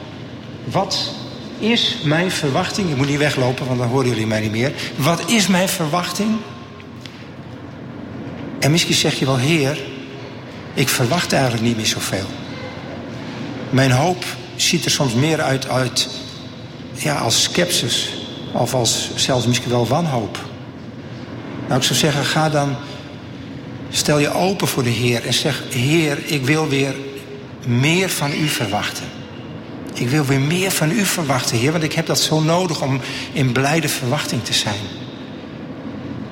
wat 0.65 1.11
is 1.59 1.97
mijn 2.05 2.31
verwachting? 2.31 2.91
Ik 2.91 2.97
moet 2.97 3.09
niet 3.09 3.19
weglopen, 3.19 3.67
want 3.67 3.79
dan 3.79 3.89
horen 3.89 4.09
jullie 4.09 4.27
mij 4.27 4.41
niet 4.41 4.51
meer. 4.51 4.73
Wat 4.97 5.31
is 5.31 5.47
mijn 5.47 5.69
verwachting? 5.69 6.37
En 8.59 8.71
misschien 8.71 8.95
zeg 8.95 9.19
je 9.19 9.25
wel, 9.25 9.39
Heer, 9.39 9.79
ik 10.75 10.89
verwacht 10.89 11.33
eigenlijk 11.33 11.63
niet 11.63 11.77
meer 11.77 11.87
zoveel. 11.87 12.27
Mijn 13.71 13.91
hoop 13.91 14.25
ziet 14.57 14.85
er 14.85 14.91
soms 14.91 15.15
meer 15.15 15.41
uit, 15.41 15.69
uit 15.69 16.09
ja, 16.95 17.17
als 17.19 17.43
skepsis. 17.43 18.09
Of 18.53 18.75
als 18.75 19.11
zelfs 19.15 19.47
misschien 19.47 19.71
wel 19.71 19.87
wanhoop. 19.87 20.46
Nou, 21.67 21.81
ik 21.81 21.87
zou 21.87 21.99
zeggen, 21.99 22.25
ga 22.25 22.49
dan, 22.49 22.77
stel 23.91 24.19
je 24.19 24.33
open 24.33 24.69
voor 24.69 24.83
de 24.83 24.91
Heer 24.91 25.27
en 25.27 25.35
zeg, 25.35 25.63
Heer, 25.71 26.19
ik 26.25 26.45
wil 26.45 26.69
weer 26.69 26.95
meer 27.67 28.09
van 28.09 28.33
u 28.33 28.49
verwachten. 28.49 29.05
Ik 29.95 30.09
wil 30.09 30.25
weer 30.25 30.41
meer 30.41 30.71
van 30.71 30.91
u 30.91 31.05
verwachten, 31.05 31.57
Heer, 31.57 31.73
want 31.73 31.85
ik 31.85 31.93
heb 31.93 32.07
dat 32.07 32.21
zo 32.21 32.41
nodig 32.41 32.83
om 32.83 33.01
in 33.33 33.53
blijde 33.53 33.89
verwachting 33.89 34.45
te 34.45 34.53
zijn. 34.53 34.81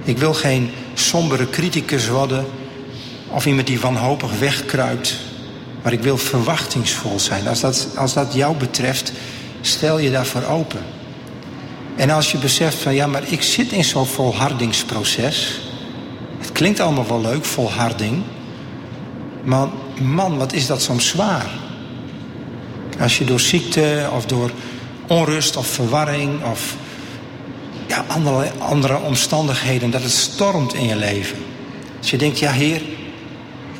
Ik 0.05 0.19
wil 0.19 0.35
geen 0.35 0.71
sombere 0.95 1.51
criticus 1.51 2.09
worden 2.09 2.47
of 3.29 3.47
iemand 3.47 3.67
die 3.67 3.81
wanhopig 3.81 4.39
wegkruipt. 4.39 5.17
Maar 5.83 5.93
ik 5.93 6.03
wil 6.03 6.19
verwachtingsvol 6.19 7.21
zijn. 7.21 7.49
Als 7.49 7.61
dat, 7.61 7.89
als 7.97 8.13
dat 8.13 8.35
jou 8.35 8.57
betreft, 8.57 9.13
stel 9.61 9.99
je 9.99 10.11
daarvoor 10.11 10.45
open. 10.45 10.81
En 11.97 12.11
als 12.11 12.33
je 12.33 12.39
beseft 12.39 12.77
van 12.77 12.95
ja, 12.95 13.07
maar 13.07 13.23
ik 13.27 13.43
zit 13.43 13.73
in 13.73 13.85
zo'n 13.85 14.07
volhardingsproces. 14.07 15.61
Het 16.39 16.53
klinkt 16.53 16.81
allemaal 16.81 17.07
wel 17.07 17.21
leuk, 17.21 17.45
volharding. 17.45 18.23
Maar 19.45 19.69
man, 20.03 20.37
wat 20.37 20.53
is 20.53 20.67
dat 20.67 20.83
soms 20.83 21.09
zwaar. 21.09 21.47
Als 23.01 23.19
je 23.19 23.25
door 23.25 23.41
ziekte 23.41 24.09
of 24.15 24.27
door 24.27 24.51
onrust 25.07 25.57
of 25.57 25.67
verwarring 25.67 26.45
of 26.45 26.77
ja, 27.87 28.05
andere, 28.09 28.53
andere 28.59 29.01
omstandigheden, 29.01 29.91
dat 29.91 30.03
het 30.03 30.13
stormt 30.13 30.75
in 30.75 30.87
je 30.87 30.97
leven. 30.97 31.39
Als 31.99 32.11
je 32.11 32.17
denkt, 32.17 32.39
ja 32.39 32.53
Heer, 32.53 32.83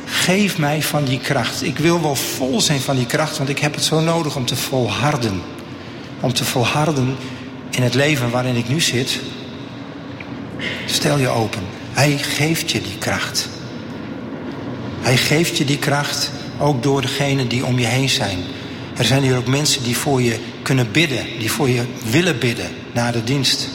geef 0.05 0.59
mij 0.59 0.83
van 0.83 1.05
die 1.05 1.19
kracht. 1.19 1.63
Ik 1.63 1.79
wil 1.79 2.03
wel 2.03 2.15
vol 2.15 2.61
zijn 2.61 2.81
van 2.81 2.97
die 2.97 3.07
kracht, 3.07 3.37
want 3.37 3.49
ik 3.49 3.59
heb 3.59 3.75
het 3.75 3.85
zo 3.85 4.01
nodig 4.01 4.37
om 4.37 4.45
te 4.45 4.57
volharden. 4.57 5.43
Om 6.21 6.33
te 6.33 6.45
volharden 6.45 7.17
in 7.77 7.83
het 7.83 7.95
leven 7.95 8.31
waarin 8.31 8.57
ik 8.57 8.69
nu 8.69 8.81
zit. 8.81 9.21
Stel 10.87 11.19
je 11.19 11.29
open. 11.29 11.63
Hij 11.93 12.19
geeft 12.19 12.71
je 12.71 12.81
die 12.81 12.99
kracht. 12.99 13.49
Hij 15.01 15.17
geeft 15.17 15.57
je 15.57 15.65
die 15.65 15.79
kracht 15.79 16.31
ook 16.59 16.83
door 16.83 17.01
degenen 17.01 17.49
die 17.49 17.65
om 17.65 17.79
je 17.79 17.87
heen 17.87 18.09
zijn. 18.09 18.39
Er 18.97 19.05
zijn 19.05 19.23
hier 19.23 19.37
ook 19.37 19.47
mensen 19.47 19.83
die 19.83 19.97
voor 19.97 20.23
je 20.23 20.39
kunnen 20.63 20.91
bidden, 20.93 21.25
die 21.39 21.51
voor 21.51 21.69
je 21.69 21.85
willen 22.11 22.39
bidden 22.39 22.67
na 22.93 23.11
de 23.11 23.25
dienst. 23.25 23.69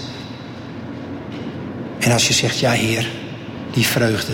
En 2.00 2.12
als 2.12 2.28
je 2.28 2.34
zegt, 2.34 2.60
ja 2.60 2.72
Heer, 2.72 3.08
die 3.72 3.86
vreugde. 3.86 4.34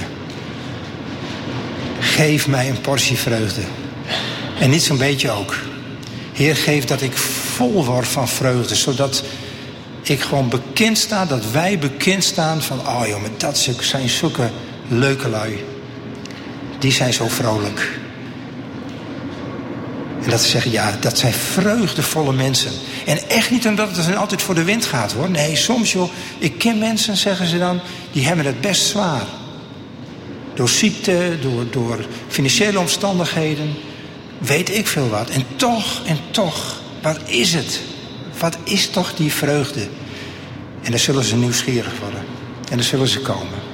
Geef 1.99 2.47
mij 2.47 2.69
een 2.69 2.81
portie 2.81 3.17
vreugde. 3.17 3.61
En 4.59 4.69
niet 4.69 4.83
zo'n 4.83 4.97
beetje 4.97 5.31
ook. 5.31 5.55
Heer, 6.33 6.55
geef 6.55 6.85
dat 6.85 7.01
ik 7.01 7.17
vol 7.17 7.85
word 7.85 8.07
van 8.07 8.27
vreugde, 8.27 8.75
zodat 8.75 9.23
ik 10.09 10.21
gewoon 10.21 10.49
bekend 10.49 10.97
sta, 10.97 11.25
dat 11.25 11.51
wij 11.51 11.79
bekend 11.79 12.23
staan 12.23 12.61
van, 12.61 12.79
oh 12.79 13.07
maar 13.21 13.29
dat 13.37 13.67
zijn 13.79 14.09
zulke 14.09 14.49
leuke 14.87 15.29
lui. 15.29 15.63
Die 16.79 16.91
zijn 16.91 17.13
zo 17.13 17.27
vrolijk. 17.27 17.99
En 20.23 20.29
dat 20.29 20.41
ze 20.41 20.49
zeggen, 20.49 20.71
ja, 20.71 20.97
dat 20.99 21.17
zijn 21.17 21.33
vreugdevolle 21.33 22.33
mensen. 22.33 22.71
En 23.05 23.29
echt 23.29 23.51
niet 23.51 23.67
omdat 23.67 23.97
het 23.97 24.15
altijd 24.15 24.41
voor 24.41 24.55
de 24.55 24.63
wind 24.63 24.85
gaat 24.85 25.11
hoor. 25.11 25.29
Nee, 25.29 25.55
soms 25.55 25.91
joh, 25.91 26.11
ik 26.37 26.57
ken 26.57 26.77
mensen, 26.77 27.17
zeggen 27.17 27.47
ze 27.47 27.57
dan, 27.57 27.79
die 28.11 28.25
hebben 28.25 28.45
het 28.45 28.61
best 28.61 28.85
zwaar. 28.85 29.23
Door 30.53 30.69
ziekte, 30.69 31.37
door, 31.41 31.65
door 31.69 32.05
financiële 32.27 32.79
omstandigheden, 32.79 33.75
weet 34.37 34.75
ik 34.75 34.87
veel 34.87 35.09
wat. 35.09 35.29
En 35.29 35.45
toch, 35.55 36.01
en 36.05 36.19
toch, 36.31 36.81
wat 37.01 37.19
is 37.25 37.53
het? 37.53 37.79
Wat 38.39 38.57
is 38.63 38.89
toch 38.89 39.13
die 39.13 39.33
vreugde? 39.33 39.87
En 40.81 40.91
dan 40.91 40.99
zullen 40.99 41.23
ze 41.23 41.35
nieuwsgierig 41.35 41.99
worden. 41.99 42.19
En 42.69 42.77
dan 42.77 42.85
zullen 42.85 43.07
ze 43.07 43.19
komen. 43.19 43.64